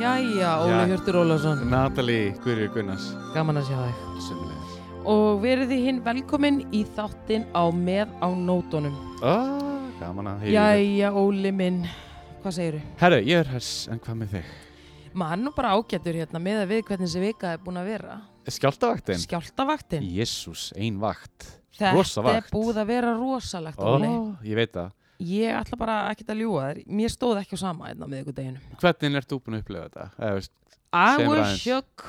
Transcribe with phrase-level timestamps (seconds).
[0.00, 0.86] Jæja, Óli.
[0.90, 3.04] Hjörtur Ólafsson, Natalie Guðrið Gunnars
[3.34, 4.00] gaman að sjá þig.
[4.26, 4.72] Sumleis
[5.12, 8.96] Og verið þið hinn velkomin í þáttinn á með á nótunum.
[9.22, 11.80] oh, Gaman að heyra Jæja, Óli minn,
[12.42, 12.82] hvað segirðu?
[13.02, 14.52] Herru, ég er hers, en hvað með þig?
[15.12, 17.90] Maður er nú bara ágættur hérna með að við hvernig þessi vika er búin að
[17.92, 18.16] vera.
[18.48, 19.20] Skjáltavaktin?
[19.22, 20.06] Skjáltavaktin.
[20.16, 23.96] Jésús, ein vakt Þetta rosa er búið að vera rosalegt, Ó.
[24.44, 24.90] Ég veit það
[25.22, 26.78] Ég ætla bara ekkert að ljúga þér.
[26.98, 28.62] Mér stóð ekki á sama hérna með ykkur deginu.
[28.80, 30.06] Hvernig ert þú búin að upplifa þetta?
[30.18, 30.52] Eða, veist,
[30.92, 32.06] I was shook.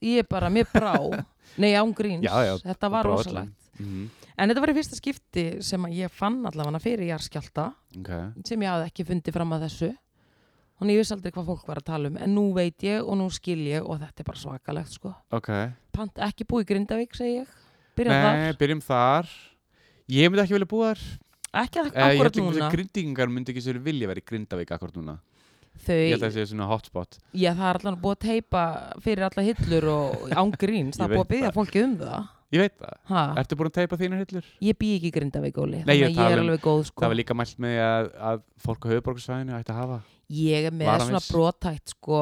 [0.00, 0.94] Ég er bara, mér brá.
[1.60, 2.24] Nei, án gríns.
[2.24, 3.72] Já, já, Þetta var rosalegt.
[3.78, 7.68] mm En þetta var í fyrsta skipti sem ég fann allavega fyrir jarðskjálta
[8.00, 8.32] okay.
[8.42, 9.90] sem ég hafði ekki fundið fram að þessu.
[10.80, 12.16] Þannig ég vissi aldrei hvað fólk var að tala um.
[12.18, 15.12] En nú veit ég og nú skil ég og þetta er bara svakalegt sko.
[15.30, 15.50] ok
[15.94, 17.52] Pant ekki búið í Grindavík, segi ég.
[17.94, 19.28] Byrja Nei, byrjum þar
[20.10, 21.20] Ég myndi ekki vilja búa þar þar.
[21.64, 22.66] Ekki að Eh, Ég akkurat held ekki núna.
[22.66, 25.14] að grindingar myndi ekki sér vilja verið í Grindavík akkurat núna
[25.74, 28.62] Ég Þau, held að það sé svona hotspot já það er allavega búið að teipa
[29.02, 30.98] fyrir alla hillur og án gríns.
[30.98, 32.28] Það Ég er búið að byggja fólki um það.
[32.54, 34.44] Ég veit það Ha, Ertu búin að teipa þínar hillur?
[34.62, 35.80] ég bý ekki í Grindavík, Óli.
[35.86, 37.00] Nei, ég Þannig að ég er um- alveg góð sko.
[37.02, 39.98] Það var líka mælt með að, að fólk á höfuborgarsvæðinu ætti að hafa
[40.32, 41.10] Ég er með Varamis.
[41.10, 42.20] svona brotætt sko,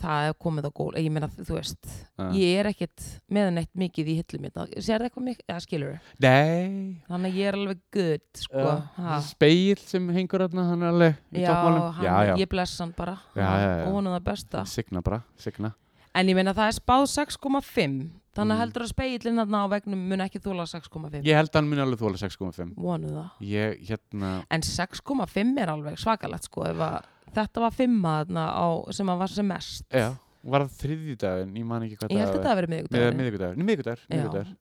[0.00, 2.30] það er komið á gól ég meina, þú veist, uh.
[2.36, 7.02] ég er ekkit með neitt mikið í hillum sér það eitthvað mikið, eða skilur Nei.
[7.10, 8.64] Þannig að ég er alveg good sko,
[8.96, 9.20] ha.
[9.28, 13.84] Speil sem hengur Hann er alveg í toppmálum ég bless hann bara Já, já, já.
[13.86, 14.64] og hann er það besta.
[14.68, 15.74] Signa bara, signa.
[16.16, 18.60] En ég meina það er spáð 6,5 þannig Mm.
[18.62, 21.82] heldur að speilin þarna á vegnum mun ekki þóla 6,5 Ég held að hann muni
[21.84, 23.30] alveg þóla 6,5 vonu það?
[23.44, 27.02] Ég, hérna en 6,5 er alveg svakalegt sko, að
[27.34, 29.84] þetta var 5 þarna á, sem að var sem mest.
[29.92, 30.10] Já,
[30.44, 33.56] var það þriðji daginn, ég man ekki hvað ég held að þetta að miðugdagur Miðvikudagur,
[33.62, 34.14] miðvikudagur, Já.
[34.16, 34.56] miðvikudagur.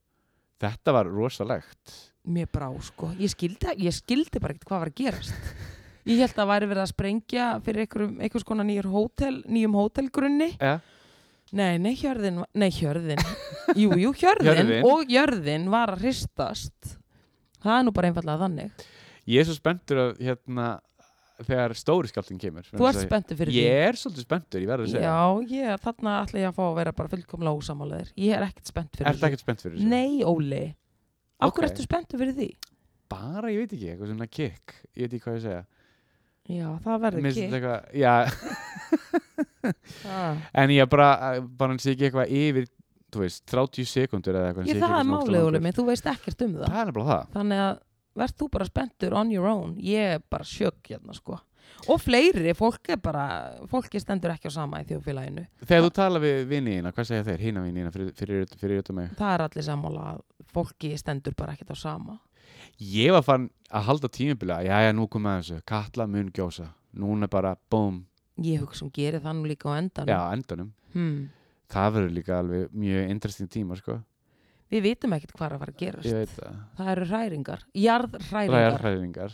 [0.62, 1.94] Þetta var rosalegt.
[2.28, 5.34] Mér brá sko, ég skildi, ég skildi bara ekkert hvað var að gerast.
[6.06, 7.88] Ég held að væri verið að sprengja fyrir
[8.22, 10.52] einhvers konar nýjum hótel nýjum hótelgrunni.
[10.60, 10.80] Ja.
[11.58, 13.22] Nei, nei, hjörðin, nei, hjörðin.
[13.76, 14.86] Jú, jú, hjörðin, Hjörðin.
[14.88, 16.96] og hjörðin var að hristast.
[17.62, 18.88] Það er nú bara einfallega þannig.
[19.30, 20.70] Ég er svo spenntur að hérna
[21.42, 24.92] þegar stóri skjálftin kemur þú ert spenntur fyrir Ég er svolítið spenntur, ég verður að
[24.92, 25.14] því segja.
[25.14, 28.70] Já, ég, þarna ætla ég að fá að vera bara fullkomlega ósamálaðir ég er ekkert
[28.70, 29.88] spennt fyrir Ertu ekkert spennt fyrir þessu?
[29.90, 30.60] nei, Óli.
[31.42, 31.70] Okkur Ok.
[31.72, 32.50] ertu spenntur fyrir því?
[33.10, 34.76] Bara, ég veit ekki, eitthvað svona kick.
[34.94, 35.64] Ég veit ekki hvað ég segja.
[36.52, 39.46] Já, það verður Mér finnst ekki þetta eitthvað, Já.
[40.62, 41.10] en ég bara
[41.42, 42.70] bara hann sé ekki eitthvað yfir
[43.12, 45.46] þú veist, 30 sekundur eða eitthvað ég, það er málið.
[45.50, 46.76] Óli minn, þú veist ekkert um það.
[46.76, 47.24] Það það.
[47.36, 47.72] Þannig að
[48.22, 49.78] verð þú bara spenntur on your own.
[49.84, 51.40] Ég er bara sjök hérna sko.
[51.90, 53.26] Og fleiri, fólk er bara
[53.72, 55.46] fólki stendur ekki á sama í þjóðfélaginu.
[55.64, 57.46] Þegar þú tala við vinniðina, hvað segja þeir?
[57.48, 59.16] Hína vinniðina fyrir, utan mig.
[59.18, 60.20] Það er allir sammála að
[60.52, 62.20] fólki stendur bara ekkert á sama.
[62.82, 66.68] Ég var fann að halda tímabila Já, já, nú komið að þessu, Katla mun gjósa.
[67.02, 68.02] Núna bara, búm,
[68.40, 70.72] ég hugsa um gerir það nú líka á endan já, endanum.
[70.94, 71.30] Hmm.
[71.72, 74.00] Það verður líka alveg mjög interesting tíma, sko.
[74.72, 76.60] Við vitum ekkert hvað að fara að Ég gerast það.
[76.78, 79.34] Það eru hræringar, jarðhræringar.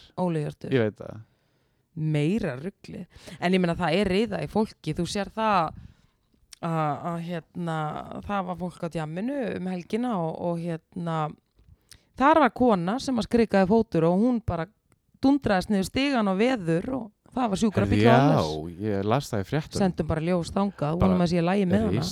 [1.97, 3.03] Meira ruggli
[3.39, 4.93] en ég meina það er riða í fólki.
[4.97, 5.77] Þú sér það
[6.61, 7.77] að, að hérna,
[8.25, 11.17] það var fólk á djamminu um helgina og, og hérna
[12.17, 14.67] þar var kona sem að skrikaði fótur og hún bara
[15.21, 17.05] dundraðist niður stigan og veður og
[17.37, 18.15] það var sjúkra bíl Já,
[18.81, 22.05] ég las það í fréttum sendum bara ljós þangað, vonum að sé lægi með hana.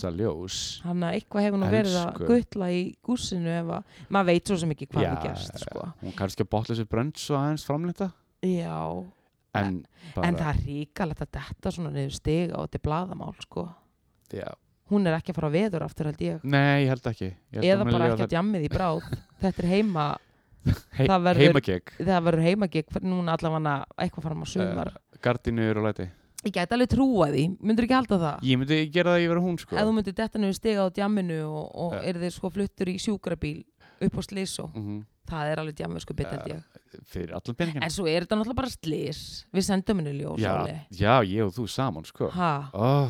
[0.86, 4.60] hann að eitthvað hefur nú verið að guttla í gússinu ef að, maður veit svo
[4.62, 5.88] sem ekki hvað er gerst sko.
[6.04, 8.12] Hún kannski að botla sér brönds og aðeins framlita
[8.46, 8.78] já,
[9.56, 9.80] En,
[10.12, 13.70] bara, en það er ríkalegt að detta svona niður stiga og þetta blaðamál sko.
[14.36, 14.50] já.
[14.92, 16.44] hún er ekki að fara að veður aftur held ég.
[16.44, 17.30] Nei, ég held ekki.
[17.56, 19.08] Ég held eða að bara ekki að djammið í bráð.
[19.42, 20.06] Þetta er heima,
[20.66, 22.46] Hei, það verður- Heimakek, það verður
[22.96, 24.90] fyrir núna allavega eitthvað fara á sumar
[25.26, 26.08] gardinur og læti.
[26.46, 28.44] Ég gæti alveg trúa því, myndur ekki halda það?
[28.46, 29.76] Ég myndi gera það að ég vera hún sko.
[29.76, 32.02] Ef þú myndir detta niður stiga á djamminu og, og Ja.
[32.12, 33.64] er þið sko fluttur í sjúkrabíl
[34.06, 36.60] upp á slísó, mm það er alveg djammið sko bit held ég.
[37.10, 40.54] Fyrir allan peningin en svo er þetta náttúrulega bara slís við sendum henni ljós já,
[40.94, 42.30] já, ég og þú saman sko.
[42.30, 43.10] Oh,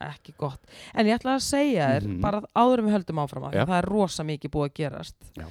[0.00, 0.62] ekki gott.
[0.94, 2.20] En ég ætla að segja þér, Mhm.
[2.22, 5.16] bara áður við höldum áfram að það er rosa mikið búið að gerast.
[5.34, 5.46] Já.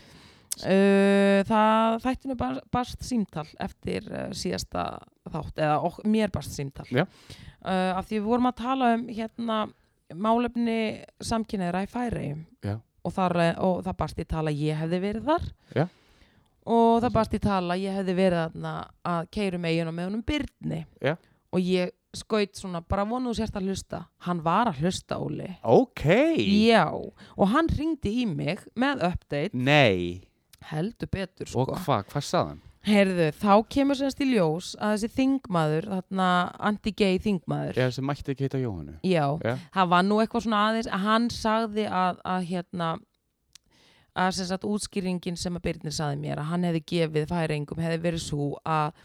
[0.66, 4.86] Uh, það þættinu bar, barst símtal eftir uh, síðasta
[5.30, 6.88] þátt eða ok, mér barst símtal.
[6.92, 7.06] Já.
[7.06, 9.60] uh, af því við vorum að tala um hérna
[10.20, 10.80] málefni
[11.22, 12.44] samkynneira í Færeyjum.
[12.66, 12.76] Já.
[13.06, 15.48] og, og það barst í tala ég hefði verið þar.
[15.78, 15.86] Já.
[16.66, 18.74] og það barst í tala ég hefði verið þarna
[19.14, 21.16] að keirum eigin og með honum Byrni Já.
[21.54, 24.00] og ég skaut svona, bara vonuðu sérst að hlusta.
[24.26, 25.50] Hann var að hlusta, Óli.
[25.62, 26.08] Ok,
[26.42, 30.29] já, og hann ringdi í mig með update, nei
[30.72, 31.66] heldur betur sko.
[31.66, 32.66] Og hvað, hvað sagðan?
[32.88, 36.30] heyrðu, þá kemur sérst í ljós að þessi þingmaður, þarna
[36.70, 40.62] anti-gay þingmaður Ég sem mætti ekki heita Jóhannu já, Já, það var nú eitthvað svona
[40.70, 42.90] aðeins að hann sagði að, að hérna
[44.20, 48.02] að sem sagt útskýringin sem að Birnir sagði mér að hann hefði gefið færingum hefði
[48.08, 49.04] verið svo að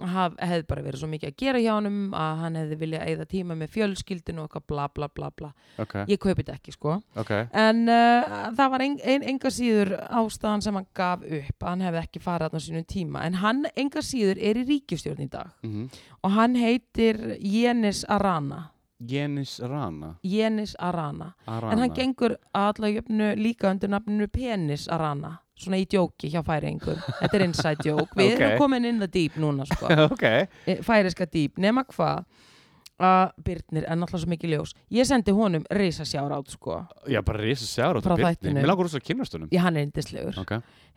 [0.00, 3.26] haf, hefði bara verið svo mikið að gera hjá honum að hann hefði viljað eigða
[3.30, 5.50] tíma með fjölskyldinu og eitthvað bla bla bla bla.
[5.82, 6.96] Ok, ég kaupi þetta ekki sko.
[7.20, 7.32] Ok.
[7.64, 12.02] En uh, það var ein, ein, enga síður ástæðan sem hann gaf upp hann hefði
[12.02, 13.24] ekki þarna á sínum tíma.
[13.28, 15.54] En hann enga síður er í ríkistjórn í dag.
[15.66, 15.88] Mm
[16.24, 18.70] og hann heitir Jenis Arana.
[18.96, 21.34] Jenis Rana, Jenis Arana.
[21.44, 21.72] Arana.
[21.72, 26.98] En hann gengur alla jöfnu líka undir nafninu Penis Arana svona í djóki hjá færingum
[27.20, 28.40] þetta er inside joke, við Ok.
[28.40, 30.24] erum komin inn the deep núna sko, Ok,
[30.66, 31.58] Eh, færiska deep.
[31.62, 32.24] Nema hvað
[33.04, 34.72] að Byrnir er náttúrulega svo mikið ljós.
[34.94, 36.76] Ég sendi honum reysa sjárátt sko.
[37.10, 38.60] Já bara risa sjára Frá þættinum.
[38.62, 39.48] Mér langar rosa að kynast honum.
[39.50, 40.38] Ég hann er yndislegur.
[40.38, 40.52] Ok,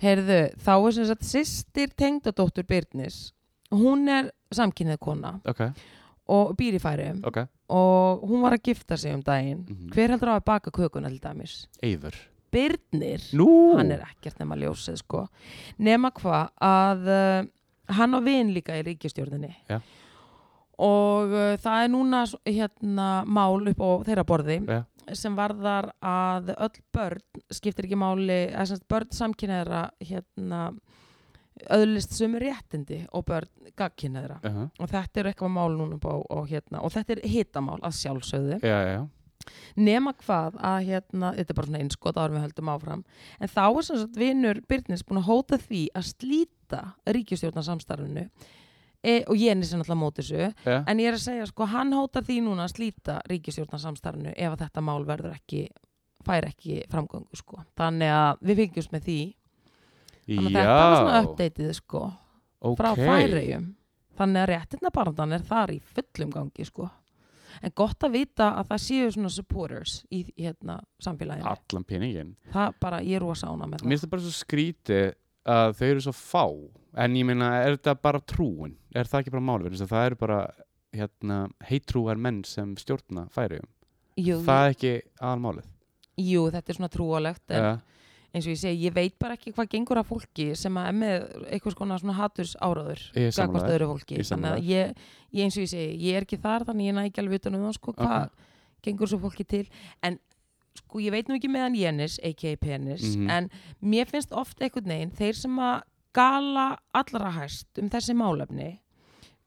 [0.05, 3.31] heyrðu, þá er sem sagt sýstir tengdadóttur Byrnis
[3.73, 5.33] hún er samkynnið kona.
[5.49, 5.65] Ok,
[6.29, 7.41] og býr í færiðum ok.
[7.73, 9.65] Og hún var að gifta sig um daginn.
[9.65, 9.89] Mhm.
[9.91, 11.65] hver heldur á að baka kökuna til dæmis?
[11.81, 12.13] Eyður
[12.51, 15.27] Byrnir Nú hann er ekkert nema ljósið sko
[15.79, 17.47] nema hvað að uh,
[17.97, 19.79] hann á vin líka í ríkistjórninni Já.
[20.77, 24.83] og uh, það er núna s- hérna mál upp á þeirra borði Já.
[25.15, 30.65] sem varðar að öll börn skiptir ekki máli eða sem sagt börn samkynneðra hérna
[31.73, 34.67] öðlist sömu réttindi og börn gagkynneðra uh -huh.
[34.79, 37.95] og þetta er eitthvað mál núna upp á og, hérna, og þetta er hitamál að
[38.01, 39.07] sjálfsögðu Já, já, já
[39.75, 43.01] nema hvað að hérna, þetta er bara svona einskot áður við höldum áfram.
[43.39, 46.83] En þá er sem sagt vinnur Byrnis búin að hóta því að slíta
[47.17, 50.51] ríkistjórnarsamstarfinu e, og ég er sem alltaf móti þessu.
[50.67, 54.53] Já, en ég er að segja sko hann hótar því núna að slíta ríkistjórnarsamstarfinu ef
[54.53, 55.65] að þetta mál verður ekki
[56.27, 57.63] fær ekki framgöngu sko.
[57.79, 59.19] Þannig að við fengjumst með því.
[60.27, 62.07] Þannig að þetta var svona uppdeitið sko
[62.59, 62.77] ok.
[62.79, 63.67] Frá færiðjum
[64.17, 66.89] þannig að réttindabarandan er þar í fullum gangi sko
[67.61, 71.47] en gott að vita að það séu svona supporters í hérna samfélaginu.
[71.53, 74.35] Allan peningin það bara, ég er rosa ána með Mér það finnst það bara svo
[74.37, 75.01] skríti
[75.47, 76.45] að þau eru svo fá.
[76.97, 78.77] En ég meina, er þetta bara trúin?
[78.95, 79.89] Er það ekki bara málverðin?
[79.89, 80.39] Það eru bara
[80.97, 81.39] hérna,
[81.69, 83.69] heitrúar menn sem stjórna færiðum
[84.17, 85.67] jú, Það er ekki aðalmálið.
[86.17, 87.73] Jú, þetta er svona trúalegt en ja.
[88.37, 90.97] Eins og ég segi, ég veit bara ekki hvað gengur af fólki sem að er
[91.01, 91.27] með
[91.75, 93.01] konar svona haturs er
[93.35, 94.95] gagvart öðru fólki þannig að ég,
[95.33, 97.55] ég eins og ég segi, ég er ekki þar þannig ég næ ekki alveg utan
[97.59, 98.31] um það sko, hvað Ok.
[98.83, 99.65] gengur svo fólki til
[100.03, 100.19] en
[100.77, 102.55] sko ég veit nú ekki meðan Jenis a.k.a.
[102.61, 103.29] Penis, Mhm.
[103.29, 103.49] en
[103.83, 105.81] mér finnst oft einhvern veginn, þeir sem að
[106.13, 108.77] gala allra hæst um þessi málefni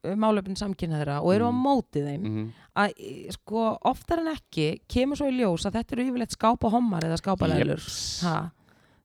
[0.03, 1.63] um málefni samkynnaðra og eru á Mhm.
[1.63, 5.93] móti þeim mm að eh, sko oftar en ekki kemur svo í ljós að þetta
[5.93, 8.23] eru yfirleitt skápa hommar eða skápalælur Jeps.
[8.23, 8.51] ha.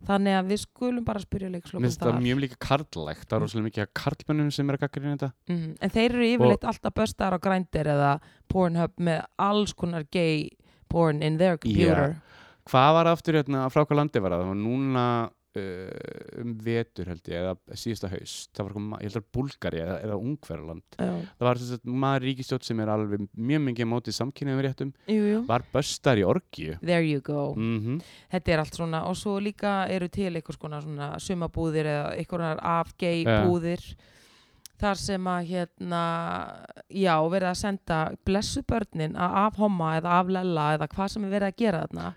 [0.07, 2.23] Þannig að við skulum bara spyrja leikslokum finnst það þar.
[2.25, 5.31] mjög líka karlægt Það er rosalega mikið að karlmönnum sem er að gaggrina þetta.
[5.49, 8.11] Mm, en þeir eru yfirleitt alltaf böstar á grændir eða
[8.51, 10.49] Pornhub með alls konar gay
[10.91, 12.15] porn in their computer.
[12.65, 14.45] Hvað var aftur hérna, frá hvað landi var það?
[14.45, 15.05] Það var núna
[15.55, 18.49] um vetur held ég, eða síðasta haust.
[18.55, 20.83] Það var, eitthvað- ég held að Búlgari eða, eða Ungverjaland.
[20.99, 21.11] Já.
[21.39, 24.93] Það var þess að maður ríkistjótt sem er alveg mjög mikið mótið samkynniðum réttum.
[25.07, 25.45] Jú, jú.
[25.47, 27.53] var böstar í orgju there you go.
[27.55, 32.17] Mm þetta er allt svona og svo líka eru til einhvers konar svona sumabúðir eða
[32.17, 33.45] einhverjar afgei Ja.
[33.45, 33.81] búðir
[34.79, 36.01] þar sem að hérna
[36.91, 41.47] já, verið að senda blessu börnin að afhomma eða aflella eða hvað sem er verið
[41.53, 42.13] að gera þarna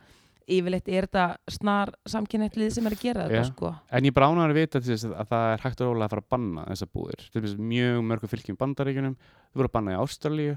[0.49, 3.73] yfirleitt er þetta snar samkynnettlið sem er að gera þetta sko.
[3.93, 6.25] En ég bránar að vita þess að, að það er hægt og rólega að fara
[6.25, 7.29] að banna þessar búðir.
[7.35, 9.15] Til þess mjög mörgum fylgjum í bandaríkjunum.
[9.49, 10.57] Þau voru að banna í Ástralíu.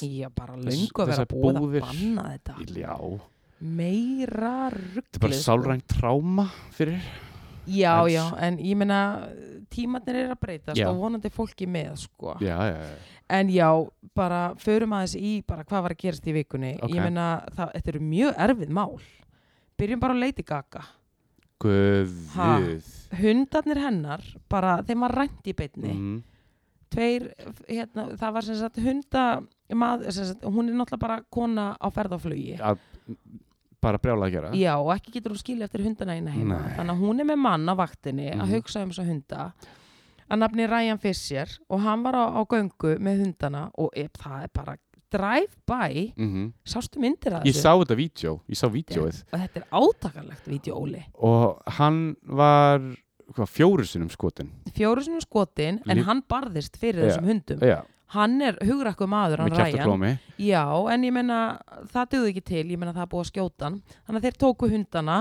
[0.00, 1.82] Já, bara löngu að vera búðir.
[1.82, 2.58] að banna þetta.
[2.78, 2.94] Já,
[3.60, 7.02] meira ruggli þetta er bara sálrænt tráma fyrir
[7.66, 9.28] já, En já, en ég meina
[9.70, 10.88] tímatnir er að breytast Já.
[10.90, 12.94] og vonandi fólki með sko Já, já, já
[13.30, 13.68] En já,
[14.16, 16.72] bara förum aðeins í bara hvað var að gerast í vikunni.
[16.82, 16.90] Ok.
[16.96, 18.96] Ég meina, það, þetta eru mjög erfið mál.
[19.78, 20.82] Byrjum bara á Lady Gaga.
[21.62, 22.16] Guð
[23.20, 25.92] Hundarnir hennar, bara þeim var rænt í beinni.
[25.94, 26.18] mm.
[26.90, 27.28] Tveir,
[27.68, 29.24] hérna, það var sem sagt hunda,
[29.78, 32.56] mað, sem sagt, hún er náttúrulega bara kona á ferðaflugi.
[32.58, 32.82] að,
[33.80, 36.58] Bara brjála að gera Já, og ekki getur hún skilja eftir hundana eina heima.
[36.60, 36.74] Nei.
[36.76, 38.52] Þannig að hún er með mann á vaktinni að Mhm.
[38.54, 39.52] hugsa um þessa hunda.
[40.30, 44.42] Að nafni Ryan Fisher og hann var á, á göngu með hundana og ef, það
[44.44, 44.76] er bara
[45.10, 49.66] drive-by mm Sástu myndir að Ég sá þetta vídeo, ég sá vídeoið og þetta er
[49.72, 52.78] átakanlegt vídeo Óli Og hann var
[53.34, 57.16] hvað, fjóru sinnum skotin fjóru sinni skotin en Lí- hann barðist fyrir Já.
[57.16, 57.80] þessum hundum Já,
[58.14, 61.38] hann er hugrakku maður, hann plómi Já, en ég meina,
[61.92, 63.80] það döði ekki til, ég meina það er búið að skjóta hann.
[64.06, 65.18] Þannig að þeir tóku hundana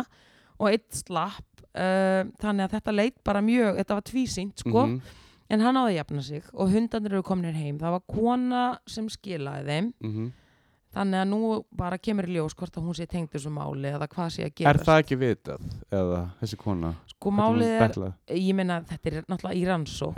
[0.60, 5.02] og eitt slapp, uh, þannig að þetta leit bara mjög, þetta var tvísýnt, sko, Mhm,
[5.50, 7.78] en hann áði að jafna sig og hundanir eru kominir heim.
[7.80, 10.32] Það var kona sem skilaði þeim, mhm.
[10.96, 14.08] þannig að nú bara kemur í ljós hvort að hún sé tengd þessu máli eða
[14.10, 14.86] hvað sé að Er gerast.
[14.86, 15.70] það ekki vitað?
[15.92, 16.94] Eða þessi kona?
[17.14, 20.14] Sko málið er, ég meina, þetta er náttúrulega í rannsó.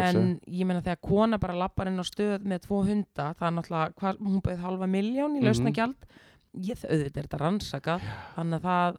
[0.00, 3.56] En ég meina þegar kona bara lappar inn á stöð með tvo hunda, það er
[3.58, 5.44] náttúrulega, hvað, hún bauð halva miljón í Mhm.
[5.44, 6.06] lausnagjald,
[6.54, 8.00] ég auðvitað er þetta rannsakað,
[8.36, 8.96] þannig að það,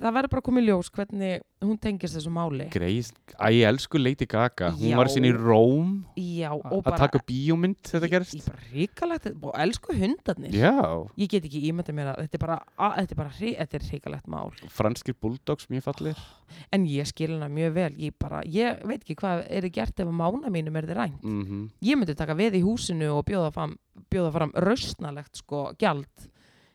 [0.00, 2.64] það verður bara að í ljós hvernig hún tengist þessu máli.
[2.72, 4.96] Greis, æ, ég elsku Lady Gaga Hún Já.
[4.98, 9.28] var sín í Róm Já, að bara, taka bíómynd þetta ég, gerist ég bara ríkalegt,
[9.42, 10.56] og elsku hundarnir.
[10.56, 10.72] Já,
[11.20, 13.86] Ég get ekki ímyndað mér að þetta er bara, að, þetta er bara, þetta er
[13.92, 14.50] ríkalegt mál.
[14.72, 16.24] franskir bulldogs mjög fallir
[16.72, 20.00] En ég skil hana mjög vel, ég bara, ég veit ekki hvað er þið gert
[20.02, 21.22] ef að mána mínum er þið rænt.
[21.22, 23.76] mm ég myndi taka við í húsinu og bjóða fram,
[24.10, 26.28] bjóða fram rausnalegt sko gjald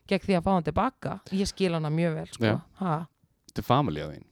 [0.10, 1.14] gegn því að fá hann tilbaka.
[1.36, 2.56] Ég skil hana mjög vel sko.
[2.80, 4.26] Þetta er family á þín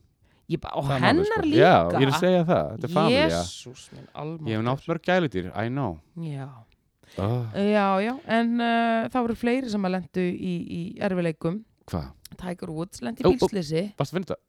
[0.46, 1.42] og Það hennar sko.
[1.42, 1.58] líka.
[1.58, 5.48] Já, ég er að segja það, þetta er minn almáttur Ég hef nátt mörg gæludýr,
[5.54, 5.96] I know.
[6.22, 6.46] Já.
[7.18, 11.64] oh, já, já, en uh, það voru fleiri sem að lendu í, í erfileikum.
[11.90, 12.06] Hvað?
[12.36, 14.40] Tiger Woods lendi í bílslisi Varstu að finna þetta?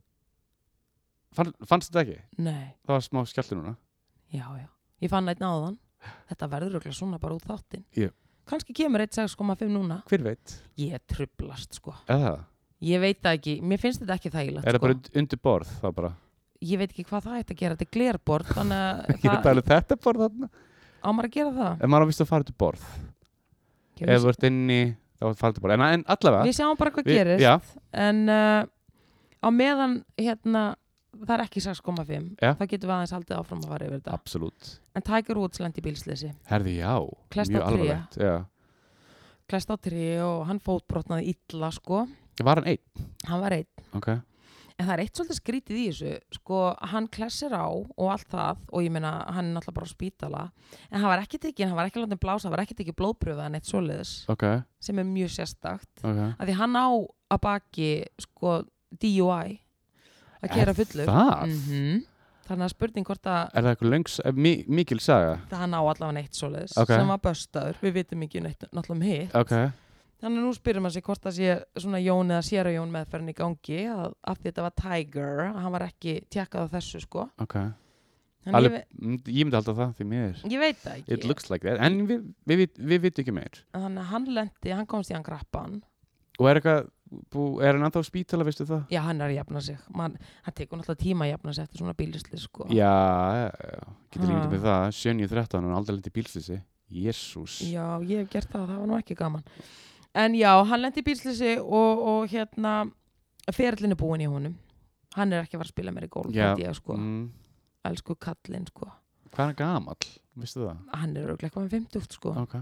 [1.38, 2.22] Fann, fannst þetta ekki?
[2.42, 3.76] nei, Það var smá skjáltur núna.
[4.34, 4.68] Já, já,
[5.06, 5.78] ég fann eitt náðan
[6.30, 7.86] þetta verður örugglega svona bara út þáttinn.
[7.98, 8.10] Já.
[8.50, 10.56] Kannski kemur eitt 6,5 núna Hver veit?
[10.80, 12.40] ég trublast sko það?
[12.88, 14.86] Ég veit það ekki, mér finnst þetta ekki þægilegt Er það sko.
[14.88, 15.72] bara und- undir borð?
[15.82, 16.12] Það bara
[16.62, 18.24] Ég veit ekki hvað það ætti að gera, þetta er að
[19.10, 20.50] Ég er að það, tala um þetta borð þarna
[20.98, 22.88] á maður að gera það En maður á vist að fara undir borð
[23.98, 24.80] Ég Ef þú ert inni,
[25.18, 27.54] þá er fara undir borð En, en allavega við sjáum bara hvað Við- gerist já.
[27.94, 28.64] en uh,
[29.42, 30.64] á meðan hérna,
[31.26, 32.52] það er ekki 6,5 Já.
[32.60, 34.14] þá getum við aðeins haldið áfram að fara yfir þetta.
[34.20, 34.70] Absolutt.
[34.96, 36.94] En Tiger Woods lendi bílsleysi Herði, já,
[37.34, 38.36] Klesst á mjög alvarlegt Já.
[39.48, 42.08] klest á tri og hann fótbrotnaði illa sko,
[42.44, 43.06] Var hann einn?
[43.26, 43.70] hann var einn.
[43.98, 44.10] Ok.
[44.78, 46.10] En það er eitt svolítið skrítið í þessu.
[46.38, 46.58] Sko,
[46.92, 50.44] hann klessir á og allt það og ég meina, hann er náttúrulega bara á spítala.
[50.92, 53.48] En hann var ekki tekið, hann var ekki látið blása hann var ekki tekið blóðpröfa
[53.48, 54.12] en eitt svoleiðis.
[54.30, 54.44] Ok,
[54.80, 55.90] sem er mjög sérstakt.
[56.04, 56.22] Ok.
[56.38, 56.88] Að því hann á
[57.34, 57.90] að baki
[58.22, 58.54] sko
[59.02, 59.58] DUI
[60.44, 61.06] að kera Er fullur.
[61.10, 61.48] það?
[61.48, 62.06] Mhm.
[62.48, 65.40] þannig að spurning hvort að Er það eitthvað löngs, eh, mi mikil saga?
[65.50, 66.88] það hann á allavega neitt svoleiðis Ok.
[66.94, 69.36] sem var böstaður, við vitum ekki neitt náttúrulega um hitt.
[69.36, 69.50] Ok,
[70.22, 73.30] þannig að nú spyrir maður sig hvort það sé svona Jón eða sér Jón meðferðin
[73.30, 77.30] í gangi að, að þetta var Tiger, að hann var ekki tjekkað á þessu sko.
[77.40, 77.56] Ok.
[78.48, 80.38] En ég, Alveg, ve mm, Ég myndi alltaf það því miður.
[80.48, 81.12] Ég veit það ekki.
[81.12, 83.58] It looks like that En við, við, við, við vitum ekki meir.
[83.76, 85.82] Þannig að hann lendi, hann komst í hann grappan
[86.40, 86.88] Og er eitthvað,
[87.32, 88.84] bú, er hann ennþá á spítala, veistu það?
[88.92, 91.82] já hann er að jafna sig Man, hann tekur náttúrulega tíma að jafna sig eftir
[91.82, 92.94] svona bílisli sko Já,
[93.38, 93.50] já,
[94.12, 94.32] getur Ha.
[94.34, 96.58] límið með það 7.13, hann er aldrei lendið í bílslýsi
[96.92, 99.44] Jésús Já, ég hef gert það, það var nú ekki gaman
[100.18, 102.76] En já, hann lendi í bílslýsi og, og hérna
[103.54, 104.56] ferlinn er búin í honum
[105.18, 106.94] Hann er ekki að fara að spila meir í gólf ég, sko.
[106.98, 107.28] mm,
[107.88, 108.90] Elsku kallinn sko.
[109.32, 110.82] Hvað er hann gamall, veistu það?
[111.00, 112.34] Hann er örugglega eitthvað með 50 sko.
[112.44, 112.58] Ok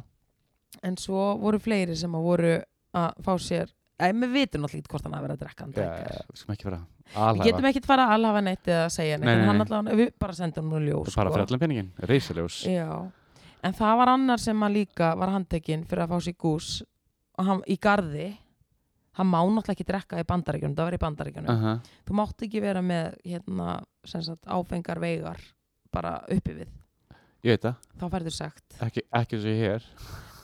[0.86, 2.54] En svo voru fleiri sem að voru
[2.96, 5.72] að fá sér Æ, við vitum náttúrulega ekki hvort hann hafi verið að drekka hann
[5.76, 6.24] drekar.
[6.32, 7.46] við skulum ekki vera Við alhæfa.
[7.48, 9.66] getum ekkert fara að alhafa neitt eða segja neitt Nei, en nei, hann nei.
[9.66, 11.36] allavega, við bara sendum nú ljós Bara sko.
[11.36, 12.90] fyrir allan peningin, reysaljós Já,
[13.64, 16.84] en það var annar sem að líka var handtekinn fyrir að fá sér gús
[17.38, 18.38] og hann í garði.
[19.16, 21.80] Hann má náttúrulega ekki drekka í bandaríkjunum það var í bandaríkjunum, uh -huh.
[22.08, 25.40] þú mátt ekki vera með hérna, sem sagt, áfengar veigar
[25.92, 26.68] bara uppi við.
[27.44, 29.84] Ég veit það, þá færður sagt, ekki, ekki svo ég hér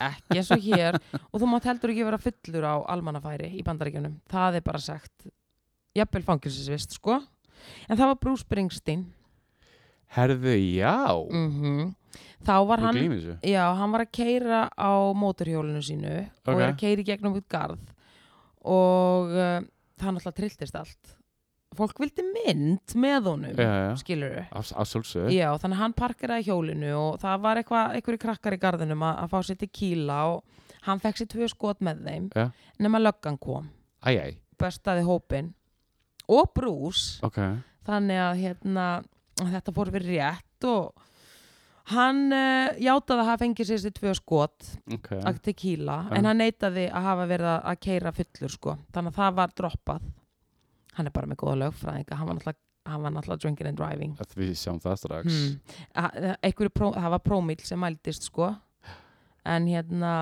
[0.10, 4.20] ekki eins og hér og þú mátt heldur ekki vera fullur á almannafæri í bandaríkjunum,
[4.32, 5.30] það er bara sagt.
[5.98, 7.20] Jafnvel fangilsisvist sko.
[7.88, 9.08] En það var Bruce Springsteen.
[10.16, 10.96] Herðu, já.
[11.32, 11.92] Mm
[12.42, 12.98] þá var hann
[13.46, 16.14] Já, hann var að keira á mótorhjólinu sínu
[16.48, 16.60] og Ok.
[16.60, 17.80] er að keira í gegnum út garð.
[18.66, 19.62] Og uh,
[19.98, 21.16] það náttúrulega trilltist allt.
[21.78, 24.58] Fólk vildi mynd með honum, Já, já, skilur þau.
[25.62, 29.38] þannig að hann parkeraði hjólinu og það var einhverju krakkar í garðinum að, að fá
[29.48, 30.44] sér til kíla og
[30.90, 32.28] hann fekk sér tvö skot með þeim
[32.84, 33.70] nema löggan kom,
[34.04, 35.54] Æj, æj, bestaði hópin
[36.28, 37.40] og brús ok.
[37.88, 38.90] Þannig að hérna,
[39.42, 40.92] þetta fór fyrir rétt og
[41.96, 46.38] hann uh, játaði að hafa fengið sér sér tvö skot Ok, að tequila, en hann
[46.44, 48.76] neitaði að hafa verið að keira fullur sko.
[48.94, 50.12] Þannig að það var droppað
[50.98, 52.18] hann er bara með góða lögfræðinga.
[52.20, 52.60] Hann var náttúrulega,
[52.92, 54.16] hann var náttúrulega drinking and driving.
[54.36, 55.40] Við sjáum það strax.
[56.42, 58.52] Einhverju pró, það var prómíl sem mældist sko.
[59.48, 60.16] En hérna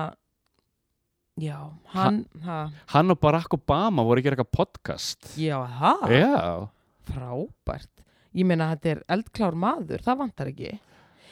[1.40, 1.56] já,
[1.94, 2.60] hann ha,
[2.94, 5.32] Hann og Barack Obama voru að gera eitthvað podcast.
[5.40, 6.68] Já, það, Já,
[7.10, 7.90] frábært.
[8.36, 10.70] Ég meina þetta er eldklár maður, það vantar ekki.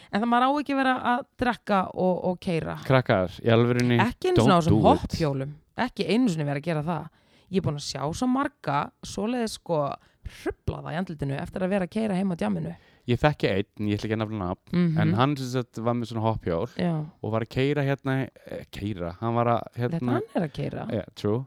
[0.08, 4.32] En það maður á ekki vera að drekka og, og keira krakkar, í alvörinni ekki
[4.32, 4.86] don't þessum do it.
[5.04, 5.52] hoppjólum.
[5.84, 7.04] Ekki einu svona vera að gera það
[7.50, 9.80] ég er búin að sjá svo marga svoleiðis sko
[10.28, 12.72] hrubla það í andlutinu eftir að vera að keira heim á djaminu
[13.08, 15.94] ég þekki einn, ég ætla ekki að nafna nafn mm en hann sem sagt var
[15.96, 16.90] með svona hoppjól já,
[17.24, 20.52] og var að keira hérna eh, keira, hann var að þetta hérna, hann er að
[20.58, 21.44] keira yeah, true.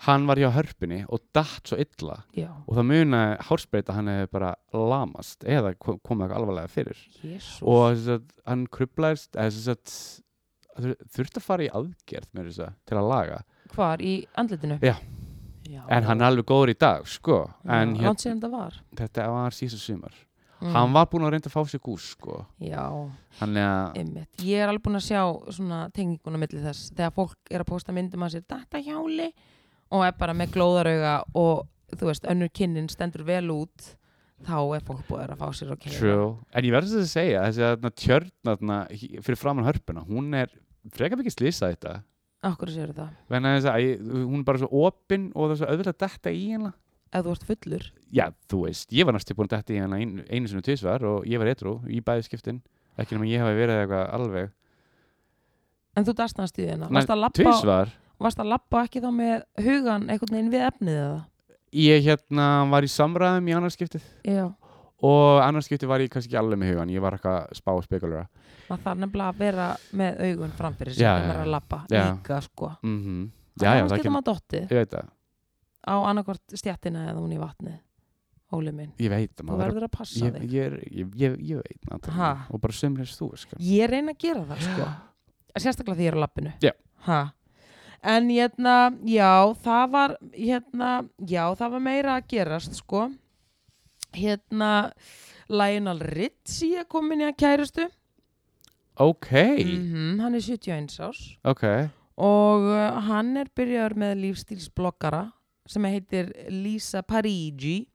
[0.00, 4.30] Hann var hjá hörpunni og datt svo illa já, og það munaði hárspreita hann hefði
[4.32, 7.02] bara lamast eða kom- komið eitthvað alvarlega fyrir.
[7.20, 12.30] Jésús og þess að hann krublaðist eða þess að þur- þurfti að fara í aðgerð
[12.32, 13.42] með þess að til að laga
[13.74, 14.96] hvar í andlutinu Já.
[15.70, 15.82] já.
[15.88, 17.42] En hann er alveg góður í dag sko.
[17.68, 18.80] En já, hér, var.
[18.96, 20.18] Þetta var síðan sumar.
[20.60, 20.74] Mm.
[20.74, 22.42] hann var búinn að reynda að fá sér gús sko.
[22.60, 22.82] Já,
[23.96, 24.28] einmitt.
[24.44, 25.22] Ég er alveg búin að sjá
[25.56, 26.90] svona tenginguna milli þess.
[26.92, 29.30] Þegar fólk er að posta myndum að sér data hjáli
[29.90, 31.64] og er bara með glóðarauga og
[31.96, 33.94] þú veist, önnur kynnin stendur vel út
[34.46, 36.28] þá er fólk búið að fá sér og keira True.
[36.52, 40.30] En ég verður þess að segja þessi að tjörn þarna hí- fyrir framann hörpuna, hún
[40.36, 40.52] er
[40.92, 41.94] frekar mikið slýsað þetta
[42.42, 45.58] Akkur séu það, Venna þess að ég- hún er bara svo opin og það er
[45.60, 46.72] svo auðvitað að detta í hennar
[47.12, 47.84] ef þú ert fullur?
[48.12, 51.02] Já, þú veist, ég var næstu búin að detta í hennar ein, einu sinni tvisvar
[51.04, 52.62] og ég var etru í bæði skiptin.
[52.98, 54.50] Ekki nema ég hafi verið eitthvað alveg
[55.96, 57.90] en þú dastnast í Nei, varst að labba Tvisvar?
[58.20, 61.20] varst að labba ekki þá með hugan einhvern veginn við efnið eða?
[61.72, 64.46] Ég hérna var í samræðum í annarskiptið já,
[65.06, 67.84] og annarskiptið var ég kannski ekki alveg með hugan ég var eitthvað að spá og
[67.86, 68.26] spekulera
[68.70, 71.52] maður þarf nefnilega að vera með augun framfyrir já, maður er að
[71.90, 72.02] já.
[72.10, 72.72] líka sko.
[72.82, 73.30] Mm
[73.60, 74.22] Já, já, það það kemur
[74.70, 75.08] veit það,
[75.84, 77.78] á annarkvort stjættina eða hún í vatnið.
[78.50, 80.54] Óli minn, ég veit það maður verður að passa ég, þig.
[80.54, 80.72] ég,
[81.14, 82.08] ég, ég, veit.
[82.16, 82.30] Ha?
[82.50, 83.58] og bara sömurins þú sko.
[83.62, 84.88] Ég reyna að gera það sko.
[85.54, 86.72] Sérstaklega því ég er á lappinu Já.
[87.06, 87.20] ha.
[88.00, 90.90] En hérna, já, það var hérna,
[91.20, 93.10] já, það var meira að gerast sko
[94.16, 94.90] Hérna
[95.50, 97.86] Lionel Ritchie er komin í að kærustu.
[99.00, 101.22] Ok, mm Hann er 71 árs.
[101.48, 101.64] Ok.
[102.20, 105.22] Og uh, hann er byrjaður með lífstílsbloggara
[105.70, 107.86] sem heitir Lisa Parigi.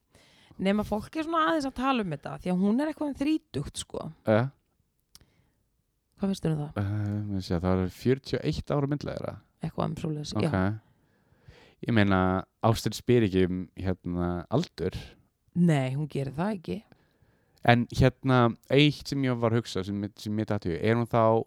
[0.58, 3.18] Nema fólk er svona aðeins að tala um þetta því að hún er eitthvað um
[3.20, 4.08] þrítugt sko.
[4.26, 4.48] Uh,
[6.16, 6.82] hvað finnst þér um það?
[6.82, 10.48] uh, sé, það var 41 ára myndlegra eitthvað um svoleiðis, ok.
[10.48, 10.66] Já
[11.86, 12.20] ég meina
[12.66, 14.96] Ástur spyr ekki um hérna aldur
[15.56, 16.78] nei, hún gerir það ekki.
[17.66, 18.40] En hérna
[18.70, 21.42] eitt sem ég var að hugsa sem, sem ég dætti, er hún þá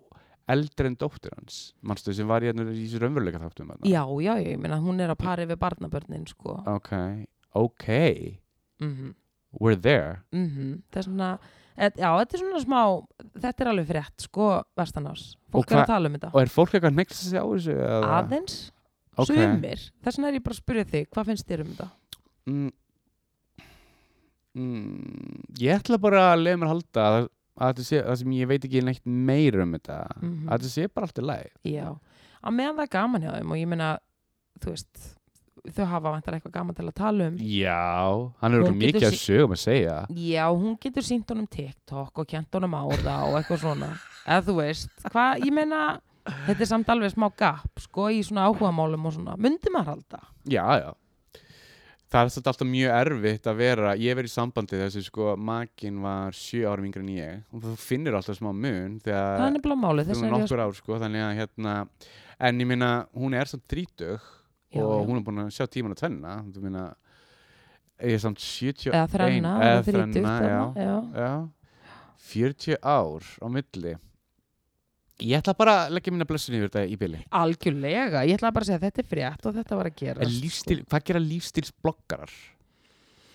[0.50, 1.60] eldri en dóttir hans?
[1.86, 5.20] Manstu sem var hérna í þessu raunveruleika þáttum já, já, ég meina hún er að
[5.22, 6.58] pari við barnabörnin sko.
[6.66, 6.92] Ok,
[7.54, 7.88] ok.
[8.80, 9.14] Mm
[9.60, 10.22] we're there.
[10.32, 10.82] -hmm.
[10.90, 11.38] það er svona
[11.76, 12.80] et, já, þetta er svona smá
[13.40, 16.30] þetta er alveg frétt, sko, vestanás fólk er að tala um þetta.
[16.34, 17.76] og er fólk eitthvað að segja á þessu?
[18.08, 18.72] aðeins,
[19.18, 19.26] Ok.
[19.26, 19.78] sumir.
[20.02, 21.88] Þess vegna er ég bara að spyrja þig, hvað finnst þér um þetta?
[22.46, 22.70] mm,
[24.54, 28.64] mm, ég ætla bara að leiða mér að halda að, að það sem ég veit
[28.68, 30.48] ekki neitt meira um þetta Mhm.
[30.48, 31.50] að þetta sé bara allt í lagi.
[31.74, 31.88] Já,
[32.44, 33.98] á meðan það er gaman hjá þeim og ég meina,
[34.60, 35.14] þú veist
[35.74, 37.36] þau hafa vantar eitthvað gaman til að tala um.
[37.36, 39.96] Já, hann er okkur mikið að sögum að segja.
[40.16, 43.90] Já, hún getur sínt honum TikTok og kjent honum á það og eitthvað svona.
[44.28, 45.82] Eða þú veist, hvað, ég meina
[46.46, 50.22] þetta er samt alveg smá gap sko, í svona áhugamálum og svona, myndi maður halda?
[50.48, 50.90] Já, já
[52.08, 56.00] það er svolítið alltaf mjög erfitt að vera ég verið í sambandi þessi sko makin
[56.04, 59.44] var sjö árum yngri en ég og þú finnir alltaf smá mun það
[60.08, 61.74] þegar þess er er ég nokkur ár sko þannig að hérna
[62.48, 64.34] en ég minna hún er samt þrítug
[64.68, 65.04] Já, og já.
[65.08, 66.82] hún er búin að sjá tíman að tvenna þú minna
[68.04, 70.58] ég er samt 71 eða þrenna, eða þrenna, já.
[70.74, 70.96] þarna, já.
[71.22, 71.32] Já,
[72.28, 73.94] 40 ár á milli
[75.18, 78.62] Ég ætla bara að leggja mína blessun yfir þetta í byli algjörlega, ég ætla bara
[78.62, 81.22] að segja að þetta er frétt og þetta var að gera En lífstíl, Hvað gera
[81.24, 82.34] lífstílsbloggarar?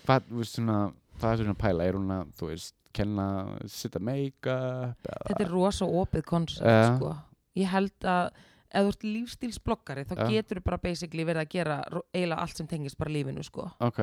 [0.06, 0.78] Hvað, svona
[1.20, 3.26] hvað er svona að pæla, er hún að, þú veist kenna,
[3.68, 4.00] sitta
[5.04, 6.96] eða- þetta er rosa opið koncept Já.
[6.96, 7.14] sko.
[7.56, 8.30] ég held að
[8.74, 10.28] ef þú ert lífstílsbloggari þá Já.
[10.30, 11.76] getur þú bara basically verið að gera
[12.14, 13.70] eiginlega allt sem tengist bara lífinu sko.
[13.80, 13.98] Ok,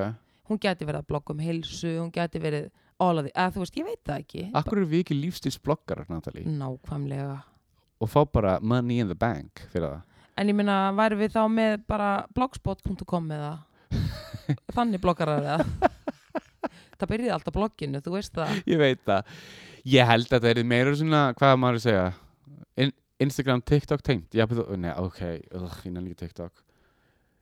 [0.50, 3.60] hún geti verið að blogga um heilsu hún geti verið all of því, eða þú
[3.65, 7.44] veist, ég veit það ekki akkur eru við ekki lífstílsbloggarar, Natalie nákvæmlega
[8.02, 10.02] og fá bara money in the bank fyrir það.
[10.42, 13.52] En ég minna, væri við þá með bara blogspot.com eða?
[14.76, 15.98] Þannig bloggarar eða það.
[17.02, 18.58] Byrjaði alltaf blogginu, þú veist það.
[18.70, 19.32] Ég veit það.
[19.90, 22.04] Ég held að þetta er meira svona, hvað maður að segja?
[22.84, 22.92] In
[23.26, 24.38] Instagram, TikTok tengt.
[24.38, 24.46] Já,
[24.78, 25.22] nei, ok,
[25.58, 26.62] ugh, nefnir ekki TikTok.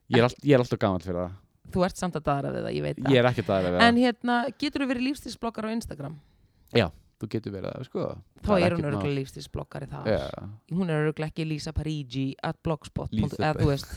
[0.10, 1.36] Ég er, all, ég er alltaf gamall fyrir það.
[1.70, 3.12] Þú ert samt að daðra við það, ég veit það.
[3.14, 6.16] Ég er ekki það að vera en hérna, getur þú verið lífstílsbloggar á Instagram
[7.20, 8.06] Þú getur verið það, sko.
[8.40, 10.06] Þá Það er hún örgulega lífstílsbloggari þar.
[10.08, 10.22] Já,
[10.72, 13.92] hún er örgulega ekki Lisa Parigi at blogspot eða þú veist,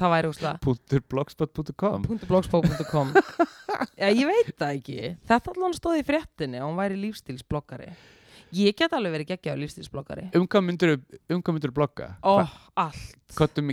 [0.00, 3.12] það væri úrslega blogspot.com .blogspot.com
[4.00, 4.98] Já, ég veit það ekki.
[5.30, 7.90] Þetta allan stóð í fréttinni að hún væri lífstílsbloggari
[8.58, 12.14] ég get alveg verið geggjaður lífstíðsbloggari Um hvað myndir um myndir blogga?
[12.24, 13.18] ó, Hva- allt.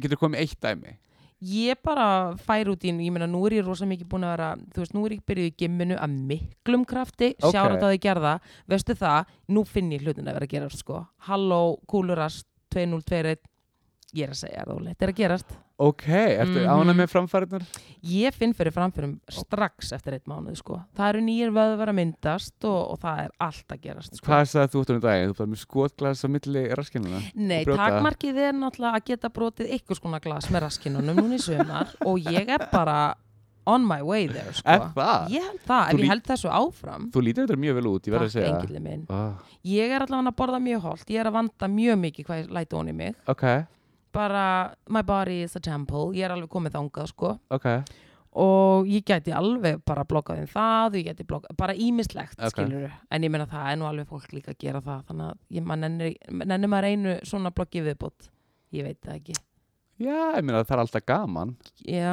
[0.04, 0.98] Getur komið eitt dæmi?
[1.46, 2.08] Ég bara
[2.42, 4.94] fær út í, ég meina nú er ég rosa mikið búin að vera, þú veist,
[4.98, 7.52] nú er ég byrjuð í gimminu að miklum krafti, Ok.
[7.52, 8.34] sjára það þið gerða,
[8.72, 13.38] veistu það, nú finn ég hlutin að vera að gerast, sko, halló, kúlurast 2021,
[14.15, 16.69] ég er að segja það, Óli, þetta er að gerast, Ok, ertu Mhm.
[16.71, 17.63] ánað með framfæriðnar?
[18.08, 22.63] ég finn fyrir framförum strax eftir eitt mánuð, sko, það eru nýjir vöðvar að myndast
[22.63, 24.25] og, og það er allt að gerast, sko.
[24.30, 25.34] Hvað sagði þú út um daginn?
[25.34, 27.19] Þú bara með skotglas á milli raskinuna?
[27.36, 31.91] Nei, takmarkið er náttúrulega að geta brotið ykkur skona glas með raskinunum núna í sumar
[32.08, 33.15] og ég er bara
[33.67, 34.63] on my way there, sko.
[34.69, 35.30] Er það?
[35.34, 38.13] Ég held það, ef ég held þessu áfram Þú lítur þetta mjög vel út, ég
[38.13, 39.34] verður að Takk segja minn oh,
[39.65, 42.51] Ég er allavega að borða mjög holt Ég er að vanda mjög mikið hvað ég
[42.54, 43.43] læti honi mig Ok,
[44.15, 44.45] Bara,
[44.89, 46.13] my body is a temple.
[46.15, 47.34] Ég er alveg komið þangað, sko.
[47.51, 47.65] Ok.
[48.36, 52.58] Og ég gæti alveg bara bloggað um það Ég gæti bloggað, bara ímislegt, Ok.
[52.65, 52.89] okay.
[53.12, 56.67] En ég meina það er nú alveg fólk líka að gera það Þannig að nennir,
[56.67, 58.28] maður einu svona bloggi viðbútt
[58.75, 59.38] Ég veit það ekki.
[60.04, 61.54] Já, ég meina það er alltaf gaman.
[61.88, 62.12] Já,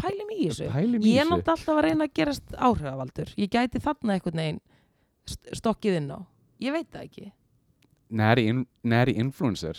[0.00, 0.70] pælum í þessu.
[0.72, 3.34] Pælum Ég er náttúrulega alltaf að reyna að gerast áhrifavaldur.
[3.36, 4.60] Ég gæti þarna einhvern veginn
[5.28, 6.20] st- stokkið inn á.
[6.64, 7.26] Ég veit það ekki.
[8.22, 8.46] Næri,
[8.88, 9.76] næri influencer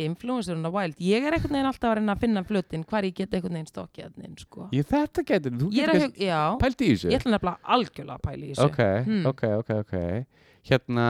[0.00, 0.96] Influencerinn á Wild.
[1.02, 4.24] Ég er einhvern veginn alltaf að reyna að finna flutin Hvar ég get einhvern veginn
[4.24, 4.68] inn sko.
[4.72, 6.40] Ég þetta getur, þú getur að hug, já.
[6.62, 7.10] pælt í þessu.
[7.12, 8.66] Ég ætla nefnilega algjörlega að pæla í þessu.
[8.66, 9.26] Ok, Hmm.
[9.26, 10.26] ok, ok, ok.
[10.62, 11.06] Hérna,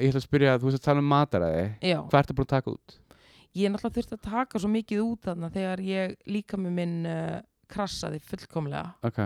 [0.00, 1.66] ég ætla að spyrja þú veist að tala um mataræði.
[1.80, 2.98] Hvað ertu búin að taka út?
[3.56, 6.96] ég er náttúrulega þurft að taka svo mikið út þarna Þegar ég líka með minn
[7.08, 7.38] uh,
[7.70, 8.92] krassaði fullkomlega.
[9.06, 9.22] Ok,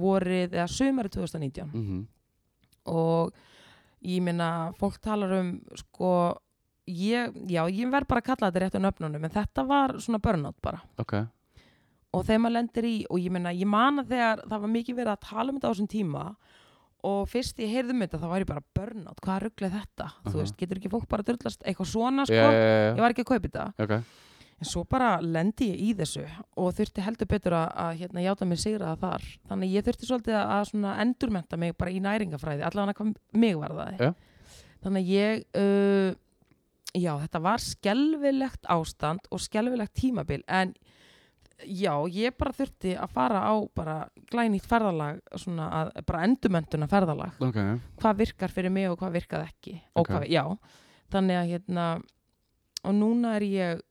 [0.00, 2.02] Vorið, eða sumari 2019 mhm.
[2.90, 3.34] Og
[4.06, 6.10] ég meina, fólk talar um sko,
[6.90, 10.58] ég, já, ég verð bara að kalla þetta réttu nöfnunum, en þetta var svona burnout
[10.64, 10.82] bara.
[11.00, 11.18] Ok,
[12.10, 14.96] og þegar maður lendir í, og ég meina, ég man að þegar það var mikið
[14.98, 16.24] verið að tala um þetta á þessum tíma
[17.10, 20.08] og fyrst ég heyrði um þetta þá var ég bara burnout, hvað rugglega þetta?
[20.10, 20.32] Aha.
[20.32, 23.14] þú veist, getur ekki fólk bara drullast eitthvað svona sko, já, já, ég já, var
[23.14, 23.68] ekki að kaupa þetta.
[23.86, 23.94] Ok.
[24.60, 26.26] En svo bara lendi ég í þessu
[26.60, 29.86] og þurfti heldur betur að, að hérna, játa mig sigra það þar, þannig að ég
[29.86, 34.10] þurfti svolítið að, að endurmenta mig bara í næringafræði allavega hvað mig var það
[34.84, 36.10] þannig að ég uh,
[36.96, 40.72] já, þetta var skelvilegt ástand og skelvilegt tímabil en
[41.66, 43.96] já, ég bara þurfti að fara á bara
[44.32, 47.34] glænýtt ferðalag svona að, bara endurmentuna ferðalag.
[47.44, 47.58] Ok,
[48.00, 49.74] hvað virkar fyrir mig og hvað virkað ekki.
[49.94, 50.08] Og Ok.
[50.14, 50.44] hvað, já,
[51.12, 51.86] þannig að hérna
[52.84, 53.82] og núna er ég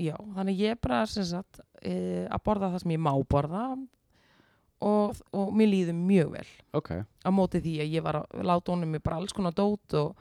[0.00, 3.66] já, þannig ég er bara sem sagt e, að borða það sem ég má borða
[4.84, 6.48] og, og mér líður mjög vel.
[6.80, 6.90] Ok.
[7.04, 10.16] Á móti því að ég var að láta honum mig bara alls konar dót og,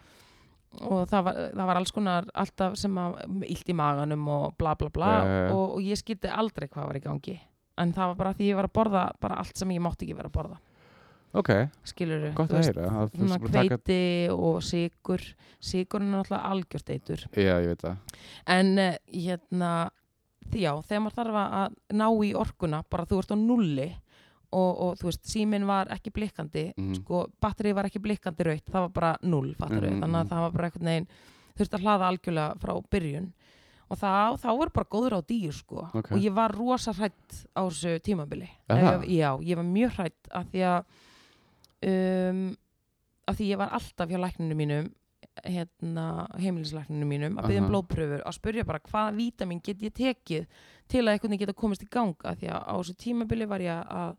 [0.82, 4.76] og það, var, það var alls konar alltaf sem að illt í maganum og bla
[4.80, 5.14] bla bla.
[5.24, 5.48] Já.
[5.54, 7.40] Og, og ég skildi aldrei hvað var í gangi.
[7.82, 10.18] En það var bara því ég var að borða bara allt sem ég mátti ekki
[10.18, 10.60] vera að borða.
[11.34, 11.50] Ok,
[11.90, 12.90] skilur gott að heyra.
[13.10, 14.02] Svona að taka- hveiti
[14.36, 15.24] og sigur
[15.64, 17.24] sigur er náttúrulega algjört eitur.
[17.34, 18.20] Já, ég veit það.
[18.54, 19.72] En uh, hérna
[20.54, 23.88] já, þegar maður þarf að ná í orkuna bara þú ert á nulli
[24.54, 26.96] og, og þú veist, síminn var ekki blikkandi Mhm.
[27.02, 30.30] sko, batterið var ekki blikkandi raut það var bara null, fattur Mhm, þannig að mhm.
[30.34, 31.08] það var bara einhvern veginn
[31.58, 33.32] þurfti að hlaða algjörlega frá byrjun
[33.92, 34.12] og þá,
[34.42, 36.12] þá var bara góður á dýr sko Ok.
[36.12, 39.04] og ég var rosa hrætt á þessu tímabili það?
[39.04, 40.84] ég, já, ég var mjög hrætt af því að
[42.32, 42.44] um,
[43.28, 44.90] af því ég var alltaf hjá lækninu mínum
[45.48, 50.46] hérna, heimilislækninu mínum að byggja um blóðpröfur að spurja bara hvaða vítamin get ég tekið
[50.92, 54.16] til að veginn geta komist í ganga því að á þessu tímabili var ég að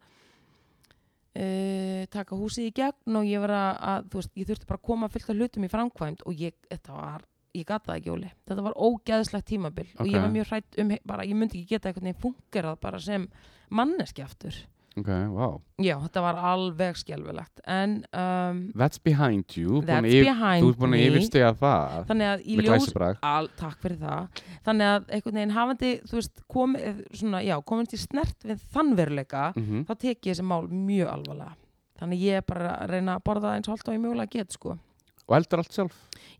[1.35, 4.88] uh, taka húsið í gegn og ég var að, þú veist, ég þurfti bara að
[4.90, 8.31] koma fullt af hlutum í framkvæmt og ég, þetta var ég gata það ekki, Óli,
[8.49, 11.90] þetta var ógeðslegt tímabil og ég var mjög hrætt um, bara, ég myndi ekki geta
[11.90, 13.27] einhvern veginn fungerað bara sem
[13.75, 14.59] manneski aftur
[14.96, 15.57] Ok, wow.
[15.83, 17.61] Já, þetta var alveg skelfilegt.
[17.66, 19.80] En um, That's behind you.
[19.83, 21.00] That's yfir- behind Þú ert búin að me.
[21.09, 24.40] yfirstiga það þannig að í ljós Al, takk fyrir það.
[24.68, 28.94] Þannig að einhvern veginn hafandi þú veist, komið, svona, já, komið til snert við þann
[28.96, 29.85] veruleika Mhm.
[29.88, 31.54] þá tek ég þessi mál mjög alvarlega.
[31.98, 34.52] Þannig ég er bara að reyna að borða eins og allt og ég mögulega get
[34.52, 34.78] sko.
[35.26, 35.94] Og eldar allt sjálf?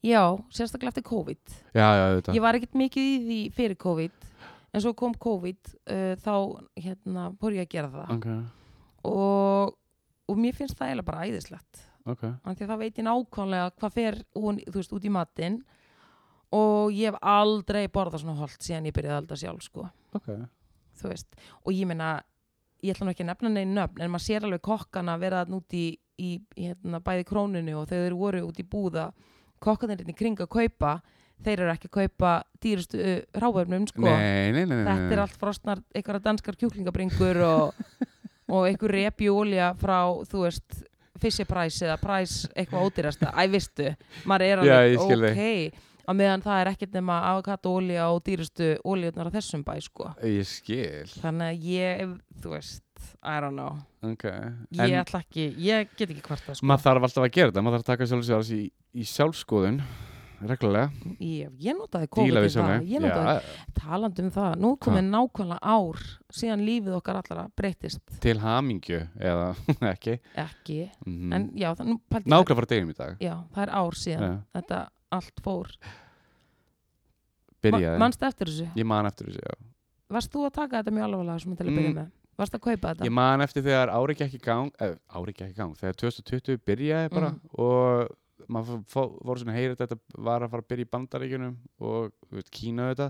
[0.05, 1.39] Já, sérstaklega eftir COVID.
[1.75, 4.11] Já, já, þetta ég var ekkert mikið í því fyrir COVID
[4.75, 6.35] en svo kom COVID uh, þá
[6.83, 8.13] hérna fór ég að gera það.
[8.17, 8.29] Ok,
[9.11, 9.75] og,
[10.29, 11.85] og mér finnst það eiginlega bara æðislegt.
[12.05, 12.27] Ok.
[12.27, 15.63] Af því að þá veit ég nákvæmlega hvað fer hún, þú veist, út í matinn.
[16.55, 20.29] Og ég hef aldrei borðað svona holt síðan ég byrjaði að elda sjálf sko, Ok,
[21.01, 21.39] þú veist.
[21.65, 22.11] Og ég meina,
[22.85, 25.75] ég ætla nú ekki að nefna neinn nöfn en maður sér alveg kokkana vera út
[25.75, 25.87] í,
[26.21, 29.09] í hérna, bæði krónunni og þegar þeir voru út í búða
[29.65, 30.95] kokkanir hérna í kring að kaupa
[31.45, 34.05] þeir eru ekki að kaupa dýrustu uh, ráöfnum sko.
[34.07, 37.87] Nei, nei, nei, nei þetta er allt frostnar einhverja danskar kjúklingabringur og,
[38.55, 39.99] og einhver repjúolja frá,
[40.31, 40.85] þú veist
[41.25, 43.31] Price eða Price eitthvað ódýrasta.
[43.33, 43.91] Æ, vistu,
[44.29, 45.83] maður er alveg ok.
[46.05, 50.11] Á meðan það er ekkert nema avokado olía og dýrustu olíunar á þessum bæ sko.
[50.21, 51.09] Ég skil.
[51.23, 52.11] Þannig að ég,
[52.45, 52.83] þú veist
[53.25, 56.67] I don't know, Ok ég ætla ekki ég get ekki kvarta sko.
[56.69, 58.61] maður þarf alltaf að gera þetta Maður þarf að taka sjálf sér í,
[58.95, 59.79] í sjálfskoðun
[60.45, 60.91] Reglulega.
[61.21, 65.75] Ég, ég notaði COVID í það sjálf ég notaði, talandi um það, nú komið nákvæmlega
[65.75, 66.03] ár
[66.35, 69.47] síðan lífið okkar allra breytist Til hamingju Eða
[69.95, 70.19] ekki?
[70.45, 71.33] Ekki, mm.
[71.39, 73.17] en já, það, ég- Nákvæmlega frá deginum í dag.
[73.25, 74.35] Já, það er ár síðan Já.
[74.59, 74.81] þetta
[75.19, 75.71] allt fór.
[77.65, 77.99] Byrjaði.
[78.03, 79.55] Mannst eftir þessu, Ég man eftir þessu, já.
[80.15, 81.97] Varst þú að taka þetta mjög alvarlega sem til að byrja Mm.
[81.97, 83.05] með, varst að kaupa þetta?
[83.09, 86.59] Ég man eftir þegar ári gekk í gang eh, Ári gekk í gang, þegar 2020
[86.67, 87.41] byrjaði bara Mhm.
[87.59, 88.09] Og
[88.49, 92.39] maður voru svona að heyra þetta Var að fara að byrja í bandaríkjunum Og þú
[92.39, 93.09] veist, kína þetta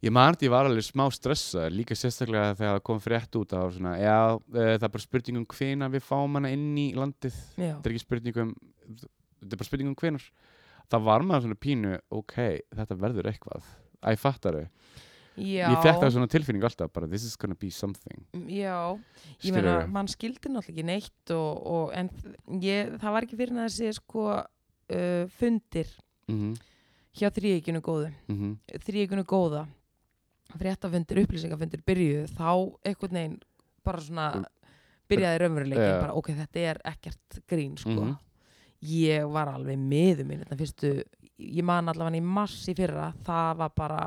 [0.00, 3.74] Ég eftir ég var alveg smá stressað Líka sérstaklega þegar það kom frétt út var
[3.76, 4.16] svona, já,
[4.56, 7.36] eh, það er bara spurning um hvena Við fáum hana inn í landið.
[7.60, 8.54] Já, Þetta er ekki spurning um
[8.96, 10.30] Þetta er bara spurning um hvenar
[10.90, 12.34] Það var maður svona pínu, ok,
[12.74, 13.66] þetta verður eitthvað.
[14.02, 14.64] Æ, fattaru
[15.36, 18.98] já, Ég fekk það svona tilfinning alltaf bara This is gonna be something já
[19.44, 22.10] ég meina, mann skildi náttúrulega ekki neitt og, og, en
[22.62, 25.90] ég, það var ekki fyrir að þessi sko uh, fundir
[26.30, 26.54] Mhm,
[27.18, 28.56] hjá þrýekinu góðu mhm.
[28.86, 29.66] þrýekinu góða
[30.58, 32.48] fréttafundir, upplýsingafundir byrjuðu þá
[32.86, 33.36] einhvern veginn
[33.86, 34.26] bara svona
[35.10, 36.00] byrjaði raunveruleikin Já.
[36.02, 37.96] bara ok, þetta er ekkert grín sko.
[37.96, 38.18] Mhm.
[38.80, 40.90] ég var alveg miður minn þetta fyrstu,
[41.38, 44.00] ég man allavega í mars í fyrra, það var bara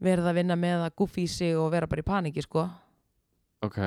[0.00, 2.64] verið að vinna með að guffi í sig og vera bara í paniki sko.
[3.66, 3.78] Ok.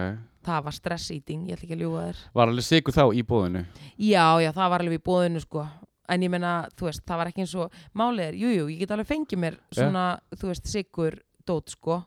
[0.44, 2.22] Það var stress eating, ég ætla ekki að ljúga þér.
[2.38, 3.64] Var alveg sigur þá í bóðinu
[3.98, 5.66] já, já, það var alveg í bóðinu sko.
[6.14, 8.82] En ég meina, þú veist, það var ekki eins og málið er, jújú, jú, ég
[8.84, 11.16] get alveg fengið mér svona, þú veist, sigur
[11.48, 12.02] dót sko.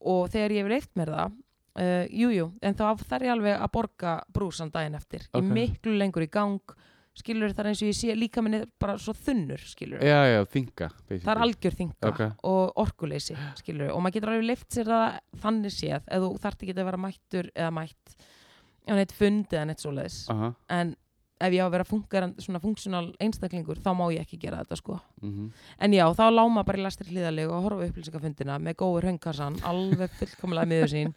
[0.00, 1.34] Og þegar ég hef leift mér það
[1.80, 5.26] uh, jújú, jú, en þá þarf ég alveg að borga brúsan daginn eftir.
[5.32, 5.42] Ok.
[5.42, 6.76] ég miklu lengur í gang
[7.18, 10.88] skilur þar eins og ég sé líka minni bara svo þunnur skilur Já, já, þinga
[11.10, 12.20] það er algjör þinga Ok.
[12.46, 16.62] og orkuleysi skilur og maður getur alveg leift sér það þannig séð eða þú þarft
[16.64, 18.16] ekki að vera mættur eða mætt
[18.90, 20.20] á neitt fund eða neitt svoleiðis.
[20.32, 20.94] Aha, en
[21.40, 24.76] ef ég á að vera fungeran, svona funksjonal einstaklingur þá má ég ekki gera þetta
[24.80, 24.98] sko.
[25.22, 25.50] Mhm.
[25.80, 30.10] En já, þá láma bara í lastri hlýðarlegu og horfa upplýsingafundina með góður höngkassan alveg
[30.18, 31.14] fullkomlega miður sín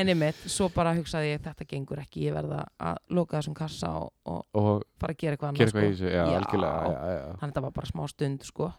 [0.00, 3.90] en einmitt, svo bara hugsaði ég þetta gengur ekki, ég verða að loka þessum kassa
[4.00, 5.84] og, og Og fara að gera eitthvað annað sko.
[5.86, 7.24] þessu, já, algjörlega já, já.
[7.24, 8.70] þannig að þetta var bara smá stund sko.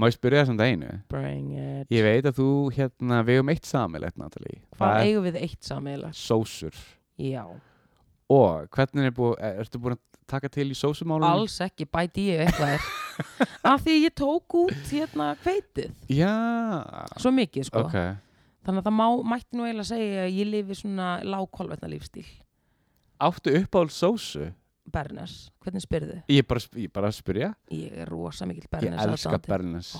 [0.00, 0.92] Má ég spyrja þessum deginu?
[1.12, 1.90] bring it.
[1.92, 4.62] Ég veit að þú, hérna, við um eitt samilegt, Natalie.
[4.78, 6.78] Hvað Það eigum við eitt sammeila sósur.
[7.20, 7.44] Já,
[8.32, 10.00] Og hvernig er búið, er- ertu búin að
[10.32, 11.28] taka til í sósumálunum?
[11.28, 12.86] alls ekki bæti ég eitthvað er
[13.74, 15.90] af því ég tók út hérna hveitið.
[16.08, 16.32] Já,
[17.20, 17.82] svo mikið sko.
[17.84, 17.98] Ok
[18.66, 22.26] þannig að það má, mætti nú eiginlega segja að ég lifi svona lágkolvetna lífstíl.
[23.22, 24.48] Áttu uppáhald sósu?
[24.92, 26.16] Bernes, hvernig spyrðu?
[26.32, 27.52] Ég bara, ég bara spyrja.
[27.70, 29.52] Ég er rosa mikill Ég Bernes elska aðdáandi.
[29.52, 29.92] Bernes.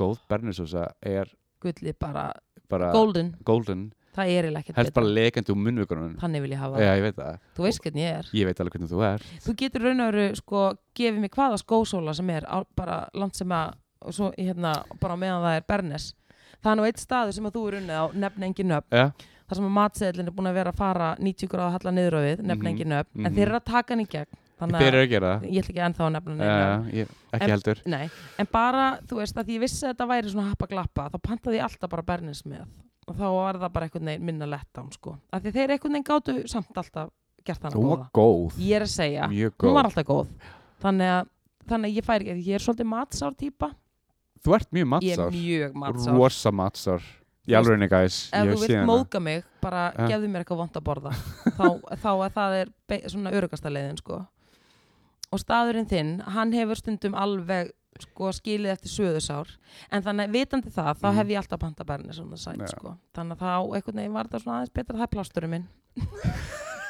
[0.00, 2.28] Góð Bernesósa er Gullið bara,
[2.70, 3.88] bara golden, golden.
[4.16, 7.04] Það er eiginlega ekkert Helst bara lekandi úr munnvökunum Þannig vil ég hafa Já, ég
[7.04, 7.36] veit það.
[7.56, 8.30] Þú veist hvernig ég er.
[8.34, 10.62] Ég veit alveg hvernig þú er Þú getur raun og veru sko
[10.98, 15.44] gefið mig hvaða skósóla sem er bara land sem að og svo hérna bara meðan
[15.44, 16.06] það er Bernes
[16.60, 19.06] Það er nú eitt staður sem að þú er unnið á nefn engin nöfn Já,
[19.48, 22.20] þar sem að matseðlinn er búin að vera að fara 90 gráða halla niður á
[22.26, 23.34] við, nefn Mhm, engin nöfn en mhm.
[23.38, 25.62] þeir eru að taka hann í gegn þannig þeir að eru að gera það ég
[25.64, 26.92] ætla ekki ennþá að nefna nöfn.
[27.00, 30.28] ég, ekki En- heldur Nei, en bara, þú veist, að ég vissi að þetta væri
[30.34, 32.66] svona happa glappa, þá pantaði ég alltaf bara Bernes með
[33.08, 35.16] og þá var það bara einhvern veginn minna lett án, sko.
[35.32, 37.08] Af því þeir einhvern veginn gátu samt alltaf
[37.42, 37.96] gert Hún góða.
[37.96, 40.28] var góð Ég er að segja, Mjög hún góð var alltaf góð.
[40.84, 41.26] Þannig að,
[41.72, 43.70] þannig að ég færi ekki, ég er svolítið matsár típa.
[44.44, 44.86] Þú ert mjög
[45.36, 46.14] Ég er mjög matsár.
[46.16, 46.50] Rosa
[47.48, 50.06] Í Þú veist, alvegni, guys Ef Ég þú vilt móðga mig, bara Ja.
[50.12, 51.12] gefðu mér eitthvað vond að borða.
[51.58, 52.68] þá, þá að það er
[53.08, 54.20] svona örugasta leiðin, sko.
[55.32, 59.48] Og staðurinn þinn, hann hefur stundum alveg sko, skilið eftir söðusár
[59.92, 61.16] en þannig vitandi það, þá Mhm.
[61.20, 62.66] hef ég alltaf panta bærni svona sæt, Já.
[62.70, 62.96] sko.
[63.14, 65.68] þannig að þá einhvern veginn var það svona aðeins betra það er plásturinn minn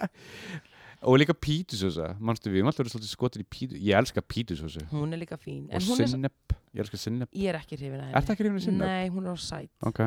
[1.00, 5.22] Og líka pítusósa Manstu við, maður svolítið skotir í pítu Ég elska pítusósu hún er
[5.22, 5.64] líka fín.
[5.70, 6.56] Og en hún er, sinnep.
[6.74, 7.30] Ég elska sinnep.
[7.32, 8.86] Ég er ekki hrifin að Er það henni ekki reyna sinnep?
[8.86, 10.02] nei, hún er á sæt, Ok.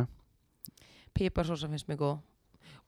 [1.13, 2.19] Piparsósa finnst mér góð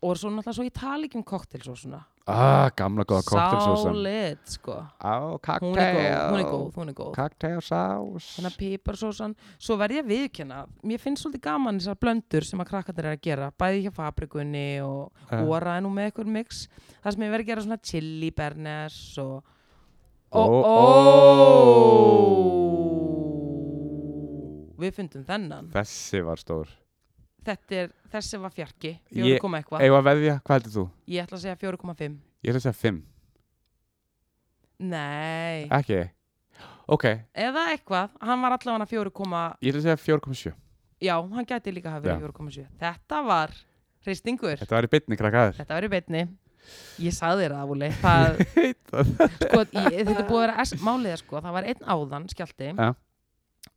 [0.02, 4.74] og svo náttúrulega svo ég tala ekki um koktelsósuna Ah, gamla góða koktelsósa Solid, sko.
[4.98, 7.12] Á, hún er góð, hún er góð, hún er góð.
[7.14, 10.58] Cocktailsás þannig að piparsósan, svo verð ég að viðkjanna
[10.90, 14.82] mér finnst svolítið gaman þessar blöndur sem að krakkarnir er að gera, bæði hjá fabrikunni
[14.82, 16.64] og óra nú með eitthvað mix.
[17.04, 19.46] Það sem ég verð að gera svona chili bernes og
[20.34, 20.78] ó, ó!
[24.82, 25.70] Við fundum þennan.
[25.78, 26.74] Þessi var stór
[27.46, 29.84] þetta er, þessi var fjarki, Ég- 4, eitthvað.
[29.88, 30.86] Eða að veðja, hvað heldur þú?
[31.16, 33.04] ég ætla að segja 4,5 Ég ætla að segja 5
[34.80, 36.02] nei, Ekki?
[36.88, 38.12] Ok, eða eitthvað.
[38.22, 39.12] Hann var allavega 4,
[39.64, 40.54] ég ætla að segja 4,7
[41.06, 43.52] já, hann gæti líka hafa verið 4,7 þetta var
[44.06, 44.58] hristingur.
[44.62, 46.22] Þetta var í bytni krakkaður þetta var í beinni.
[47.02, 48.40] Ég sagði þér það, Vúli það,
[49.42, 49.60] sko,
[49.92, 52.88] ég, þetta búið að vera es- málið er sko, það var einn áðan skjálti Ja.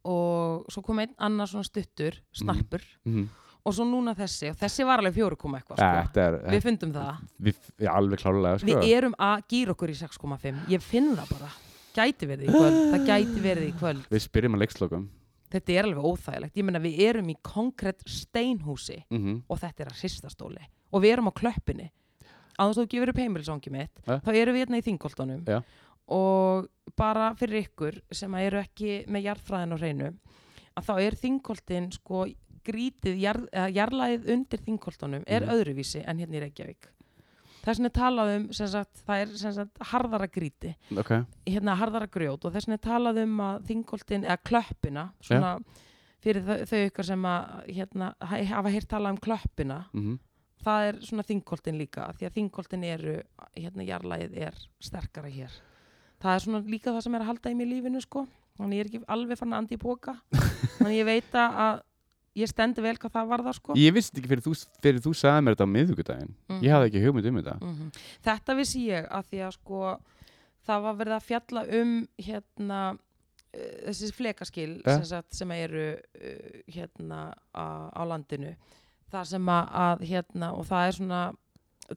[0.08, 2.84] og svo kom einn annar svona stuttur snarpur.
[3.04, 3.26] Mhm.
[3.64, 6.20] Og svo núna þessi og þessi var alveg 4, eitthvað sko.
[6.24, 8.68] Er við fundum það við, við alveg klálega sko.
[8.68, 11.50] Við erum að gýra okkur í 6,5 Ég finn það bara
[11.98, 15.06] Gæti Það gæti verið í kvöld Við spyrjum að leikslokum
[15.48, 19.38] Þetta er alveg óþægilegt Ég meina við erum í konkrétt steinhúsi mm -hmm.
[19.48, 21.90] Og þetta er að hrystastóli Og við erum á klöppinni
[22.58, 24.18] Aðeins þú gefur upp heimilsóngi mitt Ja.
[24.18, 25.62] Þá erum við hérna í þingoltunum Ja.
[26.08, 30.12] Og bara fyrir ykkur Sem eru ekki með jarðfræðin á hreinu
[30.76, 32.26] Að þá er þingoltin Sko
[32.68, 35.50] grítið jarð, eða Jarlæðið undir þingoltunum Er Mhm.
[35.56, 36.88] öðruvísi en hérna í Reykjavík.
[37.64, 40.74] Þess vegna er talað um sem sagt, Það er sagt harðara gríti.
[40.96, 41.10] Ok,
[41.46, 45.58] hérna harðara grjót og þess vegna er talað um að þingoltin, eða klöppina svona
[46.22, 50.18] fyrir þau, þau ykkur sem að hérna, ha- hafa heyrt talað um klöppina mm
[50.64, 53.22] það er svona þingoltin líka því að þingoltin eru,
[53.56, 55.50] hérna jarlægið er sterkara hér.
[56.20, 58.24] Það er svona líka það sem er að halda í mér lífinu sko.
[58.58, 60.16] Þannig ég er ekki alveg fann að andi í boka
[60.82, 61.82] þannig ég veit að
[62.38, 64.52] ég stendi vel hvað það var það sko Ég vissi ekki fyrir þú,
[64.84, 66.62] fyrir þú sagði mér þetta á miðvikudaginn Mhm.
[66.64, 67.90] Ég hafði ekki hugmynd um þetta Mhm.
[68.24, 69.98] Þetta vissi ég að því að sko
[70.68, 75.02] það var verið að fjalla um hérna uh, þessi flekaskil Ja.
[75.02, 77.64] sem, sem eru uh, hérna á,
[77.96, 78.54] á landinu
[79.12, 81.22] það sem að, að hérna og það er svona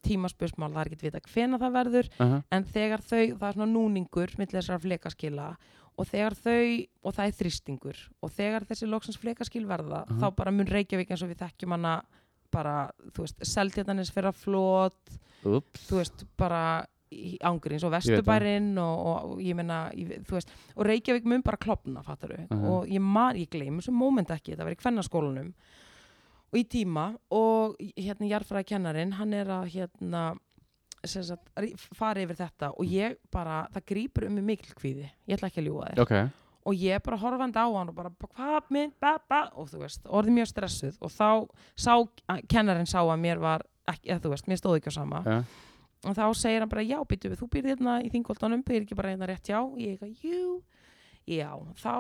[0.07, 2.43] tímaspörsmál, það er ekki vita hvena það verður uh -huh.
[2.55, 7.27] en þegar þau, það er svona núningur millir þessara flekaskila og þegar þau, og það
[7.27, 10.19] er þrýstingur og þegar þessi loksins flekaskil verða Mhm.
[10.19, 12.01] þá bara mun Reykjavík eins og við þekkjum hana
[12.51, 16.85] bara, þú veist, seldjartanis fyrir að flót þú veist, bara
[17.43, 18.23] ángurins og það.
[18.23, 22.29] vesturbærin og, og, og ég meina, ég, þú veist, og Reykjavík mun bara klopna, fattar
[22.29, 22.65] þau, Mhm.
[22.65, 23.01] og ég
[23.35, 25.53] ég gleym þessu moment ekki, þetta var í kvennaskólanum
[26.53, 30.37] og í tíma og hérna jarfræði kennarin, hann er að hérna
[31.97, 35.61] fara yfir þetta og ég bara, það grýpur um mig mikil kvíði, ég ætla ekki
[35.63, 36.01] að ljúga þér.
[36.03, 36.13] Ok,
[36.69, 40.03] og ég bara horfandi á hann og bara, hvað minn, ba, ba, og þú veist,
[40.05, 40.97] orðið mjög stressuð.
[41.01, 41.29] Og þá
[41.73, 41.93] sá,
[42.51, 45.23] kennarin sá að mér var ekki, eða þú veist, mér stóð ekki á sama.
[45.25, 45.41] Ja.
[46.01, 48.95] og þá segir hann bara, já, býtu við, þú býrð hérna í þingoltanum, býrð ekki
[48.97, 50.55] bara hérna rétt já, ég eitthvað, jú,
[51.29, 51.91] já, þá,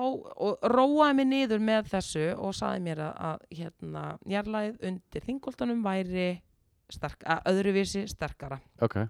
[0.41, 5.83] og róaði mig niður með þessu og saði mér að, að hérna, jarlæð undir þingoltanum
[5.85, 6.29] væri
[6.93, 9.01] sterk, að öðruvísi sterkara, ok.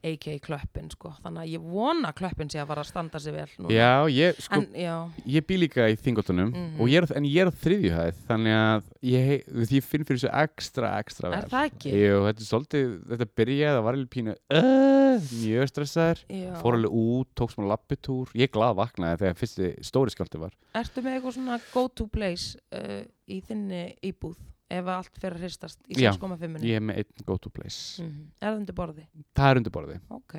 [0.00, 0.38] A.k.a.
[0.40, 3.74] klöppin, sko, þannig að ég vona klöppin sé að fara að standa sig vel núna.
[3.74, 4.94] Já, ég, sko, En, já,
[5.28, 6.80] ég bý líka í þingoltunum Mhm.
[6.80, 9.44] og ég er, en ég er þriðjuhæð þannig að ég,
[9.76, 11.42] ég finn fyrir þessu ekstra, ekstra vel.
[11.42, 11.92] er það ekki?
[11.92, 16.24] Jú, þetta er svolítið, þetta byrjaði að var alveg pínu uh, mjög stressaður.
[16.62, 18.32] Fór alveg út, tók smá lappitúr.
[18.40, 20.56] Ég glað vaknaði þegar fyrsti stóri skjálti var.
[20.80, 25.80] Ertu með eitthvað svona go-to place uh, í þinni íbúð ef allt fer að hristast
[25.88, 26.60] í Já, 6,5?
[26.64, 29.06] ég er með einn go to place Mm Er það undir borði?
[29.36, 30.34] það er undir borði, Ok.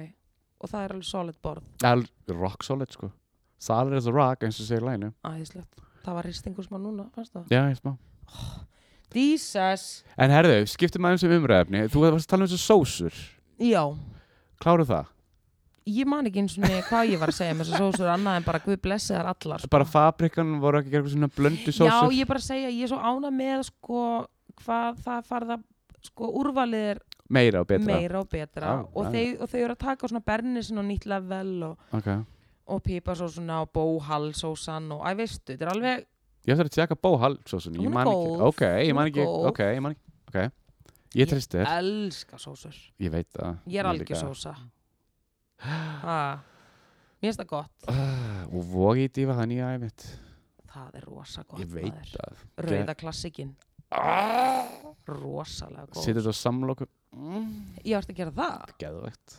[0.61, 1.63] Og það er alveg solid borð.
[1.83, 3.11] er rock solid sko
[3.61, 5.11] solid as a rock eins og segir lænu.
[6.03, 7.09] Það var hristingur smá núna,
[7.49, 7.97] já, ég smá
[9.13, 10.03] Jesus.
[10.17, 13.17] en herðu, skiptum aðeins um umræðefni þú varst að tala um þessu sósur
[13.59, 13.83] Já.
[14.63, 15.05] kláru það,
[15.89, 18.43] Ég man ekki eins og hvað ég var að segja með þessar sósur annað en
[18.45, 19.61] bara Guð blessi þar allar.
[19.63, 19.69] Sko.
[19.73, 22.67] bara fabrikan voru ekki að eitthvað svona blöndu Já, sósur ég er bara að segja,
[22.69, 24.03] ég er svo ána með sko
[24.61, 25.57] hvað það farða
[26.05, 27.87] sko úrvalið er meira og betra.
[27.87, 28.75] meira og betra.
[28.75, 29.11] Já, og, já.
[29.15, 32.23] þau, og þau eru að taka svona bernisin og nýtt level og, okay.
[32.67, 36.05] og píparsósuna og bóhalsósan og æ veistu, þetta er alveg
[36.45, 39.81] ég ætla að tjekka bóhaldssósun Hún ég man ekki, ok, ég man ekki ok, ég
[39.81, 40.39] man ekki, ok.
[41.17, 42.77] Ég tristi þér, elska sósur.
[43.01, 43.57] Ég veit það.
[43.67, 44.53] Ég er algjör sósa
[45.61, 46.19] ha.
[47.21, 47.89] Mér finnst það gott.
[47.91, 50.05] Ah, og vogi í dífa það nýja æfitt
[50.71, 53.51] Það er rosa gott ég veit það Rauða klassikinn
[55.11, 56.87] Rosalega góð Sittur þetta á samloku
[57.83, 58.75] Ég ætti að gera það?
[58.81, 59.37] Geðvægt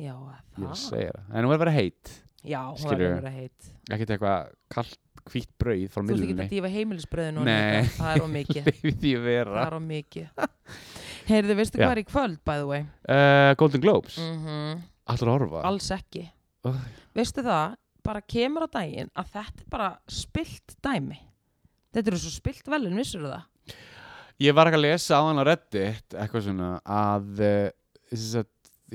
[0.00, 0.74] Já, Ég það.
[0.80, 1.24] Segir það.
[1.34, 5.00] En hún er að vera heitt Já, hún er að vera heitt Ekkert eitthvað kallt
[5.30, 7.90] hvítt brauð frá Þú ert ekki millunni að dífa heimilisbröðinu Nei.
[7.98, 8.70] Það er á mikið.
[9.02, 10.46] Það er á mikið.
[11.28, 12.86] Heyrðu, veistu hvað er í kvöld, by the way?
[13.04, 14.16] uh, Golden Globes.
[14.16, 14.80] Mm
[15.10, 15.62] Allra að horfa?
[15.68, 16.24] Alls ekki.
[16.66, 16.70] Æ.
[17.16, 21.18] Veistu það, bara kemur á daginn að þetta er bara spilt dæmi.
[21.90, 23.74] Þetta eru svo spilt velun, vissur það?
[24.40, 28.44] Ég var ekki að lesa á hann á Reddit eitthvað svona að uh,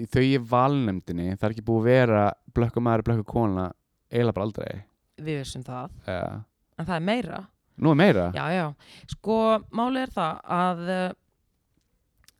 [0.09, 2.23] þau í valnefndinni það er ekki búið að vera
[2.55, 3.67] blökku maður blökku kona
[4.09, 4.71] eiginlega bara aldrei.
[5.21, 6.39] Við vissum það, uh,
[6.79, 7.43] en það er meira.
[7.75, 8.25] Nú er meira?
[8.35, 8.65] Já, já,
[9.11, 9.37] sko,
[9.75, 11.05] málið er það að uh,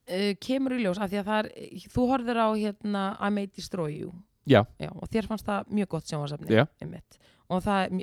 [0.10, 3.52] uh, kemur í ljós af því að það er, þú horfir á hérna I May
[3.52, 4.14] Destroy You.
[4.46, 4.62] Já.
[4.94, 6.68] og þér fannst það mjög gott sjónvarsefni Já.
[6.84, 7.18] einmitt.
[7.50, 7.96] og það,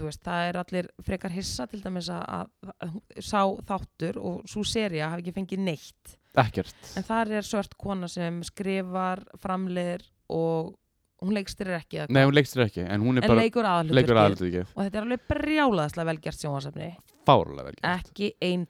[0.00, 4.64] veist, það er allir frekar hissa til dæmis að, að, að sá þáttur og svo
[4.64, 6.16] seria hafi ekki fengið neitt.
[6.40, 6.76] Ekkert.
[6.96, 10.74] En þar er svört kona sem skrifar framleiðir og
[11.20, 15.02] hún leikstyrir ekki Nei, hún leikstir ekki, en en bara leikur ekki og þetta er
[15.04, 16.90] alveg brjálaðslega velgjart sjónvarsefni
[17.28, 17.90] Fárlega vel gert.
[17.90, 18.64] Ekki ein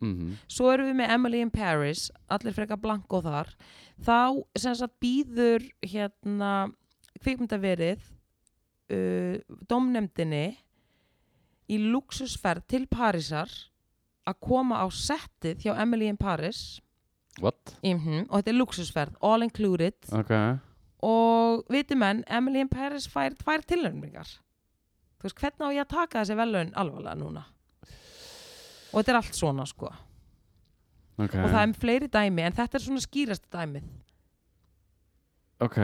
[0.00, 0.36] tilnefning Mhm.
[0.48, 3.48] svo erum við með Emily in Paris allir frekar blanko þar.
[4.02, 6.72] Þá sem sagt býður hérna
[7.22, 8.00] kvikmyndaverið
[8.90, 9.38] uh,
[9.68, 10.56] domnemdini
[11.70, 13.48] í luxusferð til Parísar
[14.26, 16.80] að koma á settið hjá Emily in Paris.
[17.40, 17.76] What?
[17.82, 19.94] mm og þetta er luxusferð, all included.
[20.12, 20.30] Ok.
[21.02, 24.26] Og viti menn, Emily in Paris fær tvær tilnefningar.
[25.18, 27.44] Þú veist, hvernig á ég að taka þessi velun alvarlega núna
[28.94, 29.90] og þetta er allt svona sko.
[31.18, 31.34] Ok.
[31.38, 33.90] Og það er fleiri dæmi en þetta er svona skýrasta dæmið.
[35.64, 35.80] Ok.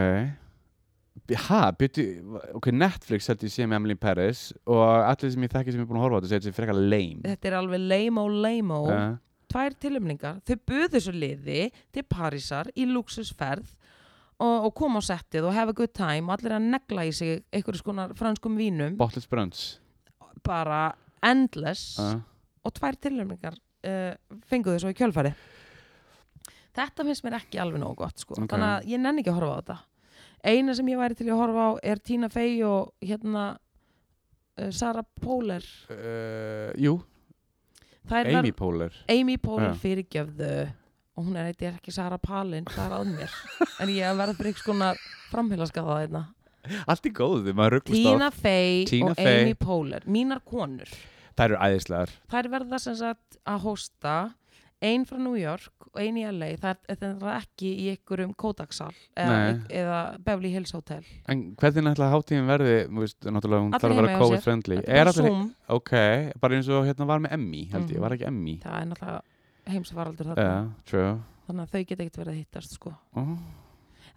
[1.46, 5.74] Ha, byrju, ok, Netflix held ég sé með Emily Paris og allir sem ég þekki
[5.74, 7.22] sem er búin að horfa á þetta segir þetta sé frekar lame.
[7.26, 9.18] Þetta er alveg lame og lame og uh,
[9.50, 13.68] tvær tilumningar, þau buðu svo liði til Parísar í luxusferð
[14.40, 16.26] og, og koma á settið og have a good time.
[16.26, 18.96] Og allir að negla í sig einhverjum skonar franskum vínum.
[18.98, 19.78] Bottless Brunch.
[20.46, 20.88] Bara
[21.26, 21.98] endless.
[22.00, 22.18] Uh,
[22.64, 24.12] og tvær tilumningar uh,
[24.50, 25.32] fenguðu svo í kjölfari
[26.76, 28.36] þetta finnst mér ekki alveg nógu gott sko.
[28.36, 28.50] Ok.
[28.50, 29.78] þannig að ég nenni ekki að horfa á þetta.
[30.50, 35.06] Eina sem ég væri til að horfa á er Tina Fey og hérna uh, Sarah
[35.20, 36.96] Poehler uh, Jú,
[38.11, 39.80] Þær Amy Poehler Amy Poehler Já.
[39.82, 40.52] fyrirgjöfðu
[41.20, 43.38] og hún er eitthvað ekki Sarah Palin það er að mér.
[43.82, 44.92] En ég verð fyrir eitthvað skona
[45.30, 46.26] framheilaskaða
[46.86, 49.42] Allt í góðu, maður rugglast á Tina Fey Tina og Fey.
[49.42, 50.88] Amy Poehler mínar konur
[51.41, 52.11] Það eru æðislegar.
[52.34, 54.14] Þær verða sem sagt að hósta
[54.80, 58.30] ein frá New York og ein í LA það er, þetta er ekki í einhverjum
[58.41, 59.38] Kodak-sal eða,
[59.68, 61.03] eða Beverly Hills Hotel.
[61.28, 64.18] En hvernig ætla hátíðin verði, veist, náttúrulega hún þarf að vera.
[64.22, 64.78] COVID-friendly.
[64.80, 65.43] Þetta Er er allir, Zoom,
[65.76, 65.93] ok,
[66.41, 68.01] bara eins og hérna var með Emmy, held ég, Mhm.
[68.07, 68.55] var ekki Emmy?
[68.64, 69.20] Það er náttúrulega
[69.74, 71.11] heimsfaraldur Já, þarna true.
[71.51, 72.95] Þannig að þau geta ekkert verið að hittast sko.
[73.16, 73.36] oh.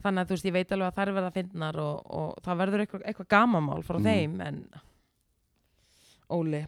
[0.04, 2.58] þannig að þú veist, ég veit alveg að þær verða að finnar og, og það
[2.64, 4.04] verður eitthvað, eitthvað gamamál frá Mhm.
[4.08, 4.70] þeim en
[6.30, 6.66] Óli,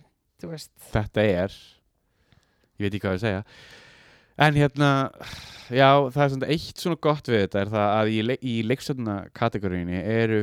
[0.92, 1.58] Þetta er
[2.76, 3.44] Ég veit ekki hvað ég segja
[4.36, 4.90] En hérna,
[5.72, 8.56] já, það er svona eitt svona gott við þetta er það að í, le í
[8.68, 10.42] leikstönduna kategoríunni eru,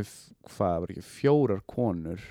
[0.48, 2.22] hvað var ekki, fjórar konur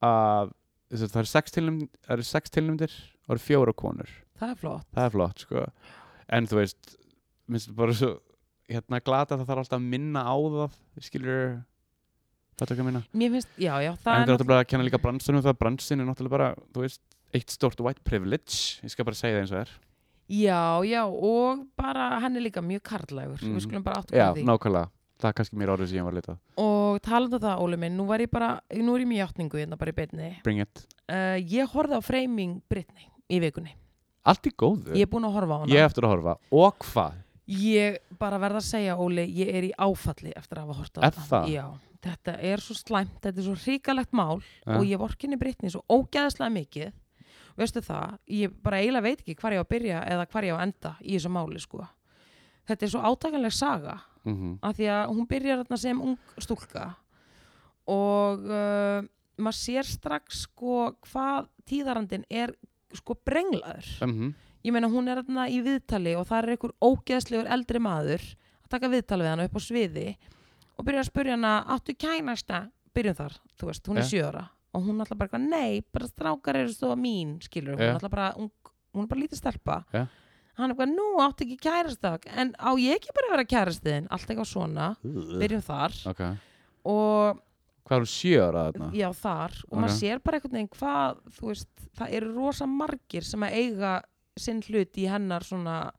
[0.00, 0.54] að
[1.02, 4.08] það eru sex tilnæmdir og eru fjórar konur.
[4.40, 5.66] það er flott Það er flott, sko.
[6.32, 6.96] En þú veist,
[7.52, 8.14] minnst bara svo,
[8.72, 10.80] hérna, glata að það þarf alltaf að minna á það,
[11.10, 11.44] skilur,
[12.58, 13.02] þetta ekki að minna.
[13.14, 16.00] Mér finnst, já, já, En það er er náttúrulega að kenna líka bransunum það, bransin
[16.00, 17.00] er náttúrulega bara, þú veist,
[17.34, 19.70] eitt stort white privilege, ég skal bara segja það eins og er.
[20.32, 23.56] Já, já, og bara hann er líka mjög karlægur Mhm.
[23.56, 24.88] við skulum bara áttu Já, því nákvæmlega.
[25.22, 26.36] Það er kannski mér orðið sem ég var að lita.
[26.58, 29.54] og talandi um það, Óli minn, nú var ég bara nú er ég með játningu
[29.60, 30.86] hérna bara í beinni Bring it.
[31.08, 33.70] uh, ég horfði á Framing Britney í vikunni,
[34.24, 34.94] Allt í góðu.
[34.94, 36.36] ég er búin að horfa á hana Ég eftir að horfa.
[36.50, 37.12] Og hvað?
[37.46, 41.00] Ég bara verð að segja, Óli, ég er í áfalli eftir að hafa hort á
[41.02, 41.24] Er þetta.
[41.28, 41.48] það?
[41.50, 41.64] Já,
[42.02, 44.76] þetta er svo slæmt, þetta er svo hrikalegt mál Ja.
[44.78, 46.92] og ég vorkinni Brittany svo ógæðslega mikið.
[47.58, 50.54] Veistu það, ég bara eiginlega veit ekki hvar ég á að byrja eða hvar ég
[50.54, 51.88] á að enda í þessu máli, sko.
[52.66, 56.94] Þetta er svo átakanleg saga Mm af því að hún byrjar þarna sem ung stúlka
[57.90, 59.02] og uh,
[59.42, 62.52] maður sér strax sko hvað tíðarandin er
[62.94, 64.32] sko brenglaður -hmm.
[64.64, 68.22] Ég meina hún er þarna í viðtali og það er einhver ógeðslegur eldri maður
[68.64, 70.06] að taka viðtali við hana upp á sviði
[70.78, 72.60] og byrja að spurja hana áttu kænasta,
[72.94, 74.08] byrjum þar, þú veist, hún er Ja.
[74.08, 77.80] sjö ára og hún alltaf bara, eitthvað, nei, bara strákar eru svo mín, skilur, hún
[77.80, 77.90] Ja.
[77.90, 78.50] er alltaf bara ung,
[78.94, 80.06] hún er bara lítið stelpa Ja.
[80.56, 84.06] hann er bara, nú áttu ekki kærasta en á ég ekki bara að vera kærastiðin
[84.10, 86.38] allt eitthvað svona, byrjum þar Ok.
[86.84, 87.40] og
[87.84, 88.92] Hvað er hún sjö ára þarna?
[88.94, 89.80] já þar og Ok.
[89.82, 94.02] maður sér bara veginn hvað þú veist, það eru rosa margir sem að eiga
[94.40, 95.90] sinn hlut í hennar svona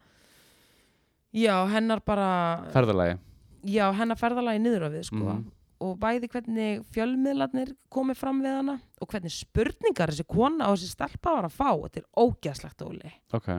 [1.34, 2.30] já, hennar bara
[2.74, 3.18] Ferðalagi.
[3.66, 5.16] já, hennar ferðalagi niður á við sko.
[5.24, 5.52] Mhm.
[5.84, 10.94] og bæði hvernig fjölmiðlarnir komið fram við hana og hvernig spurningar þessi kona og þessi
[10.96, 13.50] stelpa var að fá þetta er ógæslegt óli Ok.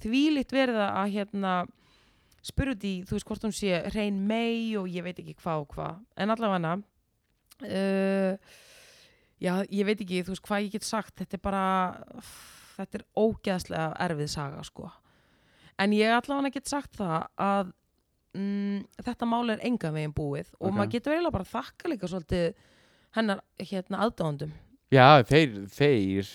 [0.00, 1.66] þvílíkt verið að hérna
[2.44, 5.68] spurðu því, þú veist hvort hún sé hrein mei og ég veit ekki hvað og
[5.76, 6.72] hvað en allavega
[7.62, 8.36] uh,
[9.40, 11.64] já, ég veit ekki þú veist hvað ég get sagt, þetta er bara
[12.76, 14.90] þetta er ógeðslega erfið saga sko
[15.78, 17.72] en ég allavega get sagt það að
[18.34, 20.76] mm, þetta mál er enga veginn búið og Ok.
[20.76, 22.54] maður getur eiginlega bara þakka líka svolítið
[23.16, 24.52] hennar hérna aðdáðundum
[24.94, 26.28] Já, þeir, þeir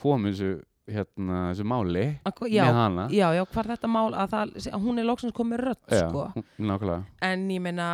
[0.00, 0.52] komu þessu,
[0.88, 2.04] hérna, þessu máli
[2.48, 3.08] já, með hana.
[3.12, 6.28] já, já, hvar þetta mál að, það, að hún er loksins komið rödd Já, sko
[6.56, 7.02] nákvæmlega.
[7.28, 7.88] en ég meina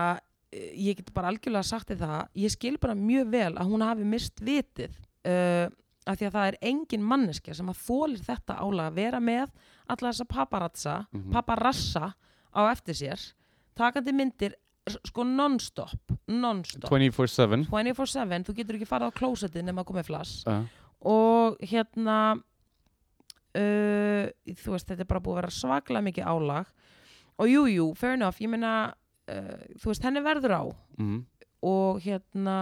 [0.55, 4.05] ég get bara algjörlega sagt þér það ég skil bara mjög vel að hún hafi
[4.07, 4.93] mist vitið
[5.27, 5.67] uh,
[6.07, 9.51] af því að það er engin manneskja sem að þólir þetta álag að vera með
[9.89, 11.31] alla þessa paparazza Mhm.
[11.33, 12.15] paparassa
[12.55, 13.21] á eftir sér
[13.77, 14.55] takandi myndir
[15.09, 16.91] sko non-stop non-stop.
[16.91, 20.65] 24-7 24-7, þú getur ekki farið á klósettið nema að koma í flass uh,
[21.01, 22.19] og hérna
[23.55, 24.27] uh,
[24.61, 26.71] þú veist, þetta er bara búið að vera svaklega mikið álag.
[27.43, 30.63] Og jú, jú, fair enough, ég meina uh, þú veist, henni verður á.
[31.01, 31.21] Mm,
[31.65, 32.57] og hérna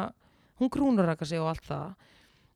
[0.61, 1.95] hún krúnur raka sig og allt það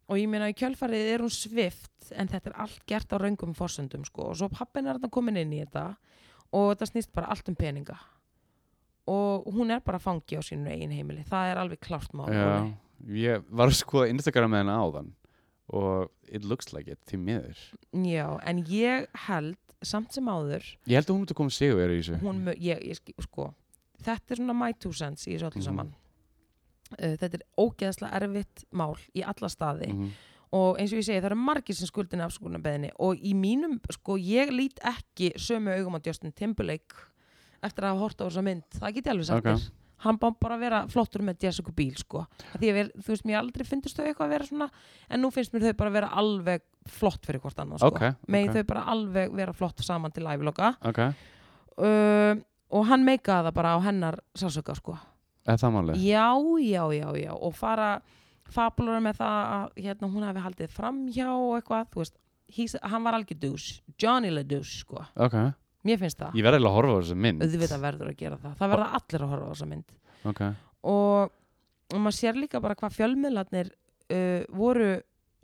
[0.08, 3.54] og ég meina í kjölfarið er hún svift en þetta er allt gert á raungum
[3.58, 4.30] fórsendum sko.
[4.30, 5.96] Og svo pappin er þetta komin inn í þetta
[6.52, 7.96] og þetta snýst bara allt um peninga.
[9.06, 12.72] Og hún er bara fangi á sínu eigin heimili, það er alveg klárt mál Já,
[13.14, 15.12] ég var að skoða Instagram með henni áðan
[15.68, 17.60] og it looks like it, því miður.
[18.06, 21.90] Já, en ég held samt sem áður Ég held að hún myndi að koma sigur
[21.94, 22.18] í þessu.
[22.22, 23.52] hún, ég, ég, sk- sko
[24.02, 25.66] þetta er svona my two cents í þessu öllu Mhm.
[25.66, 25.94] saman
[26.94, 30.10] þetta er ógeðslega erfitt mál í alla staði Mhm.
[30.52, 34.16] og eins og ég segi það eru margir sem skuldin afsökunarbeðinni og í mínum, sko
[34.16, 36.94] ég lít ekki sömu augum á Justin Timberlake
[37.62, 39.52] eftir að hafa hort á þessa mynd það get ég alveg sagt Ok.
[39.52, 39.70] þér
[40.04, 42.26] hann bá bara að vera flottur með Jessica Biel sko.
[42.52, 44.70] Af því að ver, þú veist, mér aldrei finnst þau eitthvað að vera svona
[45.08, 47.86] en nú finnst mér þau bara að vera alveg flott fyrir hvort annað sko.
[47.96, 48.54] Ok, megi ok.
[48.58, 50.22] þau bara alveg vera flott saman til
[50.84, 50.98] Ok,
[51.78, 52.34] uh,
[52.70, 54.98] og hann meikaði það bara á hennar sásöka sko.
[55.46, 56.04] Eða það málið?
[56.04, 56.26] Já,
[56.66, 57.32] já, já, já.
[57.34, 57.90] Og fara
[58.52, 62.18] fabulur með það að hérna, hún hefði haldið framhjá og eitthvað, þú veist.
[62.56, 63.64] He's, hann var algjör dús,
[63.98, 65.00] Johnny le dús sko.
[65.18, 65.34] Ok,
[65.86, 66.36] mér finnst það.
[66.38, 67.42] Ég verði eiginlega að horfa á þessu mynd.
[67.42, 69.96] Auðvitað verður að gera það, það verða allir að horfa á þessa mynd.
[70.30, 70.42] Ok,
[70.92, 71.34] og,
[71.90, 74.92] og maður sér líka bara hvað fjölmiðlarnir uh, voru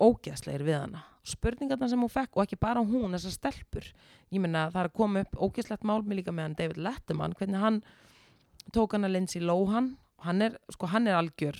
[0.02, 1.02] ógeðslegir við hana.
[1.26, 3.90] Spurningarna sem hún fekk og ekki bara hún þessar stelpur.
[4.30, 7.36] Ég meina það er að koma upp ógeðslegt mál með líka með hann David Letterman
[7.38, 7.82] hvernig hann
[8.72, 9.96] tók hana Lindsay Lohan.
[10.18, 11.56] Og hann er, sko hann er algjör.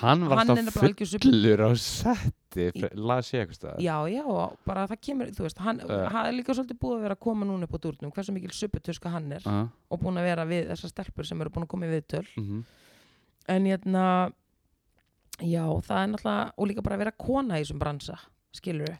[0.00, 4.24] Hann var hann sup- fullur á setti las ég eitthvað já já
[4.66, 6.08] bara það kemur þú veist hann, Uh.
[6.12, 8.50] hann er líka svolítið búið að vera að koma núna upp á dúrnum hversu mikil
[8.52, 11.68] supputuska hann er uh og búin að vera við þessar stelpur sem eru búin að
[11.72, 12.26] koma í viðtöl.
[12.36, 12.64] -huh.
[13.48, 14.32] en hérna
[15.40, 18.18] já, það er náttúrulega og líka bara að vera kona í þessum bransa
[18.52, 18.98] skilur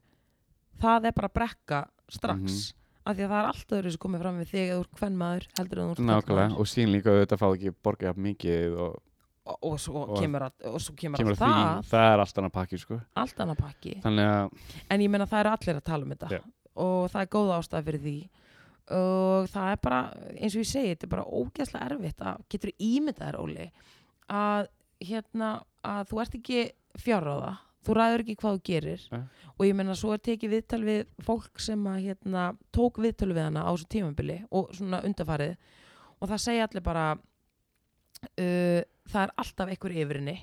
[0.80, 2.40] það er bara að brekka strax.
[2.40, 2.72] Mhm.
[3.08, 5.18] Af því að það er allt öðru sem komið fram við þig eða úr hvern
[5.22, 8.96] maður heldur en ert Nákvæmlega, og sín líka auðvitað fá ekki borgað mikið og
[9.48, 11.86] og, og svo Og- kemur, að, og svo kemur, kemur að að því, það.
[11.88, 12.98] það er allt annað pakki sko.
[13.16, 13.94] allt annað pakki.
[14.04, 14.50] Að,
[14.92, 16.28] en ég meina það eru allir að tala um þetta.
[16.36, 16.40] Já.
[16.78, 18.16] og það er góð ástæð fyrir því.
[18.98, 20.00] Og það er bara
[20.36, 23.66] eins og ég segi, þetta er bara ógeðslega erfitt að getur ímyndað þér Óli
[24.28, 24.68] að
[25.08, 25.48] hérna
[25.84, 26.60] að þú ert ekki
[26.98, 27.50] fjárráða
[27.88, 29.06] þú ræður ekki hvað þú gerir.
[29.12, 29.22] Nei.
[29.58, 33.42] og ég meina svo er tekið viðtal við fólk sem að hérna tók viðtal við
[33.48, 35.56] hana á þessu tímambili og svona undarfarið
[36.20, 40.36] og það segja allir bara uh, það er alltaf einhver yfir henni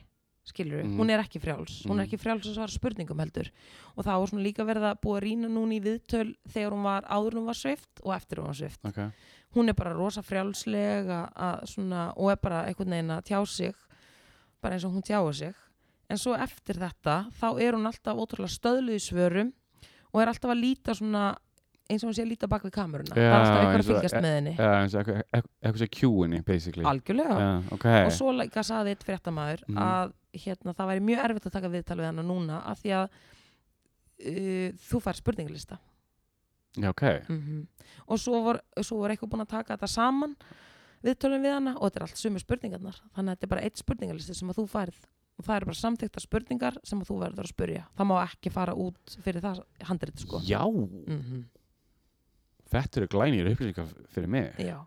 [0.45, 0.97] skilur Mhm.
[0.99, 1.79] hún er ekki frjáls.
[1.87, 2.05] Hún er Mhm.
[2.05, 3.49] ekki frjáls að svara spurningum heldur.
[3.97, 6.83] Og það var svona líka verið að búa að rýna núna í viðtöl þegar hún
[6.83, 9.11] var áður hún var svift og eftir hún var svift ok,
[9.55, 11.07] hún er bara rosa frjálsleg
[11.65, 13.73] svona, og er bara einhvern veginn að tjá sig
[14.61, 15.55] bara eins og hún tjáir sig
[16.09, 19.53] en svo eftir þetta þá er hún alltaf ótrúlega stöðluð í svörum
[20.13, 21.35] og er alltaf að líta svona
[21.89, 23.13] eins og hún sé að líta bak við kameruna.
[23.13, 24.53] Það er alltaf eins að fylgjast með henni.
[24.57, 25.91] Eitthvað- eitthvað eitthvað sem
[26.45, 26.83] basically.
[26.89, 27.35] Algjörlega.
[27.37, 29.77] Já, ok, og svo líka saði eitt fréttamaður Mhm.
[29.77, 33.09] að hérna, það væri mjög erfitt að taka viðtal við hana núna af því að
[34.25, 35.77] uh, þú fær spurningalista.
[36.77, 37.03] Já, ok.
[37.29, 37.67] Mm
[38.07, 40.35] og svo var, svo var eitthvað búin að taka þetta saman
[41.03, 42.97] viðtölum við hana og þetta er allt sumur spurningarnar.
[43.15, 44.99] Þannig að þetta er bara eitt spurningalisti sem að þú færð
[45.35, 48.75] og það eru bara samþykta spurningar sem þú verður að spurja það má ekki fara
[48.75, 50.41] út fyrir það handrið sko.
[50.47, 51.43] Já, mm
[52.71, 54.59] þetta eru glænir upplýsingar fyrir mig.
[54.61, 54.77] Já.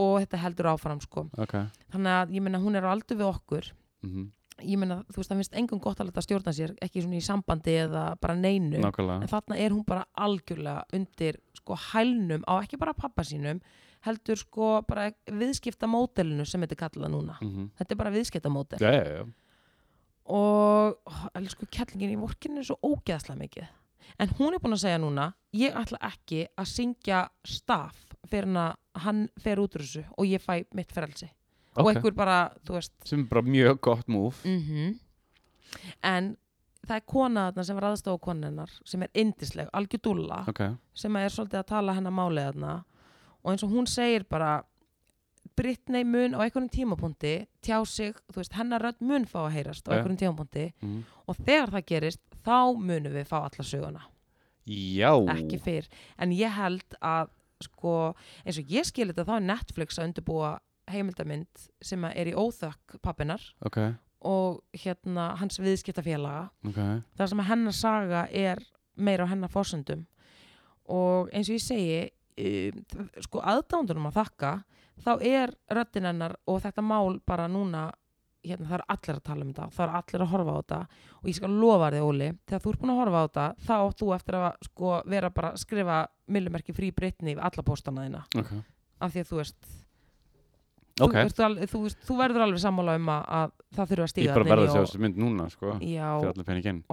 [0.00, 1.26] Og þetta heldur áfram sko.
[1.40, 1.56] Ok,
[1.92, 3.70] þannig að ég meina hún er á aldur við okkur.
[4.06, 4.28] Mhm,
[4.62, 7.26] ég meina þú veist það finnst engum gott að leta stjórna sér ekki svona í
[7.26, 8.78] sambandi eða bara neinu.
[8.78, 9.22] Nákvæmlega.
[9.22, 13.60] En þarna er hún bara algjörlega undir sko hælnum á ekki bara pappa sínum
[14.06, 17.36] heldur sko bara viðskipta mótelinu sem þetta er kallað núna.
[17.40, 17.70] Mhm.
[17.78, 19.26] þetta er bara viðskipta mótel Já, já, já.
[20.30, 23.68] Og ó, elsku kettlingin í vorkinu er svo ógeðslega mikið.
[24.20, 29.28] En hún er búin að segja núna ég ætla ekki að syngja staf fyrir hann
[29.40, 31.30] fer út úr þessu og ég fæ mitt frelsi.
[31.76, 34.98] Og Ok, einhver bara, þú veist sem er bara mjög gott múf mm
[36.02, 36.36] en
[36.86, 40.62] það er kona þarna sem var aðstofa konunnar sem er indisleg, algjör dúlla Ok,
[40.94, 42.72] sem er svolítið að tala hennar málið þarna
[43.44, 44.62] og eins og hún segir bara
[45.56, 49.88] Brittany mun á einhverjum tímapunkti tjá sig, þú veist, hennar rödd mun fá að heyrast
[49.88, 49.98] á Ja.
[49.98, 50.72] einhverjum tímapunkti.
[50.82, 51.02] Mhm.
[51.28, 54.02] og þegar það gerist, þá munum við fá alla söguna,
[54.66, 55.10] Já.
[55.26, 55.88] Ekki fyrr.
[56.18, 57.28] En ég held að
[57.62, 58.14] sko,
[58.46, 61.46] eins og ég skil þetta þá er Netflix að undirbúa heimildamind
[61.82, 66.50] sem er í óþökk pappinar ok, og hérna hans viðskiptafélaga.
[66.66, 67.02] Ok.
[67.16, 68.58] Þar sem hennar saga er
[68.96, 70.06] meira á hennar fórsöndum
[70.88, 72.10] og eins og ég segi
[72.40, 74.52] um, sko aðdándunum að þakka
[75.00, 77.88] þá er röddin hennar og þetta mál bara núna
[78.44, 80.80] hérna, það er allir að tala um þetta, það er allir að horfa á þetta
[81.20, 83.74] og ég skal lofa þig Óli þegar þú ert búin að horfa á þetta, þá
[83.80, 85.98] átt þú eftir að sko, vera bara að skrifa
[86.30, 88.24] millumerki frí Britni við alla póstana þína.
[88.40, 88.52] Ok,
[89.00, 89.70] af því að þú veist
[91.00, 91.16] ok.
[91.32, 94.34] þú, þú, veist, þú verður alveg sammála um að, að það þurfa að ég stíga
[94.36, 96.08] bara í sjá og- þessu mynd núna sko, Já,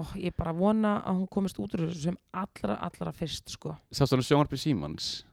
[0.04, 3.76] og ég bara vona að hún komist út úr þessu sem allra, allra fyrst sko.
[3.92, 5.24] sást hann sjónvarpi Símans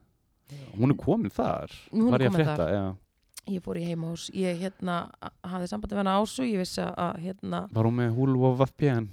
[0.79, 1.73] hún er komin þar.
[1.93, 2.85] Hún er að komin frétta, já.
[3.53, 5.11] Ég fór í heimahús, ég hérna
[5.45, 9.11] hafði sambandi við hana ásu, ég vissi að hérna, var hún með Hulu og VPN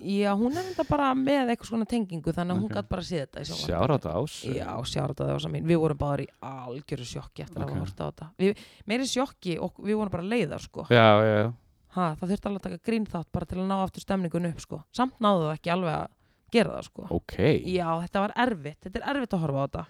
[0.00, 2.74] já hún er þetta bara með eitthvað svona tengingu þannig að hún Ok.
[2.78, 5.98] gætt bara að sé þetta sjára þetta ás Já, sjára þetta það mín, við vorum
[6.00, 7.70] bara í algjöru sjokki eftir að Ok.
[7.70, 8.54] hafa hort á þetta.
[8.86, 10.86] Meiri sjokki og við vorum bara leiðar sko.
[10.88, 11.52] já, já, já
[11.90, 14.60] ha, það þurfti alveg að taka grín þátt bara til að ná aftur stemningun upp
[14.60, 14.82] sko.
[14.92, 16.08] samt náðu það ekki alveg að
[16.50, 17.06] gera það sko.
[17.10, 17.34] ok,
[17.66, 19.86] Já, þetta var erfitt, þetta er erfitt að horfa á þetta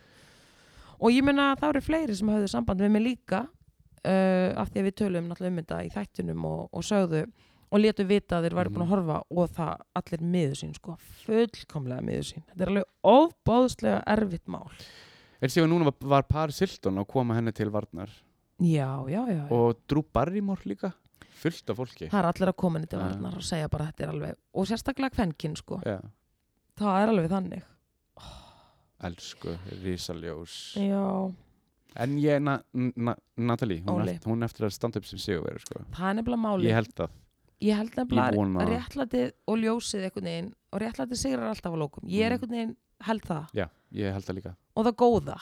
[1.01, 4.69] og ég meina að það eru fleiri sem hafðu samband við mig líka uh, af
[4.71, 7.23] því að við tölum náttúrulega um þetta í þættunum og, og sögðu
[7.71, 8.95] og letu vita að þeir væri búin að Mhm.
[8.97, 12.43] horfa og það allir miður sín sko, fullkomlega miður sín.
[12.51, 14.67] Þetta er alveg ofbáðslega erfitt mál.
[15.41, 18.11] Er séu núna var, var Paris Hilton að koma henni til varnar.
[18.61, 19.45] Já, já, já, já.
[19.55, 20.91] og Drew Barrymore líka
[21.41, 22.09] fullt af fólki.
[22.11, 24.35] Það er allir að koma inn til varnar og segja bara að þetta er alveg
[24.53, 25.79] og sérstaklega kvenkinn sko,
[26.77, 27.63] það er alveg þannig
[29.03, 30.75] elsku, risaljós.
[30.77, 31.35] Já,
[31.97, 34.15] en ég, na, na, Natalie hún, Óli.
[34.17, 35.81] eft, hún eftir að standa upp sem sigurveri sko.
[35.97, 37.11] það er nefnilega máli ég held það
[37.61, 41.73] ég held nefnilega Ég vona að réttlætið og ljósið einhvern veginn og réttlætið sigrar alltaf
[41.75, 42.37] á lókum ég er Mm.
[42.39, 43.45] einhvern veginn held það.
[43.57, 44.55] Já, ég held það líka.
[44.77, 45.37] Og það góða.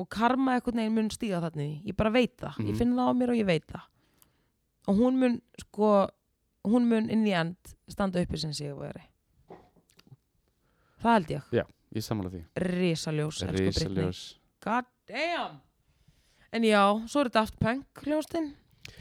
[0.00, 2.76] Og karma einhvern veginn mun stíga þannig ég bara veit það, ég Mhm.
[2.78, 3.82] finn það á mér og ég veit það.
[4.88, 6.08] Og hún mun sko
[6.64, 7.56] hún mun inn í end
[7.88, 9.06] standa uppi sem sigurveri
[11.02, 11.64] það held ég
[11.96, 12.42] ég sammála því.
[12.66, 14.22] Risaljós, elsku Brittany risaljós.
[14.64, 15.60] God damn!
[16.52, 18.52] En já, svo er Daft Punk hljóstinn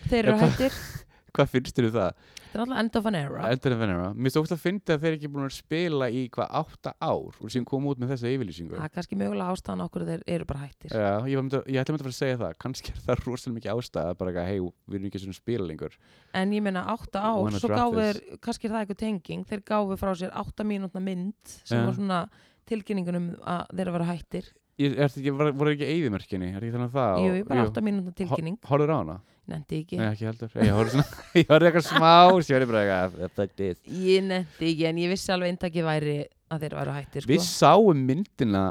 [0.09, 0.75] þeir eru hættir
[1.35, 2.21] hvað finnst þér um það?
[2.49, 3.41] þetta er alltaf end of an era.
[3.49, 6.53] Eldur en Venera Mér stókst að fyndi að þeir ekki búin að spila í hvað
[6.59, 8.77] átta ár og síðan koma út með þessa yfirlýsingu.
[8.77, 10.95] Það er kannski mögulega ástæðan okkur þeir eru bara hættir.
[10.95, 12.55] Já, ég, myndi, ég ætla myndi að fara að segja það.
[12.65, 14.59] Kannski er það rosalega mikið ástæða bara eitthvað, hei,
[14.89, 15.99] við erum ekki svona spila lengur.
[16.41, 20.13] En ég meina átta ár, svo þeir kannski er það eitthvað tenging, þeir gáfu frá
[20.17, 22.23] sér átta mínútna mynd sem var svona
[22.69, 24.49] tilkynningunum að þeir eru að vera hættir
[24.79, 27.47] ég, er þetta ekki, var, voru ekki eyðimerkinni er ekki þannig að það jú, jú,
[27.49, 28.57] bara átta mínútna tilkynning.
[28.69, 29.19] Horður á hana?
[29.49, 30.51] nefndi ekki, Nei, ekki heldur.
[30.55, 30.67] Ég
[31.39, 32.11] ég horfði eitthvað smá
[32.45, 36.17] Sér er bara eitthvað, ég nefndi ekki en ég vissi alveg eintakið væri
[36.49, 37.31] að þeir væru hættir sko.
[37.31, 38.63] Við sáum myndina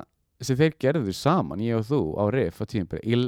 [0.43, 3.19] sem þeir gerðu saman, ég og þú, á riff á tímperi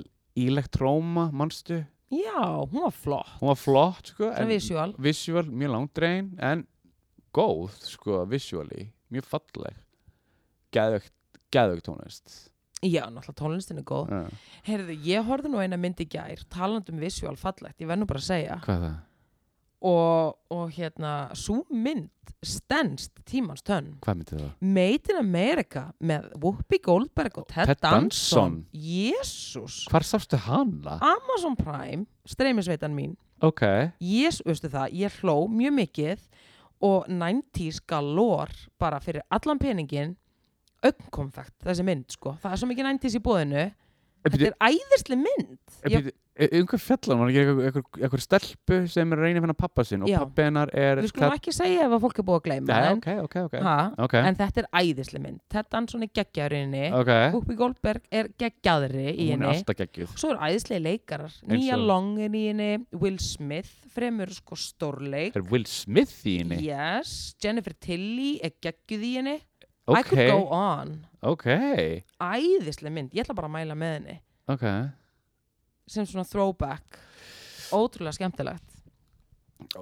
[0.41, 1.83] Elektróma, manstu?
[2.11, 3.33] já, hún var flott.
[3.41, 6.63] Hún var flott, sko svona visual, Visual, mjög langdrein En
[7.35, 9.75] góð, sko, visually Mjög falleg.
[10.71, 11.13] Geðvögt,
[11.51, 12.50] geðvögt tónlist
[12.83, 14.23] já, náttúrulega tónlistin er góð Já.
[14.71, 18.07] heyrðu, ég horfði nú eina mynd í gær talandi um visual fallegt, ég verð nú
[18.11, 18.99] bara að segja Hvað er það?
[19.91, 22.11] og, og hérna, svo mynd
[22.45, 24.51] stendst tímans tönn Hvað myndi það?
[24.61, 28.07] Made in America með Whoopi Goldberg og Ted, Ted Danson.
[28.11, 30.99] Danson Jésús Hvar sástu hana?
[31.01, 33.65] Amazon Prime, streymisveitan mín Ok
[34.05, 36.27] Jésús, veistu það, ég hló mjög mikið
[36.85, 40.15] og 90s galore bara fyrir allan peningin
[40.83, 42.37] augnkonfekt, þessi mynd sko.
[42.43, 43.69] Það er svo mikið 90s í bóðinu
[44.21, 45.79] þetta er æðislega mynd.
[45.91, 46.11] Ég,
[46.41, 47.21] Um hvað fjallar hann?
[47.21, 50.71] Var ekki einhver, einhver, einhver stelpu sem er að finna pappa sinn og pappi hennar
[50.73, 53.37] er við skulum ekki segja ef að fólk er búið að gleyma en, ok, ok,
[53.49, 53.57] ok.
[53.67, 53.75] Ha,
[54.07, 55.41] Ok, en þetta er æðislega mynd.
[55.75, 57.11] Danson er geggjaðurinni ok.
[57.35, 59.53] Whoopi Goldberg er geggjaðri í er henni.
[60.15, 64.57] Svo eru æðislega leikarar, Eins Nia og- Long er í henni, Will Smith, fremur sko
[64.57, 65.37] stórleik.
[65.37, 66.63] Er Will Smith í henni?
[66.71, 69.41] Yes, Jennifer Tilly er geggjuð í henni.
[69.97, 70.93] I Ok, could go on.
[71.23, 71.47] ok,
[72.21, 74.19] Æðislega mynd, ég ætla bara að mæla með henni.
[74.49, 74.67] ok
[75.91, 76.99] Sem svona throwback.
[77.75, 78.63] Ótrúlega skemmtilegt.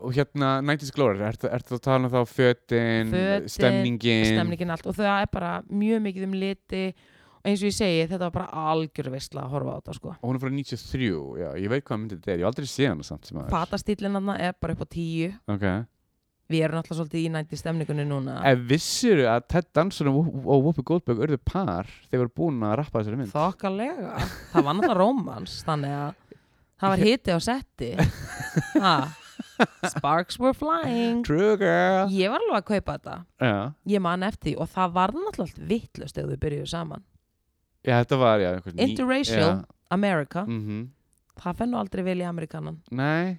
[0.01, 4.87] Og hérna, 90's Glory, er að tala um þá fötin, Fötin, stemningin Stemningin allt.
[4.91, 6.83] Og það er bara mjög mikið um liti.
[7.39, 10.15] Og eins og ég segi, þetta var bara algjör veistla að horfa á þetta sko.
[10.19, 12.67] Og hún er frá 93, já, ég veit hvað myndið þetta er Ég hef aldrei
[12.73, 15.31] séð hana samt sem aður Fatastílinn hann er bara upp á tíu.
[15.47, 15.67] Ok
[16.49, 18.39] Við erum alltaf svolítið í nætti stemningunni núna.
[18.49, 22.77] Ef vissir að Ted Danson og og Whoopi Goldberg urðu par þegar voru búin að
[22.81, 24.15] rappa þessari mynd Þokkalega.
[24.55, 26.15] Það var náttúrulega rómans, þannig að
[26.81, 27.91] það var hiti á setti.
[28.81, 28.95] Ha.
[29.93, 31.21] Sparks were flying.
[31.27, 33.17] True girl Ég var alveg að kaupa þetta.
[33.45, 33.57] Já,
[33.93, 37.05] Ég man eftir og það var náttúrulega allt vittlust þegar þau byrjuðu saman.
[37.87, 39.43] já þetta var, já Interracial.
[39.45, 40.87] já, America mm
[41.39, 43.39] það fennu aldrei vel í Amerikanan Nei,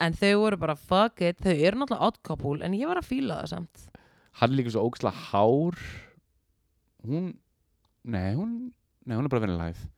[0.00, 1.38] en þau voru bara fuck it.
[1.44, 3.86] Þau eru náttúrulega odd couple en ég var að fíla það samt.
[4.40, 5.76] Hann er líka svo ógæslega hár.
[7.06, 7.34] Hún
[8.06, 8.72] Nei, hún
[9.06, 9.92] Nei, hún er bara vennilega hæð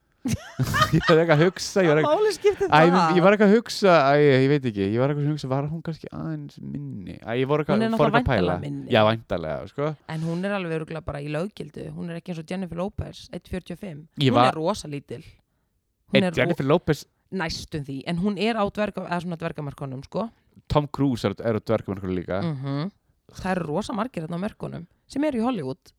[0.93, 2.81] Ég var ekki að hugsa Ég var ekki Æ,
[3.17, 5.69] ég var ekki að hugsa, æ, ég veit ekki, ég var ekki að hugsa, var
[5.71, 7.15] hún kannski aðeins minni?
[7.23, 8.57] Æ, ég var ekki ekki að pæla.
[8.91, 9.91] Já, sko.
[10.13, 13.23] en hún er alveg öruglega bara í löggildu hún er ekki eins og Jennifer Lopez
[13.33, 15.23] 1.45 Ég hún var- er rosa lítil.
[15.23, 19.37] Hún Hey, er ro- Jennifer Lopez, næstum því en hún er á dverga, eða svona
[19.41, 20.29] dvergamarkonum sko
[20.69, 22.41] Tom Cruise er, er dverka með líka.
[22.43, 22.91] mm
[23.29, 25.93] það eru rosa margir hérna á mörkunum sem eru í Hollywood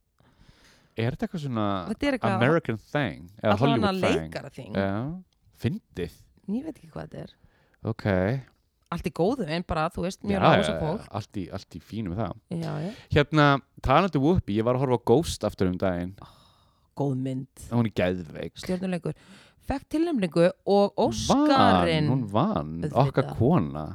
[0.99, 3.27] Er þetta eitthvað svona þetta eitthvað American thing?
[3.43, 4.01] Eða Hollywood
[4.55, 4.73] thing?
[4.75, 4.95] Já,
[5.61, 6.15] fyndið.
[6.49, 7.36] ég veit ekki hvað þetta er
[7.88, 8.05] Ok.
[8.91, 12.09] allt í góðu en bara þú veist mjög já, fólk allt í, allt í fínu
[12.11, 12.34] með það.
[12.57, 12.91] já, já.
[13.15, 13.45] Hérna,
[13.86, 16.15] talandi Whoopi, ég var að horfa á Ghost aftur um daginn.
[16.97, 18.57] góð mynd Hún er geðveik.
[18.59, 19.13] stjórnuleikur
[19.70, 23.86] fekk tilnæmningu og Óskarinn hún vann, okkar kona.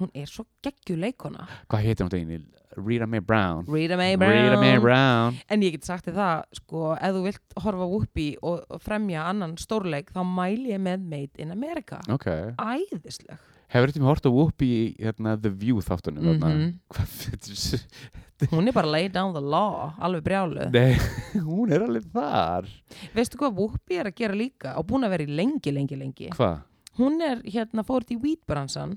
[0.00, 2.48] hún er svo geggjuleikona Hvað heitir hún daginn?
[2.80, 3.64] Rita Mae Brown.
[3.66, 4.32] Rita Mae Brown.
[4.46, 5.34] Rita Mae Brown.
[5.50, 9.24] en ég get sagt þér það sko, ef þú vilt horfa Whoopi og, og fremja
[9.26, 12.26] annan stórleik þá mæli ég með Made in America Ok.
[12.56, 13.38] æðisleg
[13.70, 16.22] Hefur þetta með hort á Whoopi í hérna, The View þáttunum?
[16.22, 18.20] mm Mm -hmm.
[18.54, 20.94] hún er bara lay down the law alveg brjálu Nei,
[21.48, 22.68] hún er alveg þar.
[23.14, 26.30] veistu hvað Whoopi er að gera líka og búin að vera í lengi, lengi, lengi?
[26.36, 26.62] Hvað?
[27.00, 28.96] hún er hérna fórt í weedbransan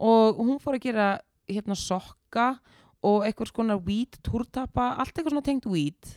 [0.00, 1.08] og hún fór að gera
[1.48, 2.46] hérna sokka
[3.04, 6.14] og eitthvað svona weed túrtapa, allt eitthvað svona tengt weed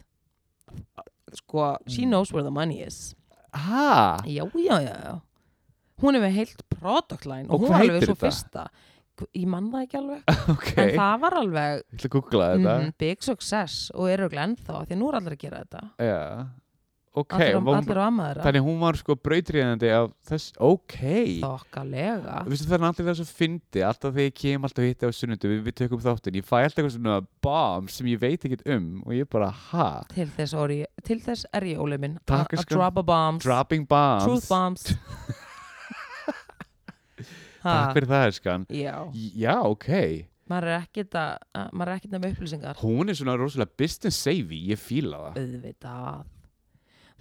[1.34, 3.14] sko, she knows where the money is.
[3.54, 4.18] Ha?
[4.26, 5.22] já, já, já,
[6.02, 8.66] hún er með heilt product line og, Og hún var alveg svo fyrsta.
[8.72, 8.91] Hv-
[9.38, 10.72] ég man það ekki alveg Ok.
[10.78, 15.38] en það var alveg mm, big success og er auðvitað ennþá því nú er allir
[15.38, 16.20] að gera þetta Já.
[17.12, 17.34] Ok.
[17.36, 20.96] allir, allir á amaður Þannig hún var sko brautriðandi af þess, ok.
[21.44, 25.52] þokkalega það er allir það svo fyndi, alltaf þegar ég kem alltaf hitti á sunnundu,
[25.52, 28.88] við, við tökum þáttin, ég fæ alltaf eitthvað svona bomb sem ég veit ekkert um
[29.04, 29.90] og ég bara, ha?
[30.16, 34.30] til þess, orði, til þess er ég Óli minn Takk, að droppa bombs Dropping bombs.
[34.30, 35.36] truth bombs ha,
[37.64, 38.66] Takk fyrir það, skan.
[38.70, 38.96] já,
[39.38, 39.88] Já, ok.
[40.50, 45.42] maður er ekkit að með upplýsingar Hún er svona rosalega business savvy, ég fíla það.
[45.42, 46.24] auðvitað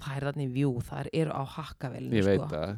[0.01, 2.49] það er þarna í vjú, það eru á hakkavelinu Ég veit sko.
[2.55, 2.77] það.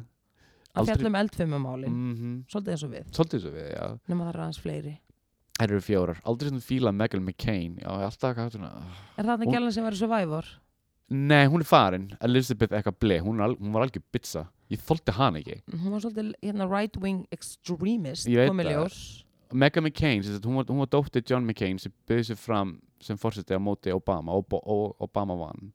[0.75, 2.35] að fjallum eldfimumálin Mm -hmm.
[2.51, 3.99] svolítið eins og við, Svolítið svo við, já.
[4.07, 4.97] nema það er aðeins fleiri
[5.53, 6.17] Það eru fjórar.
[6.25, 7.75] Aldrei svona fíla Megan McCain.
[7.77, 8.71] Já, alltaf eitthvað svona...
[9.17, 10.45] er það þarna Hún- gælan sem var í Survivor
[11.13, 12.07] Nei, hún er farin.
[12.25, 13.19] Elizabeth eitthvað ble.
[13.21, 14.47] Hún, al, hún var algjör bitsa.
[14.73, 15.59] Ég þóldi hana ekki.
[15.69, 18.71] hún var svolítið hérna, right wing extremist Ég veit það.
[18.73, 18.97] ljós
[19.53, 23.59] Megan McCain, hún var, var dóttir John McCain sem byrði sér fram sem fórseti á
[23.61, 25.71] móti Obama og, og Obama vann.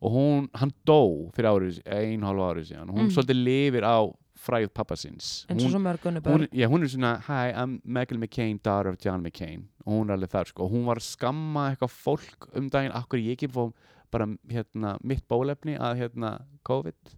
[0.00, 2.88] Og hún, hann dó fyrir árið, ein hálf árið síðan.
[2.94, 3.12] Hún Mhm.
[3.12, 4.08] svolítið lifir á
[4.38, 5.44] fræð pappa síns.
[5.50, 8.20] eins og Hún- svo mörg önnu hún, börn já, hún er svona Hi, I'm Megan
[8.20, 11.02] McCain, daughter of John McCain og hún er alveg þar sko og hún var að
[11.02, 13.72] skamma eitthvað fólk um daginn akkur ég ekki fór
[14.10, 16.32] bara hérna mitt bólefni að hérna
[16.68, 17.16] COVID.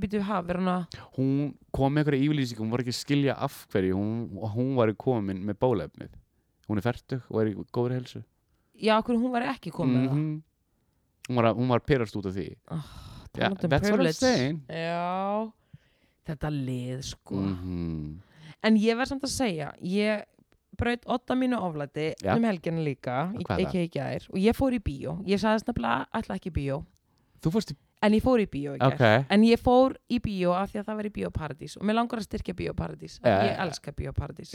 [0.00, 1.30] Býtu hafa, verður hún að hún
[1.74, 4.12] kom með eitthvað yfirlýsing hún var ekki að skilja af hverju hún,
[4.54, 6.12] hún var komin með bólefnið
[6.68, 8.20] hún er færtug og er í góður helsu
[8.78, 10.42] já, okkur hún var ekki komið mm Mhm.
[11.30, 12.56] hún var, var perast út af því.
[12.66, 12.82] -hmm.
[13.38, 14.62] yeah, that's what I'm saying.
[14.68, 15.52] Já,
[16.26, 17.34] þetta lið sko.
[17.34, 18.20] Mm
[18.62, 20.24] En ég verð samt að segja, ég
[20.80, 22.34] braut otta mínu oflæti Já.
[22.36, 25.18] um helgina líka, er ekki í gær, og ég fór í bíó.
[25.28, 26.82] Ég sagðist nefnilega ætla ekki bíó,
[27.40, 28.94] í en ég fór í bíó í gær.
[28.94, 31.94] ok, En ég fór í bíó af því að það var í bíóparadís og mér
[31.98, 33.18] langar að styrkja bíóparadís.
[33.22, 33.64] Ja, Ég ja.
[33.66, 34.54] elska bíóparadís.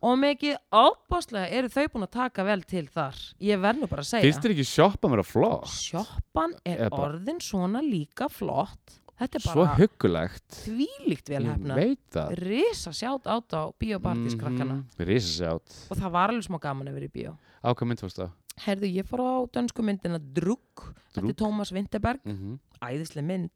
[0.00, 3.14] Og mikið ábáslega eru þau búin að taka vel til þar.
[3.40, 4.22] Ég verð nú bara að segja.
[4.24, 9.00] finnst þér ekki sjoppa mér að flott Sjoppan er bara- orðin svona líka flott.
[9.16, 11.74] Þetta er bara huggulegt þvílíkt vel ég hefna.
[11.78, 14.82] veit það Risa sjátt át á bíóparadís krakkana.
[14.98, 17.32] Rísasjátt Og það var alveg smá gaman að vera í bíó.
[17.64, 18.30] Á hvað mynd fórst það?
[18.66, 22.58] Herðu, ég fór á dönsku myndina Druk, þetta er Tómas Vinterberg, Mm -hmm.
[22.80, 23.50] æðisleg mynd.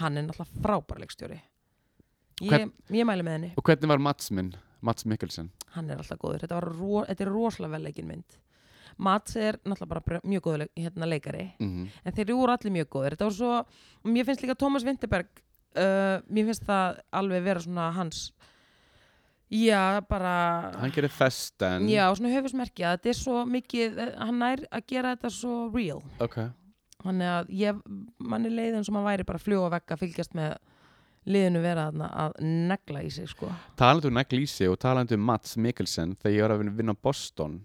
[0.00, 1.40] Hann er náttúrulega frábær leikstjóri.
[2.40, 4.54] Ég, Hvern- ég mæli með henni, Og hvernig var Mats minn?
[4.80, 6.40] Mats Mikkelsen hann er alltaf góður.
[6.40, 8.24] Þetta, var ro, þetta er rosalega vel leikin mynd.
[8.98, 11.90] Mats er náttúrulega bara mjög leik, hérna, leikari, mm -hmm.
[12.04, 13.14] en þeir eru allir mjög góður.
[13.14, 13.58] Þetta var svo,
[14.04, 15.28] og mér finnst líka Tómas Vinterberg,
[15.76, 18.32] uh, mér finnst það alveg vera svona hans,
[19.50, 20.72] já, bara...
[20.78, 25.16] Hann gerir festen Já, svona höfusmerki að þetta er svo mikið, hann er að gera
[25.16, 26.02] þetta svo real.
[26.20, 26.50] Ok
[26.98, 27.78] Þannig að ég,
[28.18, 30.56] manni leiðin sem að væri bara fljúa vekk að fylgjast með
[31.28, 33.50] liðinu vera að negla í sig sko.
[33.78, 37.60] Talandi um Neglísi og talandi um Mats Mikkelsen Þegar ég var að vinna á Boston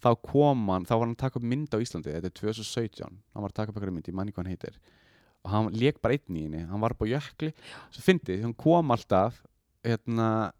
[0.00, 3.04] Þá kom hann, þá var hann að taka upp mynd á Íslandi Þetta er 2017
[3.04, 4.80] Hann var að taka upp eitthvað mynd, ég manni hvað hann heitir
[5.40, 7.52] og hann lék bara einn í henni hann var bara á jökli
[7.88, 9.38] svo fyndið, hann kom alltaf
[9.86, 10.52] hérna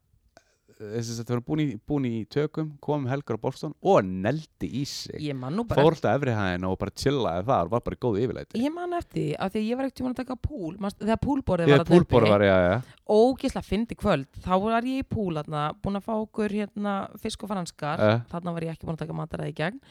[0.80, 4.06] þess að þetta var búin í, búin í tökum kom um helgar á Boston og
[4.06, 5.18] neldi í sig.
[5.22, 8.02] Ég man nú bara fór alltaf efri hæðina og bara chillaði þar var bara í
[8.04, 10.72] góðu yfirleiti ég man eftir af því að ég var ekkert tíma að taka púl
[10.80, 12.96] þegar púlborðið var að púlbóra var, já, já.
[13.10, 14.30] Ógislega fyndi kvöld.
[14.44, 18.00] Þá var ég í púl þarna, búin að fá okkur hérna, fisk og franskar.
[18.06, 18.22] Eh.
[18.30, 19.82] þarna var ég ekki búin að taka mataræði í gegn.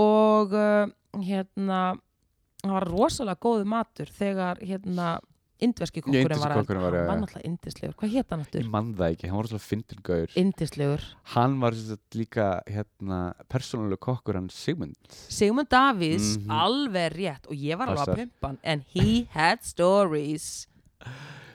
[0.00, 0.88] Og uh,
[1.20, 1.80] hérna
[2.64, 5.14] það var rosalega góðu matur þegar hérna
[5.64, 8.68] indverski kokkurinn var að hann var náttúrulega indislegur, hvað hétt hann Ég aftur?
[8.70, 10.34] man það ekki, hann var svona fyndin gaur.
[10.36, 11.04] Indislegur
[11.34, 11.72] Hann var
[12.14, 14.94] líka hérna, persónuleg kokkur hann Sigmund.
[15.10, 16.50] Sigmund Davíðs, Mhm.
[16.50, 17.46] alveg rétt.
[17.48, 20.66] Og ég var alveg að pumpa hann en he had stories.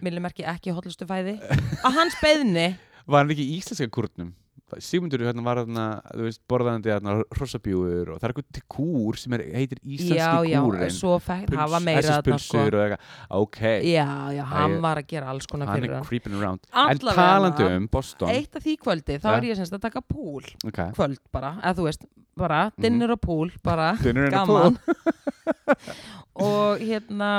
[0.02, 1.40] Millimerki ekki hotlustu fæði
[1.84, 2.78] að hans beðni
[3.10, 4.34] Var hann ekki í íslenska kurnum?
[4.78, 9.18] Sigmundur hérna var hérna, þú veist, borðandi hérna hrossabjúur og það er eitthvað til kúr
[9.18, 12.58] sem er, heitir íslenski já, já, kúrin svo fekk það var meira þarna, sko.
[12.60, 13.04] SS-pulsur og eitthvað,
[13.42, 13.60] ok.
[13.90, 14.08] Já,
[14.38, 16.60] já, hann Æ, var að gera alls konar fyrir er hann creeping around.
[16.72, 17.78] Allavega En talandi hana.
[17.82, 18.30] um Boston.
[18.30, 21.76] eitt af því kvöldi, þá er ég semst að taka púl Ok, kvöld bara, eða
[21.80, 22.06] þú veist
[22.38, 22.82] bara, Mhm.
[22.84, 23.98] dinner og púl, bara
[24.32, 24.78] gaman.
[26.40, 27.32] og hérna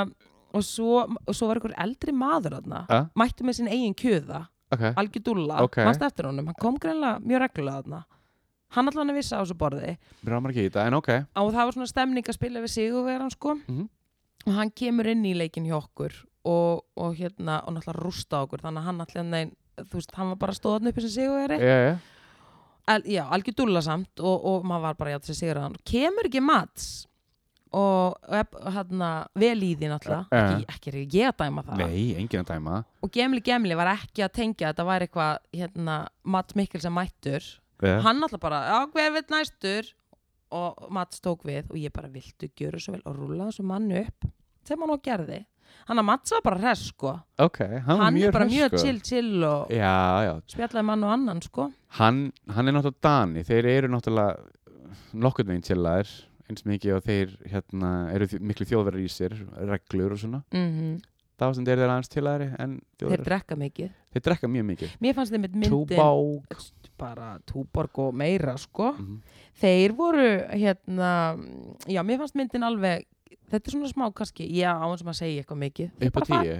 [0.53, 2.59] og svo, og svo var einhver eldri maður
[2.89, 3.05] Ja.
[3.15, 5.77] mætti með sinn eigin kjöða Ok, algjör dúlla, Ok.
[5.85, 6.45] mannst eftir honum?
[6.47, 8.03] Hann kom greinlega mjög reglulega þarna.
[8.71, 9.97] Hann allan að vissa á þessu borði.
[10.23, 11.09] Mér rámar ekki í þetta, en ok.
[11.35, 13.55] Og það var svona stemning að spila við sigurveran sko.
[13.67, 13.89] Mhm.
[14.47, 16.13] og hann kemur inn í leikin hjá okkur
[16.45, 18.61] og, og hérna, og náttúrulega rústa okkur.
[18.63, 21.77] Þannig að hann allan neginn, þú veist, hann var bara stóðan uppi sem sigurveri Já,
[21.91, 21.97] já,
[22.87, 25.75] Al, já, algjör dúlla samt og, og maður var bara já til að sigra hann
[25.85, 27.05] kemur ekki mats
[27.71, 28.17] og
[28.75, 29.09] hérna
[29.39, 30.25] vel í því náttúrulega.
[30.31, 30.41] Ja.
[30.67, 31.83] ekki, ekki ég að dæma það.
[31.85, 32.81] Nei, enginn að dæma.
[33.01, 36.95] Og Gemli Gemli var ekki að tengja að þetta væri eitthvað hérna, Mats Mikkel sem
[36.95, 37.47] mættur.
[37.81, 37.95] Já.
[38.05, 39.87] hann alltaf bara, já hver veit næstur?
[40.53, 43.01] Og Mats tók við og ég bara viltu gjöra svo vel?
[43.07, 44.27] Og rúla þessu manni upp
[44.67, 45.39] sem hann og gerði.
[45.87, 47.13] Hann að Mats var bara hress sko.
[47.41, 48.81] Ok, hann, var hann er bara hress, mjög sko.
[48.83, 49.95] chill chill og Já,
[50.27, 51.69] já, spjallaði mann og annan sko.
[51.97, 52.19] Hann,
[52.51, 53.45] hann er náttúrulega Dani.
[53.47, 56.11] Þeir eru náttúrulega nokkurn veginn chillaðir
[56.51, 59.37] eins mikið og þeir hérna, eru miklu þjóðverðar í sér
[59.71, 60.43] reglur og svona.
[60.53, 60.99] Mm
[61.41, 63.93] þá sem þeir eru aðeins chillaðari en þeir drekka mikið.
[64.13, 64.91] Þeir drekka mjög mikið.
[65.01, 66.65] Mér fannst þeim myndin Túbák.
[67.01, 68.91] Bara túborg og meira sko.
[68.93, 69.21] Mhm.
[69.61, 71.37] þeir voru hérna
[71.89, 73.07] já, mér fannst myndin alveg
[73.49, 75.89] þetta er svona smá kannski, já, á eins og maður segja eitthvað mikið.
[76.07, 76.59] Upp á tíu.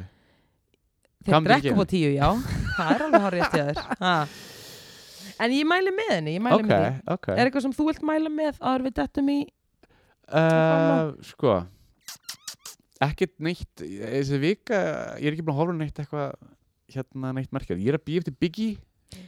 [1.21, 2.27] Þeir drekka upp á tíu, já.
[2.77, 3.83] Það er alveg hárið eftir þér.
[4.01, 4.27] Ha.
[5.45, 7.13] en ég mæli með henni, ég mæli ok, með því.
[7.13, 7.27] ok.
[7.33, 9.39] Er eitthvað sem þú vilt mæla með áður við dettum í
[10.31, 11.59] uh, sko
[13.01, 14.79] ekkert neitt þessi vika,
[15.21, 16.31] ég er ekki búin að á neitt eitthvað
[16.91, 18.77] hérna neitt merkjað ég er að býja eftir Biggie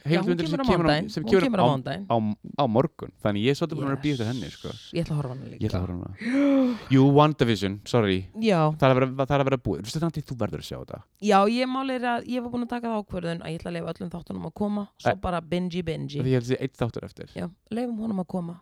[0.04, 1.66] já, hún kemur á mándaginn sem kemur á
[2.08, 2.16] á,
[2.60, 3.12] á, morgun.
[3.20, 4.72] Þannig ég er svolítið búin að býja eftir henni sko.
[4.94, 8.18] ég ætla að horfa hana ég líka Jú, WandaVision, sorry.
[8.40, 11.02] Já, það er að vera, það er búið, þú þú verður að sjá þetta.
[11.20, 13.70] Já, ég máli er að ég var búin að taka það ákvörðun að ég ætla
[13.70, 15.20] að leifa öllum þáttunum að koma svo Eh.
[15.20, 17.30] bara bingi bingi því ég held að sé eitt þáttur eftir.
[17.34, 18.60] Já, leifum honum að koma.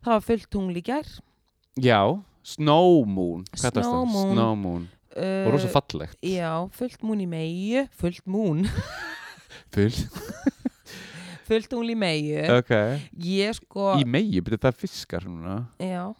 [0.00, 1.08] Það var fullt tungl í gær
[1.78, 2.00] Já,
[2.42, 3.44] Snow Moon.
[3.54, 4.04] Snow?
[4.06, 4.32] Moon.
[4.34, 4.88] Snow Moon.
[5.10, 6.16] Uh, og rosa fallegt.
[6.22, 8.62] já, fullt mún í meiu fullt mún,
[9.74, 9.90] Full,
[11.48, 12.70] fullt tungl í meiu ok.
[13.18, 15.56] Ég sko, Í megi, betur það fiskar núna.
[15.82, 16.12] Já.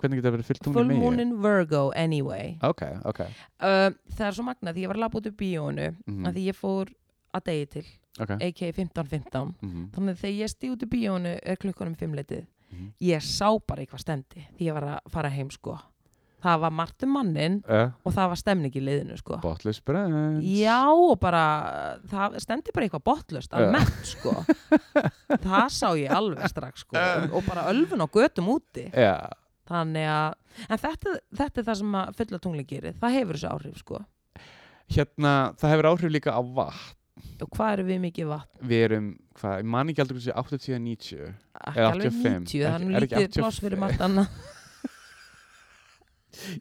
[0.00, 1.00] Hvernig getur það verið fyllt hún í full megi?
[1.04, 2.56] moon in Virgo anyway.
[2.66, 3.20] Ok, ok.
[3.62, 6.26] Uh, það er svo magnað því ég var að lafa út úr bíónu Mhm.
[6.26, 6.92] að því ég fór
[7.38, 7.86] að degi til
[8.18, 8.72] a.k.a.
[8.74, 12.90] 15.15 Mhm, þannig að þegar ég stíð út úr bíónu er klukkanum fimmleitið mhm.
[13.10, 15.78] ég sá bara eitthvað stendi því ég var að fara heim sko.
[16.40, 19.36] Það var margt um mannin uh, og það var stemning í liðinu sko.
[19.42, 21.42] Botless Brands Já, og bara
[22.08, 24.32] það stendi bara eitthvað botlust almennt sko.
[25.44, 28.86] Það sá ég alveg strax sko og, og bara ölfun á götum úti.
[29.70, 31.12] Þannig að, en þetta,
[31.42, 34.00] þetta er það sem að fulla tungli gerir, það hefur þessu áhrif sko.
[34.90, 36.96] Hérna, það hefur áhrif líka á vatn
[37.40, 38.62] og hvað eru við mikið vatn?
[38.70, 39.10] Við erum,
[39.40, 41.26] hvað, ég man ekki aldrei hversu 80-90
[41.60, 42.48] Ekki Eða alveg 85.
[42.50, 43.84] 90, það er ekki lítið pláss fyrir 85.
[43.86, 44.28] margt annað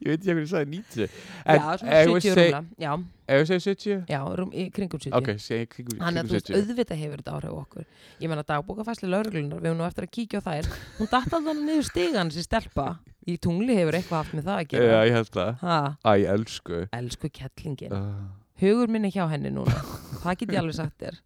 [0.01, 2.93] Ég veit ekki hvernig ég sagði 90 Já, svona ef ég 70 seg- rúmla Já,
[3.29, 3.99] Ef ég segi 70?
[4.09, 7.35] já, í kringum 70 Ok, segi kringum Þannig að þú veist, 70 auðvitað hefur þetta
[7.37, 7.85] áhrif okkur.
[8.23, 10.69] Ég menna dagbókafæsli lauruglunar, við höfum nú eftir að kíkja á þær.
[10.97, 12.87] Hún datt alveg niður stigan sem stelpa.
[13.29, 15.63] Í tungli hefur eitthvað haft með það að Já, gera ég held það.
[16.01, 16.81] Æ, elsku.
[16.97, 18.25] Elsku kettlingin uh,
[18.59, 19.75] Hugur minn er hjá henni núna.
[20.23, 21.19] Það get ég alveg sagt þér.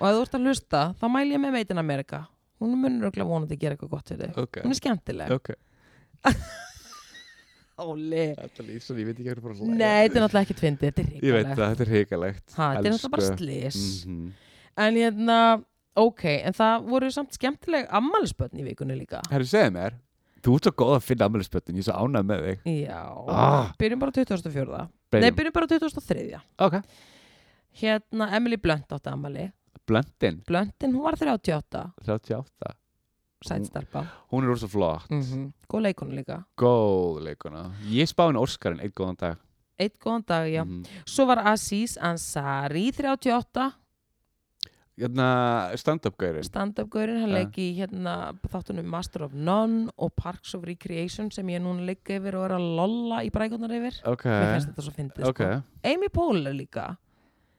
[0.00, 2.24] Og ef þú ert að hlusta, þá mæl ég með Meitin Amerika
[2.62, 4.36] Hún munur örugglega vonandi að gera eitthvað gott fyrir þig.
[4.38, 5.32] Ok, Hún er skemmtileg.
[5.34, 5.48] Ok.
[7.82, 8.26] Óli.
[8.38, 9.74] Þetta er svo, ég veit ekki bara að hlæja.
[9.80, 12.44] Nei, þetta er náttúrulega ekkert fyndið, þetta er Ég veit það, þetta er hrikalegt.
[12.54, 14.32] Ha, Þetta er náttúrulega bara slis Mhm.
[14.82, 15.38] En hérna,
[15.96, 19.20] ok, en það voru samt skemmtileg ammælisbönn í vikunni líka.
[19.30, 19.98] Herru, segðu mér
[20.42, 22.86] Þú ert svo góð að finna ammælisböttin, ég er svo ánægð með þig.
[22.86, 23.72] Já, Ah.
[23.78, 24.88] byrjum bara 2004
[25.20, 25.52] Nei, Byrjum.
[25.52, 26.80] bara 2003 Ok,
[27.82, 29.50] Hérna, Emily Blunt átti ammali
[29.86, 32.76] blöndin, Bluntin, hún var 38 38
[33.42, 35.52] Sætstarpa Hún er rosa flott, mm -hmm.
[35.68, 36.44] Góð leikonu líka.
[36.56, 39.36] Góð leikuna Ég spá henni Óskarinn einn góðan dag.
[39.78, 40.64] Eitt góðan dag, já.
[40.64, 40.84] Mhm.
[41.06, 43.72] Svo var Aziz Ansari 38
[45.00, 47.38] Hérna, stand-up gaurin stand-up-gaurinn, hann Ja.
[47.40, 52.04] leik í hérna þáttunum Master of None og Parks of Recreation sem ég núna leik
[52.04, 54.02] yfir og er að lolla í brækunar yfir.
[54.04, 55.40] Ok, mér finnst þetta svo fyndið ok.
[55.40, 55.62] sko.
[55.84, 56.98] Amy Poehler líka.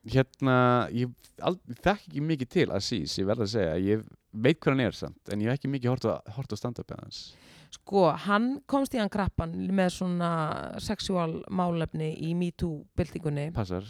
[0.06, 1.10] Hérna, ég,
[1.40, 3.76] þekki ekki mikið til Aziz, ég verð að segja.
[3.82, 6.92] Ég veit hvað hann er samt, en ég hef ekki mikið hort á, á stand-up
[7.02, 7.34] hans.
[7.74, 13.84] Sko, hann komst í hann krappan með svona sexual málefni í MeToo-byltingunni Passar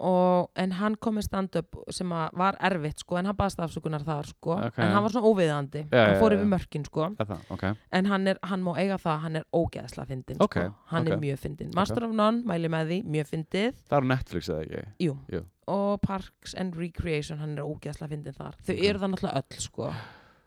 [0.00, 4.04] og, en hann kom með stand-up sem að var erfitt sko, en hann baðast afsökunar
[4.06, 4.78] þar sko, Ok.
[4.78, 7.08] en hann var svona óviðandi Já, hann fór yfir mörkin sko.
[7.20, 7.64] Er það, ok.
[7.92, 10.74] En hann, er, hann má eiga það, hann er ógeðsla fyndin Ok, sko.
[10.92, 13.74] hann er mjög fyndin Master of None, mæli með því, mjög fyndið.
[13.90, 14.86] Það er Netflix eða ekki?
[15.06, 15.16] Jú.
[15.30, 15.44] Jú.
[15.70, 18.56] og Parks and Recreation hann er ógeðsla fyndin þar.
[18.66, 19.92] Þau eru það náttúrulega öll sko.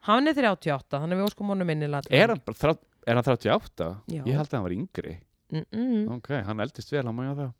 [0.03, 2.33] Hann er 38, þannig við óskum honum minnilega Er
[3.05, 3.87] er hann 38?
[4.11, 4.23] Já.
[4.23, 5.15] Ég held að hann var yngri.
[5.53, 6.15] Mm -mm.
[6.17, 7.53] Ok, hann eldist vel, hann má ég á það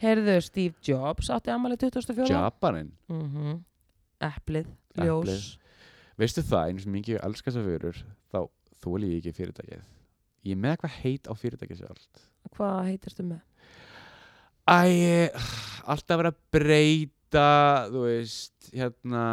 [0.00, 3.58] Já Heyrðu, Steve Jobs átti ammali 2004 Japanin, mm
[4.20, 5.04] Eplið, Eplið.
[5.06, 5.44] ljós.
[6.20, 8.00] Veistu það, einu sem mikið elskast af vörur
[8.32, 8.38] þá
[8.80, 9.84] þóli ég ekki fyrirtækið.
[10.48, 12.22] Ég með eitthvað heit á fyrirtækið sjálft
[12.56, 13.40] Hvað heitirstu með?
[14.70, 15.32] Æ,
[15.84, 17.46] alltaf verið að breyta,
[17.92, 19.24] þú veist, hérna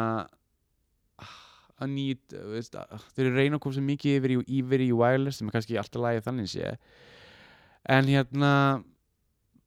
[1.78, 2.76] að nýt, þú veist,
[3.14, 5.78] þeir eru reyna að koma svo mikið yfir í, yfir í wireless sem er kannski
[5.78, 6.72] alltaf lagið þannig sé.
[7.88, 8.52] En hérna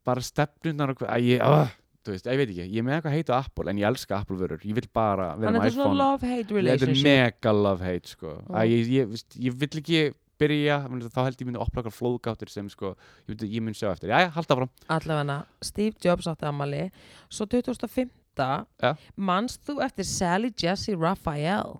[0.08, 1.70] bara stefnunar og hvað, ég, uh,
[2.02, 4.18] þú veist, ég veit ekki, ég er með eitthvað heit á Apple en ég elska
[4.22, 8.36] Apple vörur, ég vil bara vera með iPhone love-hate Þetta er mega love hate sko.
[8.39, 8.56] Já.
[8.58, 10.02] Æ, ég, ég, veist, ég vill ekki
[10.41, 10.80] byrja,
[11.14, 12.95] þá held ég myndi að okkar flóðgáttir sem sko,
[13.28, 16.88] ég, myndi, myndi sjá eftir Jæja, halda fram Allavega, Steve Jobs átti ammali
[17.30, 18.10] Svo 2005
[18.41, 18.95] Ja.
[19.20, 21.78] Manst þú eftir Sally Jessy Raphael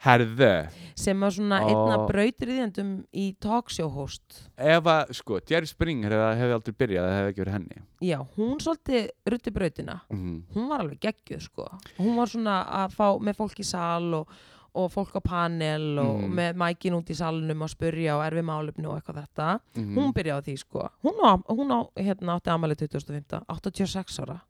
[0.00, 0.50] Herðu,
[0.96, 1.66] sem var svona Ó.
[1.68, 4.38] einna brautriðjandum í talkshow host.
[4.56, 7.82] Ef að, sko, Jerry Springer hefði, aldrei byrjað, það hefði ekki verið henni.
[8.08, 9.98] Já, hún svolítið rutti brautina.
[10.08, 10.38] Mm.
[10.54, 11.68] hún var alveg geggjuð sko.
[11.98, 14.32] Hún var svona að fá með fólk í sal og,
[14.72, 16.32] og fólk á panel og Mhm.
[16.38, 19.60] með mækin út í salunum að spurja og erfi málefni og eitthvað þetta.
[19.76, 19.94] Mm.
[19.98, 20.88] hún byrjaði því sko.
[21.04, 24.40] Hún, á, hún á, hérna, átti amalið 2015 86 ára.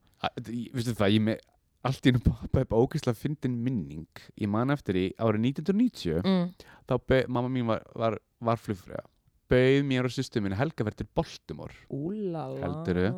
[0.72, 1.38] Vistu það, ég með
[1.86, 4.24] allt í einu poppa upp ógeðslega fyndin minning.
[4.40, 6.68] Ég man eftir í árið 1990 mm.
[6.90, 6.94] þá
[7.28, 9.06] mamma mín var, var, var flugfræða
[9.50, 11.76] bauð mér og sýstu minni helga verið til Baltimore.
[11.90, 12.60] Úlala.
[12.62, 13.12] Heldurðu?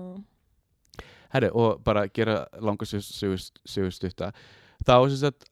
[1.32, 3.38] Herri, og bara gera langa sögu,
[3.68, 4.32] sögu stutta.
[4.84, 5.48] Þá sem sagt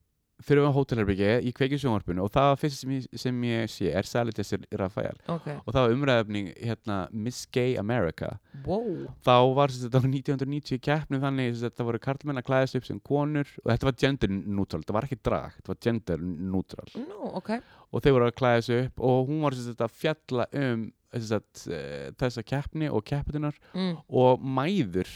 [0.46, 3.72] fyrir við á hótelherbyggi í kveikið sjónvarpinu og það var fyrst sem ég, sem ég
[3.72, 5.18] sé er Sally Jessy Raphael.
[5.30, 8.34] Ok, og það var umræðefning hérna Miss Gay America.
[8.66, 9.08] Wow.
[9.26, 13.50] Þá var á 1990 keppnum þannig sagt það voru karlmenn að klæðast upp sem konur
[13.64, 17.52] og þetta var gender neutral, þetta var ekki drag þetta var gender neutral Nú, ok,
[17.90, 22.10] og þeir voru að klæðast upp og hún var að fjalla um sem sagt, eh,
[22.20, 23.96] þessa keppni og keppitunar mm.
[24.14, 25.10] og mæður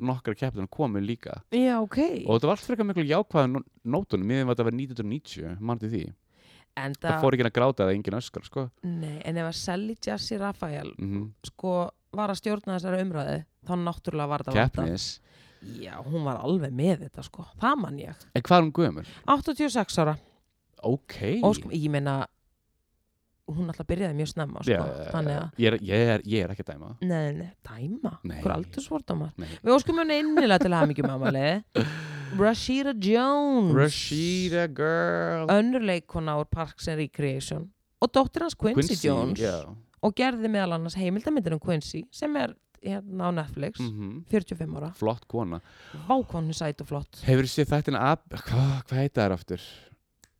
[0.00, 1.40] nokkra keppitunar komu líka.
[1.54, 1.98] Já, ok.
[2.26, 4.28] Og þetta var allt frekar miklu jákvæða nótunum.
[4.28, 6.04] Miðan þetta var 1990, mannti því?
[6.76, 8.66] En það það, fór ekki að gráta eða engin öskar sko.
[8.84, 11.76] nei, en ef að Sally Jessy Raphael mm sko
[12.16, 14.84] var að stjórna þessari umræði þá náttúrulega var þetta vantað.
[14.84, 15.06] keppnis.
[15.80, 17.46] Já, hún var alveg með þetta sko.
[17.60, 18.24] Það man ég.
[18.36, 19.12] En hvað er hún gömur?
[19.34, 20.16] 86 ára.
[20.86, 21.16] Ok.
[21.42, 22.18] Og sko, ég meina
[23.46, 24.76] Hún alltaf byrjaði mjög snemma sko.
[25.14, 26.88] Að ég, er, ég, er, ég er ekki að dæma.
[27.06, 28.12] Nei, nei, dæma?
[28.26, 28.40] Nei.
[28.42, 29.46] Hver aldursvordamar Nei.
[29.62, 31.44] Við óskum henni innilega til að hafa mikið mamali
[32.40, 33.70] Rashida Jones.
[33.78, 35.46] Rashida girl.
[35.54, 37.68] Önnur leikona úr Parks and Recreation.
[38.02, 39.38] Og dóttir hans Quincy, Jones.
[39.40, 39.62] já.
[40.02, 43.80] Og gerði meðal annars heimildamindir um Quincy Sem er hérna á Netflix.
[43.80, 44.90] Mm 45 ára.
[44.94, 45.60] Flott kona.
[46.06, 47.22] Vákonni sæt og flott.
[47.26, 48.26] Hefur séð þættina ab...
[48.30, 49.64] hvað hva heita það aftur?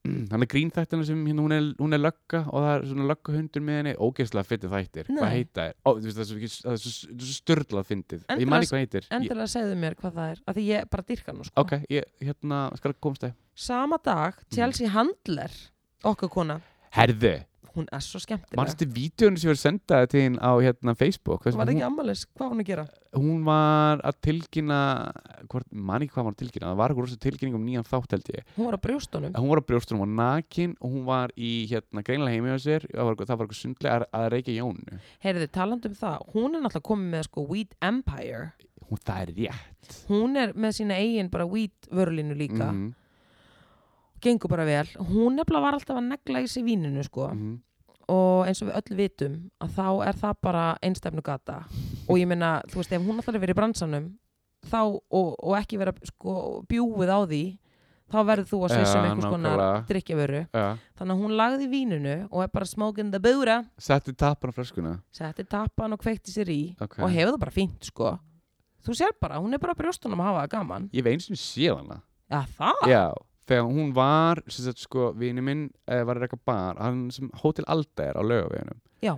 [0.06, 2.84] Mm, hann er grín þættina sem hérna, hún, er, hún er lögga og það er
[2.90, 5.18] svona löggahundur með henni ógeðslega fyndið þættir Nei.
[5.18, 5.74] hvað heita það?
[5.82, 9.08] Ó, veist, það er svo, er svo, er störlað fyndið ég man ekki hvað heitir
[9.18, 12.08] Endilega segðu mér hvað það er Af því ég bara dyrka nú sko ok, ég
[12.28, 14.54] hérna skal komast það Sama dag, Mhm.
[14.54, 15.50] Chelsea Handler
[16.04, 16.60] okkar kona,
[16.94, 17.34] herðu,
[17.76, 21.44] hún er svo skemmtileg mannstu vídjónu sem verið sendaði til hinn á hérna Facebook?
[21.46, 22.86] Sem Var það hún, ekki ammalis, hvað var hún að gera?
[23.16, 24.80] hún var að tilkynna
[25.48, 26.66] hvort, man ekki hvað hún var að tilkynna?
[26.70, 28.50] Það var eitthvað rosa tilkynning um nýjan þátt held ég.
[28.56, 29.36] Hún var á brjóstunum.
[29.36, 32.58] Hún var á brjóstunum, hún var nakin og hún var í hérna greinlega heimi á
[32.60, 32.86] sér.
[32.92, 36.88] Það var, var eitthvað sundlega að, reykja jónu Heyrðu, talandi um það, hún er náttúrulega
[36.90, 38.44] komið með sko Weed Empire.
[38.86, 39.96] Hún, það er rétt.
[40.10, 42.70] Hún er með sína eigin bara Weed vörlínu líka.
[42.72, 42.94] Mhm.
[44.16, 44.88] Og gengur bara vel.
[44.96, 47.28] Hún nefnilega var alltaf að negla í sig víninu sko.
[47.34, 47.62] Mhm.
[48.08, 51.56] og eins og við öll vitum að þá er það bara einstefnu gata
[52.06, 54.04] og ég meina, þú veist, ef hún alltaf verið í bransanum
[54.70, 54.78] þá,
[55.10, 57.40] og, og ekki vera sko, bjúið á því
[58.06, 60.66] þá verður þú að svissa um Já, einhvers konar drikkjavöru Já.
[61.00, 64.92] þannig að hún lagði víninu og er bara smoking the booty Setti tappan á flöskuna.
[65.10, 66.60] Setti tappan og kveikti sér í.
[66.78, 67.00] Ok.
[67.02, 68.12] og hefur það bara fínt sko.
[68.86, 70.90] Þú sér bara, hún er bara brjóstunum að hafa það gaman.
[70.94, 71.98] Ég veins sem séð hana.
[72.30, 73.04] Já það, Já,
[73.46, 77.30] þegar hún var sem sagt, sko, vini minn uh, var að reyka bar hann sem
[77.42, 78.80] Hotel Alda er á laugaveginum.
[79.04, 79.14] Já.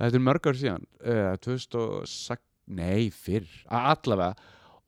[0.00, 2.42] Þetta er mörg ár síðan uh, 2006,
[2.72, 4.34] nei, fyrr allavega.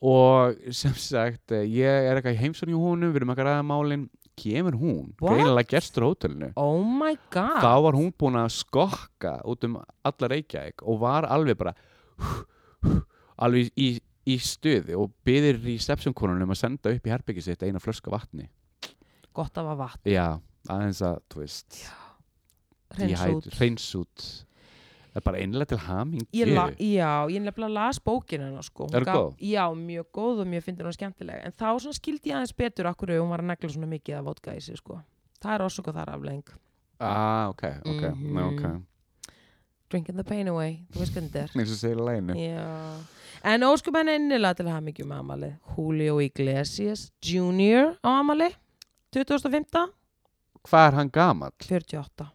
[0.05, 3.65] Og sem sagt, uh, ég er eitthvað í heimsókn í honum, við erum að ræða
[3.71, 4.07] málin.
[4.35, 6.49] Kemur hún, greinilega gestur á hótelinu.
[6.59, 7.61] Oh my god.
[7.63, 11.71] Þá var hún búin að skokka út um alla Reykjavík og var alveg bara
[13.47, 13.93] alveg í,
[14.27, 18.49] í stuði og byðir í stepsumkonunum að senda upp í herbyggi sitt eina flöska vatni
[19.35, 20.27] gott af að vatn, já,
[20.71, 21.79] aðeins að, þú veist
[23.59, 24.25] hreins út
[25.15, 26.25] það er bara einlega til haming
[26.83, 28.89] já, ég nefnilega las bókinu hennar sko.
[28.93, 29.37] Er gaf- góð?
[29.47, 31.45] Já, mjög góð og mjög fyndin og skemmtileg.
[31.47, 34.55] En þá skildi ég aðeins betur akkur hún var að negla svona mikið af vodka
[34.57, 35.01] í sig sko.
[35.45, 36.45] það er það er aflegging
[37.01, 38.39] ah, ok, ok, Mhm.
[38.39, 38.83] ok.
[39.91, 43.05] Drinking the pain away, þú veist hvernig þetta eins og segir er Já.
[43.45, 47.95] En óskum henni innilega til að hafa mikið um amalið Julio Iglesias Jr.
[48.03, 48.55] á amalið
[49.15, 49.91] 2005,
[50.69, 51.55] hvað er hann gamall?
[51.63, 52.31] 48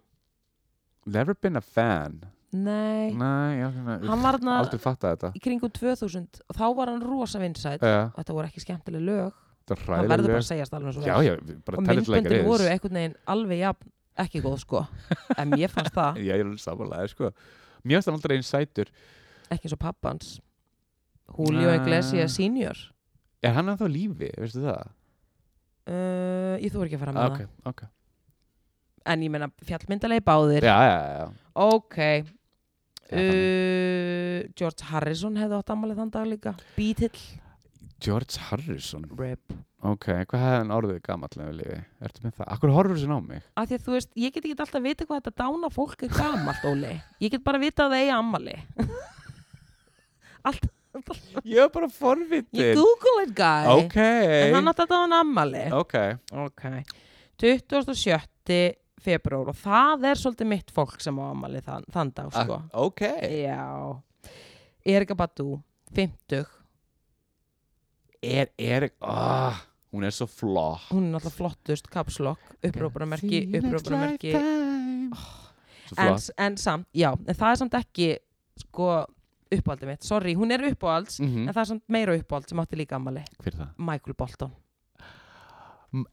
[1.09, 2.21] never been a fan.
[2.51, 5.29] Nei, Nei, já, svona, hann var þarna aldrei fattað þetta.
[5.37, 9.35] í kringum 2000 og þá var hann rosa vinsætt Já, Þetta voru ekki skemmtileg lög.
[9.69, 11.33] Þetta er Það verður bara að segjast alveg svo Já, já,
[11.67, 13.91] bara og tell it like it myndböndin voru einhvern veginn alveg jafn
[14.25, 14.81] ekki góð sko.
[15.41, 16.17] En ég fannst það.
[16.17, 17.29] Já, ég er alveg samanlega, sko.
[17.85, 18.89] Mér finnst hann aldrei einn sætur.
[19.53, 20.31] Ekki eins og pappans.
[21.37, 21.77] Julio Nei.
[21.77, 22.81] Iglesias senior.
[23.45, 24.89] Er hann ennþá á lífi, veistu það?
[25.89, 27.85] Uh, ég þú ekki að fara með ok, ok.
[27.87, 27.95] Það
[29.09, 30.67] en ég meina fjallmyndalegi báðir.
[30.67, 31.25] Já, já, já,
[31.65, 31.99] ok.
[33.09, 36.53] Uh, George Harrison hefði átt ammálið þann dag líka.
[36.75, 37.23] Beatill
[37.99, 39.07] George Harrison?
[39.17, 39.55] Rip.
[39.79, 41.77] Ok, hvað hefði hann orðið gamall ef við lífi?
[42.03, 42.49] Ertu með það?
[42.55, 43.45] Akkur horfur þessi á mig?
[43.55, 46.13] af því að þú veist, ég get ekki alltaf vita hvað þetta dána fólk er
[46.15, 46.91] gamalt, Óli.
[47.23, 48.57] Ég get bara vita að það eigi ammali
[50.49, 50.67] allt,
[51.45, 55.65] Ég var bara ég forvitin google it guy Ok en hann átti að dána ammali
[55.77, 55.95] Ok
[56.33, 56.63] Ok.
[57.39, 58.75] 27.
[58.99, 62.57] februar og það er svolítið mitt fólk sem á ammali þann, þann dag sko.
[62.57, 63.05] Ah, Ok.
[64.89, 65.59] Erika Badu,
[65.95, 66.43] 50.
[68.19, 69.61] Er, er, ah,
[69.93, 74.33] hún er svo flott Hún er náttúrulega flottust, kapslokk, upprópunamerki, upprópunamerki.
[74.33, 78.09] Svo En, flott en samt, já, en það er samt ekki
[78.59, 78.89] sko
[79.55, 80.05] uppáhaldið mitt.
[80.07, 83.23] Sorry, hún er uppáhalds, mm en það er samt meira uppáhald sem átti líka ammali.
[83.39, 83.69] Hver er það?
[83.77, 84.51] Michael Bolton.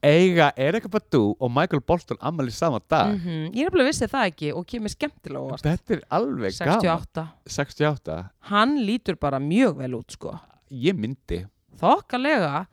[0.01, 4.29] Eiga Erika Badu og Michael Bolton ammali sama dag Mm Ég er alveg vissi það
[4.31, 5.61] ekki og kemur skemmtilega óvart.
[5.61, 7.25] Þetta er alveg gaman 68.
[7.45, 8.15] 68
[8.49, 10.33] Hann lítur bara mjög vel út sko.
[10.71, 11.43] Ég myndi
[11.77, 12.65] þokkalega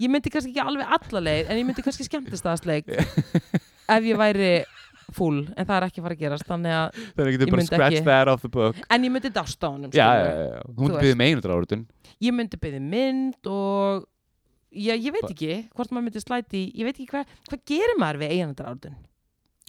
[0.00, 2.92] ég myndi kannski ekki alveg alla leið en ég myndi kannski skemmtistaðasleik
[3.94, 4.52] ef ég væri
[5.16, 8.04] full en það er ekki fara að gerast þannig að, Þannig Ég myndi scratch ekki-
[8.10, 8.76] that off the book.
[8.90, 9.72] En ég myndi dásta á.
[9.76, 11.00] Þú Hún veist.
[11.02, 11.86] byrði með einundra áratun
[12.20, 14.06] ég myndi byggði mynd og
[14.70, 18.18] já, ég veit ekki hvort maður myndi slæti ég veit ekki hvað hvað gerir maður
[18.20, 18.96] við eiginandar árdun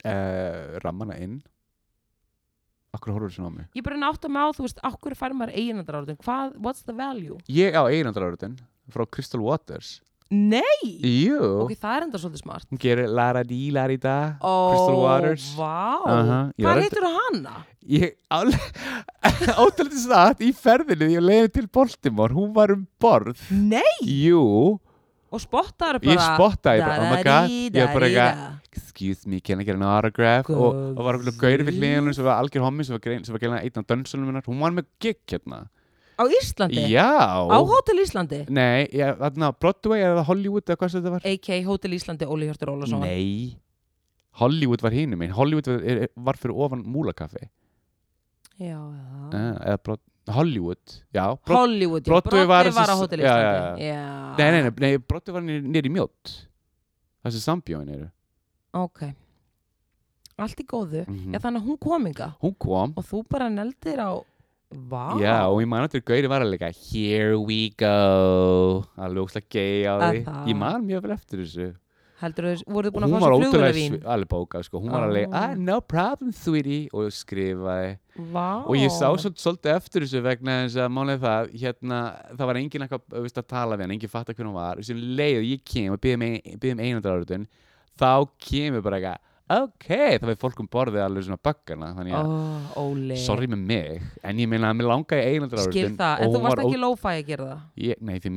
[0.06, 1.42] uh, Rammana inn.
[2.92, 3.68] Akkur horfur þessu á mig?
[3.78, 6.92] Ég bara nátt að á, þú veist, okkur fær maður eiginandar árdun hvað, what's the
[6.94, 7.38] value?
[7.48, 8.58] Ég á einundra áratun
[8.92, 10.02] frá Crystal Waters
[10.32, 10.92] Nei!
[11.28, 11.40] Jú.
[11.66, 12.68] Ok, það er enda svolítið smart.
[12.72, 15.48] Hún gerir Lara Di Larida Ó, Crystal Waters.
[15.58, 17.56] vá, Aha, ég var hvað heitur hana?
[17.82, 18.16] Ég
[19.66, 22.32] Ótrúlega satt í ferðinu ég leiði til Baltimore.
[22.38, 23.44] Hún var um borð.
[23.52, 23.84] Nei!
[24.08, 24.80] Jú.
[25.32, 27.52] Og spottaður bara Ég spottaði bara, oh my god.
[27.52, 30.50] Ég var bara eitthvað excuse me, can I get an autograph?
[30.52, 33.44] Og, Góð og var einhvern gauri við hliðinu sem var algjör hommi sem var, var
[33.44, 35.66] gæla einn af dönsunum minnar hún var með gig hérna
[36.22, 36.84] á Íslandi?
[36.92, 37.10] já.
[37.50, 38.46] Á Hótel Íslandi?
[38.50, 41.26] nei, ég, þarna Broadway eða Hollywood eða hvað sem þetta var.
[41.26, 41.64] A.k.
[41.66, 43.58] Hótel Íslandi, Óli Hjörtur Ólason nei,
[44.40, 47.50] Hollywood var hínum minn Hollywood var, var fyrir ofan múlakaffi.
[48.62, 49.30] Já, já.
[49.34, 50.00] uh, eða Broad,
[50.32, 53.82] Hollywood já, Broad, Hollywood, já, Broadway Broadway var var, á Hótel já, Íslandi.
[53.82, 54.38] já, já.
[54.38, 56.36] nei, nei, nei, nei Broadway var nýri mjótt
[57.26, 58.08] það sem sambjóin eru.
[58.74, 59.02] Ok.
[60.42, 61.34] Allt í góðu, Mhm.
[61.36, 62.94] já þannig að hún kominga hún kom.
[62.98, 64.24] Og þú bara neldir á
[64.90, 68.86] vá, Já, og ég man eftir Gauri var að leika Here we go.
[68.98, 70.24] Alveg óslega gay á því.
[70.26, 70.48] það.
[70.52, 71.70] Ég man mjög vel eftir þessu.
[72.22, 74.80] Heldur þau, voruð þið búin að fá svo svi- alveg bókað sko.
[74.84, 75.34] Hún var Ó.
[75.34, 77.98] ah, No problem sweetie Og skrifaði.
[78.32, 82.02] Vá, Og ég sá svo, svolítið eftir þessu vegna þess að málið það hérna,
[82.38, 84.76] Það var enginn eitthvað þú að tala við hann Enginn fatta hvernig hún var.
[84.78, 87.48] Þessi leið ég kem og byggði um einandra áratun
[87.98, 89.18] þá kemur bara eitthvað
[89.64, 89.88] ok,
[90.22, 92.32] þá veit fólk um borðið alveg svona bakkana þannig að,
[92.82, 93.18] Óli.
[93.18, 96.64] Sorry með mig en ég meina að mér langaði einandra Skil það, en þú varst
[96.66, 97.62] ekki lo-fi að gera það?
[97.88, 98.32] Ég, nei, því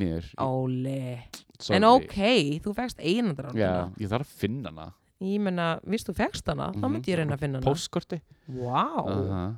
[1.59, 1.77] sorry.
[1.79, 2.19] En ok,
[2.65, 4.89] þú fegst einandra Já, ég þarf að finna hana.
[5.25, 6.93] Ég menna, vist þú fegst hana, þá Mhm.
[6.93, 7.71] myndi ég reyna að finna hana.
[7.71, 8.21] Póstkorti.
[8.49, 9.53] Wow, uh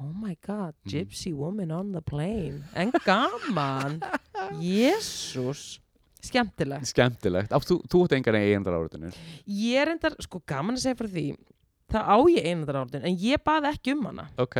[0.00, 0.90] oh my god, Mhm.
[0.90, 2.64] gypsy woman on the plane.
[2.74, 4.00] En gaman.
[4.60, 5.78] Jésús
[6.24, 6.88] Skemmtilegt.
[6.88, 10.98] Skemmtilegt, Átt, þú, þú átt engar einandra áriðinir Ég er endar, sko gaman að segja
[11.02, 11.26] frá því
[11.94, 14.24] Það á ég einandra árdin En ég bað ekki um hana.
[14.40, 14.56] Ok,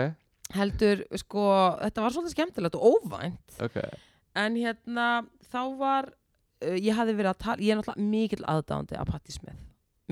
[0.55, 1.45] Heldur, sko,
[1.81, 3.55] þetta var svolítið skemmtilegt og óvænt.
[3.65, 3.79] Ok.
[4.39, 5.07] En hérna,
[5.49, 9.35] þá var uh, Ég hafði verið að tala Ég er náttúrulega mikill aðdáandi af Patti
[9.35, 9.63] Smith.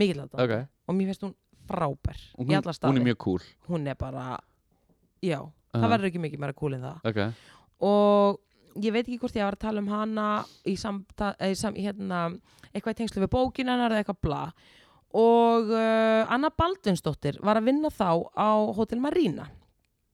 [0.01, 0.47] Mikill aðdáandi.
[0.47, 1.35] Ok, Og mér finnst hún
[1.69, 3.45] frábær hún, hún er mjög cool.
[3.69, 4.39] Hún er bara,
[5.23, 5.39] já.
[5.39, 5.79] Aha.
[5.79, 7.05] Það verður ekki mikið meira cool en það.
[7.13, 7.21] Ok,
[7.87, 8.41] Og
[8.81, 10.27] ég veit ekki hvort ég var að tala um hana
[10.69, 12.25] Í samta, í sam, hérna
[12.73, 14.43] Eitthvað í tengslu við bókin hennar eða eitthvað bla.
[15.13, 19.51] Og uh, Anna Baldvinsdóttir var að vinna þá á Hotel Marina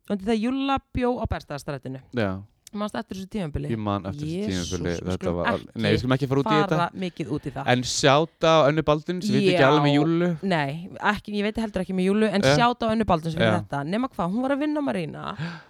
[0.09, 2.33] Undir það Júlla bjó á Berstaðastrætinu já,
[2.77, 3.71] Manst eftir þessu tímabili?
[3.73, 7.29] Ég man eftir þessu við skulum var, nei, við skulum ekki fara út í þetta.
[7.37, 7.71] út í það.
[7.73, 10.73] En sjáta á önnu baldin sem veit ekki alveg með júlu Nei,
[11.13, 12.57] ekki, ég veit heldur ekki með Júlu en Ja.
[12.59, 13.85] sjáta á önnu fyrir þetta.
[13.89, 15.25] Nema hvað, hún var að vinna á Marína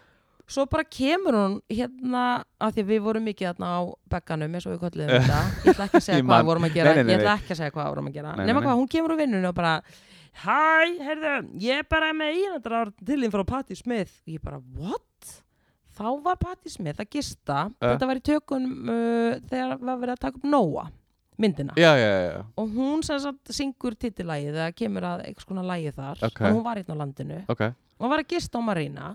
[0.49, 2.25] svo bara kemur hún hérna
[2.61, 3.81] af því við vorum mikið þarna á
[4.15, 5.41] bekkanum eins og við kolluðum þetta.
[5.65, 6.93] Ég ætla ekki að segja hvað við vorum að gera.
[6.93, 8.37] Nei, nei, nei, ég ætla ekki að segja hvað við vorum að gera.
[8.49, 9.75] Nema hvað, hún kemur úr vinnunni og bara
[10.39, 14.21] Hæ, heyrðu, ég er bara með einandra ár til þín frá Patti Smith.
[14.23, 15.33] Og ég bara, what?
[15.99, 17.65] Þá var Patti Smith að gista.
[17.81, 17.89] Ja.
[17.89, 20.87] þetta var í tökum uh, þegar var verið að taka upp Nóa
[21.39, 21.75] myndina.
[21.79, 25.99] Já, já, já, og hún sem sagt syngur titillægið eða kemur að einhvers konar lægið
[26.01, 26.23] þar.
[26.27, 26.41] Ok.
[26.43, 27.39] og hún var hérna á landinu.
[27.55, 27.63] Ok.
[27.99, 29.11] Og var að gista á Marina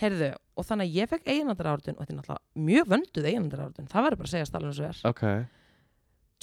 [0.00, 3.64] heyrðu, og þannig að ég fekk eiginandar árdun og þetta er náttúrulega mjög vönduð eiginandar
[3.66, 5.24] árdun það verður bara að segja stálum svo er Ok,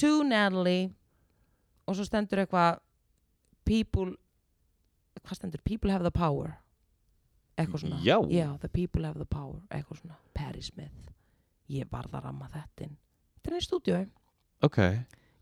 [0.01, 0.91] to Natalie
[1.88, 2.80] og svo stendur eitthvað
[3.67, 4.13] people
[5.23, 6.57] hvað stendur, people have the power.
[7.57, 7.99] Eitthvað svona.
[8.03, 8.17] Já.
[8.59, 10.17] the people have the power, eitthvað svona.
[10.34, 11.11] Perry Smith,
[11.69, 12.95] ég varð að ramma þetta inn.
[13.38, 13.99] Þetta er einn stúdíu
[14.63, 14.80] ok.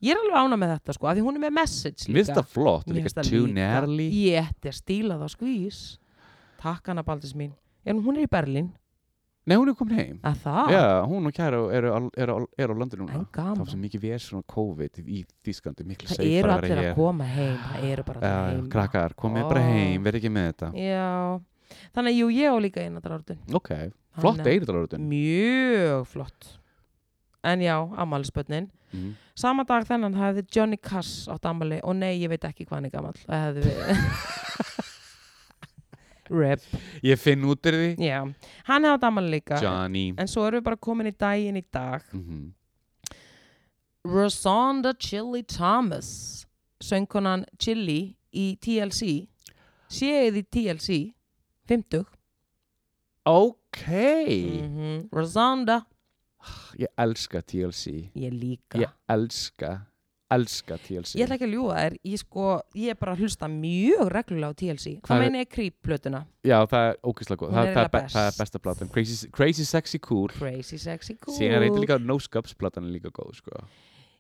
[0.02, 2.32] Ég er alveg ána með þetta sko, af því hún er með message Mér finnst
[2.32, 2.42] líka.
[2.42, 3.54] það flott, Mér líka finnst það too líka.
[3.54, 5.82] gnarly Ég ætti að stíla það á skvís.
[6.62, 7.52] Takk hana Baldis mín
[7.86, 8.72] En hún er í Berlín.
[9.50, 10.18] Nei, hún er komin heim.
[10.22, 13.10] Að það, Já, hún og kæra eru, eru, eru, eru á landinu núna.
[13.10, 16.36] En Það var gaman svo mikið verið svona COVID í Þýsklandi, miklu Það eru að
[16.36, 16.94] vera allir að hér.
[17.00, 18.68] koma heim Það eru bara allir heim.
[18.76, 19.72] krakkar, komið bara Ó.
[19.72, 20.70] heim, verð ekki með þetta.
[20.78, 21.10] Já,
[21.98, 23.72] þannig að jú, ég á líka eina dráttin Ok,
[24.22, 26.52] flott eiriðalárutun Mjög flott.
[27.42, 29.12] En já, ammælisbönnin mm.
[29.34, 32.86] Sama dag þennan hefði Johnny Cass átt ammæli og nei, ég veit ekki hvað hann
[32.92, 33.18] er gamall.
[33.26, 34.06] Það hefði við
[36.32, 36.64] Rip,
[37.04, 37.90] Ég finn út er því.
[38.08, 38.22] Já.
[38.70, 39.60] Hann hefði átt ammæli líka.
[39.62, 40.06] Johnny.
[40.18, 42.06] En svo erum við bara komin í daginn í dag.
[42.16, 42.54] Mm
[44.04, 46.48] Rosanda Chili Thomas
[46.82, 49.28] söngkonan Chili í TLC
[49.94, 50.96] séð í TLC
[51.70, 52.08] 50
[53.30, 53.84] Ok.
[53.86, 55.84] Mm Rosanda.
[56.82, 58.80] Ég elska TLC ég líka.
[58.82, 59.86] Ég elska,
[60.32, 62.46] elska TLC ég ætla ekki að ljúga þér ég, sko,
[62.80, 66.24] ég er bara að hlusta mjög reglulega á TLC hvað er- meina ég creep-plötuna?
[66.48, 67.52] Já, það er ógeðslega góð.
[67.54, 68.40] Það, er það, er be- það er best.
[68.42, 68.90] besta platan.
[68.90, 70.28] Crazy, Crazy Sexy Cool.
[70.34, 73.52] Crazy Sexy Cool Síðan reyndi líka No Scubs platan er líka góð sko.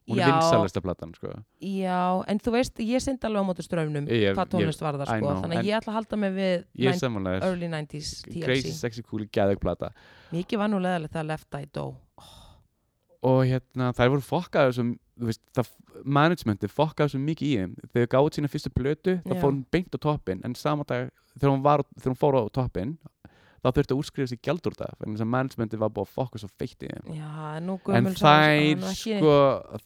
[0.09, 0.27] Hún Já.
[0.27, 1.29] er vinsalasta platan sko.
[1.61, 5.33] já, en þú veist, ég syndi alveg á móti ströfnum hvað tónlist var það sko,
[5.43, 8.71] þannig að ég ætla að halda mig við Ég er 90 samanlega early 90s Crazy
[8.71, 9.91] TLC Sexy Cool er gæðug plata.
[10.33, 11.85] Mikið var nú leðalegt þegar Left Eye dó
[13.22, 14.91] og hérna þær voru fokkaður sem
[15.22, 15.72] þú veist, það
[16.18, 17.73] managementi fokkaður svo mikið í þeim.
[17.91, 21.11] Þegar þau gáði sína fyrstu plötu þá fór hún beint á toppin en saman dag
[21.35, 22.95] þegar hún, var, þegar hún fór á toppin
[23.61, 26.41] þá þurfti að útskrifa sér gjaldur það en þess að managementi var búið að fokka
[26.41, 27.11] svo feitt í þeim.
[27.19, 29.35] Já, en gömul þær sko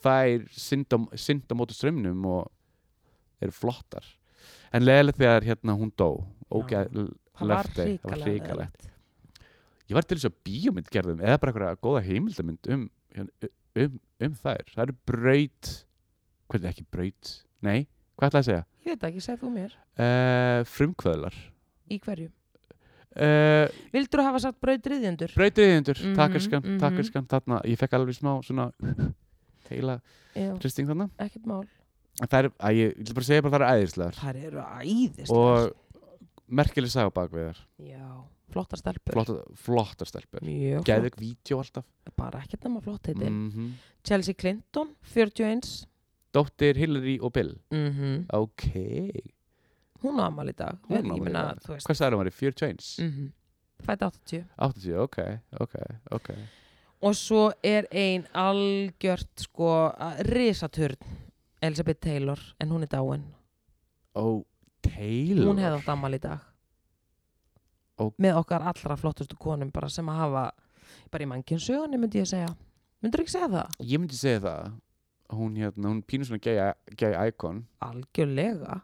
[0.05, 4.07] þær synda, móti strömmnum og eru flottar.
[4.71, 6.23] En leðilegt þegar hérna hún dó.
[6.55, 8.91] Ógeð, það var það hrikalegt.
[9.89, 12.85] ég var til þess að bíómynd gerðum eða bara eitthvað góða heimildamynd um,
[13.23, 14.63] um, um þær.
[14.73, 15.73] Það eru braut
[16.51, 17.29] hvernig ekki braut,
[17.65, 17.85] nei,
[18.19, 18.65] hvað ætlaði að segja?
[18.85, 19.77] Ég veit ekki, segð þú mér.
[19.97, 21.37] Uh, frumkvöðlar.
[21.89, 22.27] Í hverju?
[23.15, 26.79] Uh, vildur þú hafa sagt brautriðjendur brautriðindur, Mhm, takkarskan, mhm.
[26.83, 28.65] takkarskan þarna, ég fekk alveg smá svona
[29.71, 30.01] heila
[30.35, 31.07] já, hristing þarna.
[31.23, 31.63] Ekkert mál.
[32.19, 34.19] Það er, að ég, vil bara segja bara það er æðislegar.
[34.19, 35.73] Þær eru æðist og
[36.59, 38.05] merkileg saga bak við þar já,
[38.51, 39.15] flottar stelpur.
[39.15, 40.45] Flottar, flottar stelpur.
[40.85, 41.85] Geðug vídeo alltaf.
[42.17, 43.73] Bara ekkert nema flott heiti mm
[44.05, 45.87] Chelsea Clinton, 41
[46.35, 47.55] dóttir Hillary og Bill.
[47.73, 48.67] Mm ok,
[50.03, 50.77] hún á amal í dag.
[50.85, 53.33] Hvað sagði hún var í 41 mm
[53.85, 55.17] fætt 80 80, ok,
[55.59, 55.75] ok,
[56.15, 56.29] ok.
[57.05, 59.91] Og svo er ein algjört sko
[60.31, 60.95] risaturn
[61.61, 63.25] Elizabeth Taylor, en hún er dáin.
[64.15, 64.41] Ó,
[64.85, 65.49] Taylor?
[65.49, 66.54] Hún hefði átt ammal í dag
[67.99, 68.09] Ó.
[68.19, 70.45] með okkar allra flottustu konum bara sem að hafa
[71.11, 72.49] bara í mannkynnsögunni myndi ég segja.
[73.03, 73.77] Myndur ekki segja það?
[73.79, 74.73] Ég myndi segja það.
[75.35, 77.63] Hún hérna, hún pínur svona gay, gay icon.
[77.81, 78.81] Algjörlega.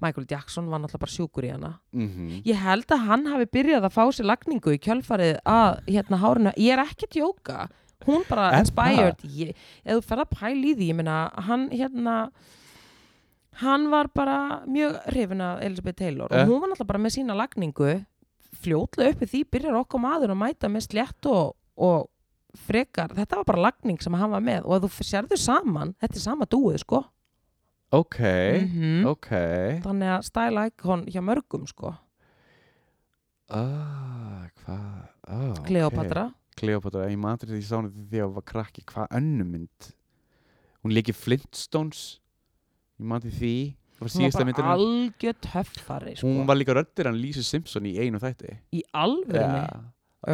[0.00, 1.72] Michael Jackson var náttúrulega bara sjúkur í hana.
[1.92, 6.20] Mm ég held að hann hafi byrjað að fá sér lagningu í kjölfarið að hérna
[6.22, 6.52] hárinu.
[6.56, 7.58] Ég er ekki að djóka.
[8.06, 9.20] Hún bara inspired.
[9.22, 9.52] Ég,
[9.84, 11.18] ef þú ferð að pæla í því ég meina
[11.48, 12.16] hann hérna
[13.62, 16.42] hann var bara mjög hrifin af Elizabeth Taylor Eh.
[16.42, 18.04] og hún var náttúrulega bara með sína lagningu
[18.62, 22.08] fljótlega uppi því byrjar okkur maður að mæta með slétt og, og
[22.66, 26.24] frekar, þetta var bara lagning sem hann var með og þú sérðu saman, þetta er
[26.26, 27.02] sama dúið sko.
[27.92, 28.18] Ok,
[28.62, 29.06] Mhm.
[29.06, 29.28] ok.
[29.84, 31.94] Þannig að style icon hjá mörgum sko.
[33.50, 35.54] Ah, Hvað ah.
[35.66, 39.92] Kleopatra Kleopatra, ég maður því sána því að var krakki Hvað önnu mynd?
[40.84, 42.18] Hún leikir Flintstones
[43.00, 43.54] Ég maður því.
[43.74, 46.26] Það hún var bara algjör töffari sko.
[46.28, 48.56] Hún var líka röddir hann Lisa Simpson í einu þætti.
[48.74, 49.62] Í alvörunni?
[49.66, 49.80] Ja.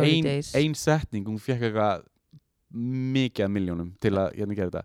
[0.03, 2.03] ein, ein setning, hún fekk eitthvað
[2.75, 4.83] mikið af miljónum til að hérna gera þetta.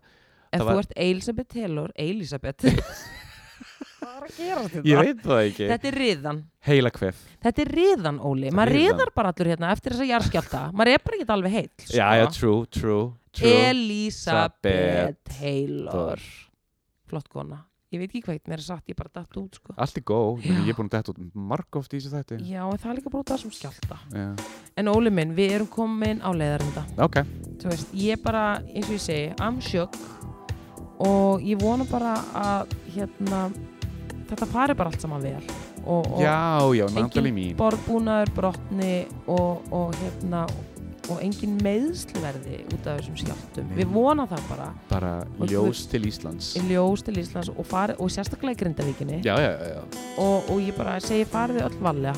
[0.54, 2.64] Ef það þú var- ert Elisabeth Taylor Elisabeth
[4.04, 4.84] hvað er að gera þetta?
[4.88, 5.66] Ég veit það ekki.
[5.72, 6.40] Þetta er riðan.
[6.68, 7.20] Heila kvef.
[7.44, 11.04] Þetta er riðan Óli, er maður riðar bara allur hérna eftir þessa jarðskjálta maður er
[11.04, 11.92] bara ekki alveg heill sko.
[11.98, 13.04] Já, já, true, true,
[13.34, 13.52] true.
[13.68, 16.24] Elisabeth Taylor.
[17.10, 17.60] Flott kona
[17.94, 19.74] ég veit ekki hvað mér er sagt, ég bara datt út sko.
[19.80, 21.20] Allt er góð, ég er búin að detta út
[21.52, 22.38] marg oft í þessu þætti.
[22.50, 24.26] Já, en það er líka bara út af þessum skjálta Já.
[24.82, 26.84] en Óli minn, við erum komin á leiðarenda.
[27.06, 27.20] Ok,
[27.62, 28.44] þú veist, ég bara,
[28.74, 29.96] eins og ég segi I'm shook.
[31.04, 33.48] Og ég vona bara að hérna,
[34.30, 35.42] þetta fari bara allt saman vel.
[35.84, 36.36] Og, og já,
[36.78, 37.56] já, engin Natalie mín.
[37.58, 38.92] borðbúnaður brotni
[39.28, 40.46] og, og hérna
[41.12, 43.76] og engin meðslverði út af þessum skjáltum Nei.
[43.80, 44.68] við vona það bara.
[44.88, 45.12] Bara
[45.50, 46.54] ljós til Íslands.
[46.68, 49.18] ljós til Íslands og, fari, og sérstaklega í Grindavíkinni.
[49.26, 49.82] Já, já, já,
[50.18, 52.14] og, og ég bara segi farið öll valega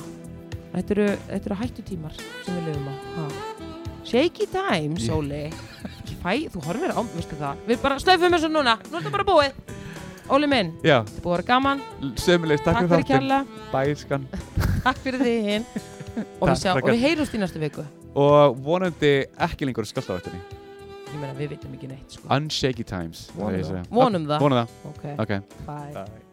[0.76, 2.94] þetta eru, þetta eru hættu tímar sem við lifum á.
[3.16, 3.28] Ha.
[4.06, 5.42] shaky times, Ég- Óli.
[6.22, 7.64] Fæ, þú horfir á, veistu það?
[7.66, 9.52] Við bara slöfum þessu núna, nú er þetta bara búið.
[10.30, 11.82] Óli minn, Já, þetta búið að vera gaman.
[12.18, 14.26] Sömulegis, takk, takk fyrir kærlega, Bæskan
[14.86, 15.66] takk fyrir þið hinn.
[16.40, 17.84] Og, og við heyrumst í næstu viku
[18.16, 19.12] Og vonandi
[19.47, 20.40] ekki lengur skalltavættinni
[21.16, 22.28] ég meina, við veitum ekki neitt sko.
[22.36, 24.44] Unshaky times vonum það, vonum það.
[24.44, 25.34] Vonum það, ok, ok.
[25.66, 25.93] Bye.
[25.97, 26.25] Bye.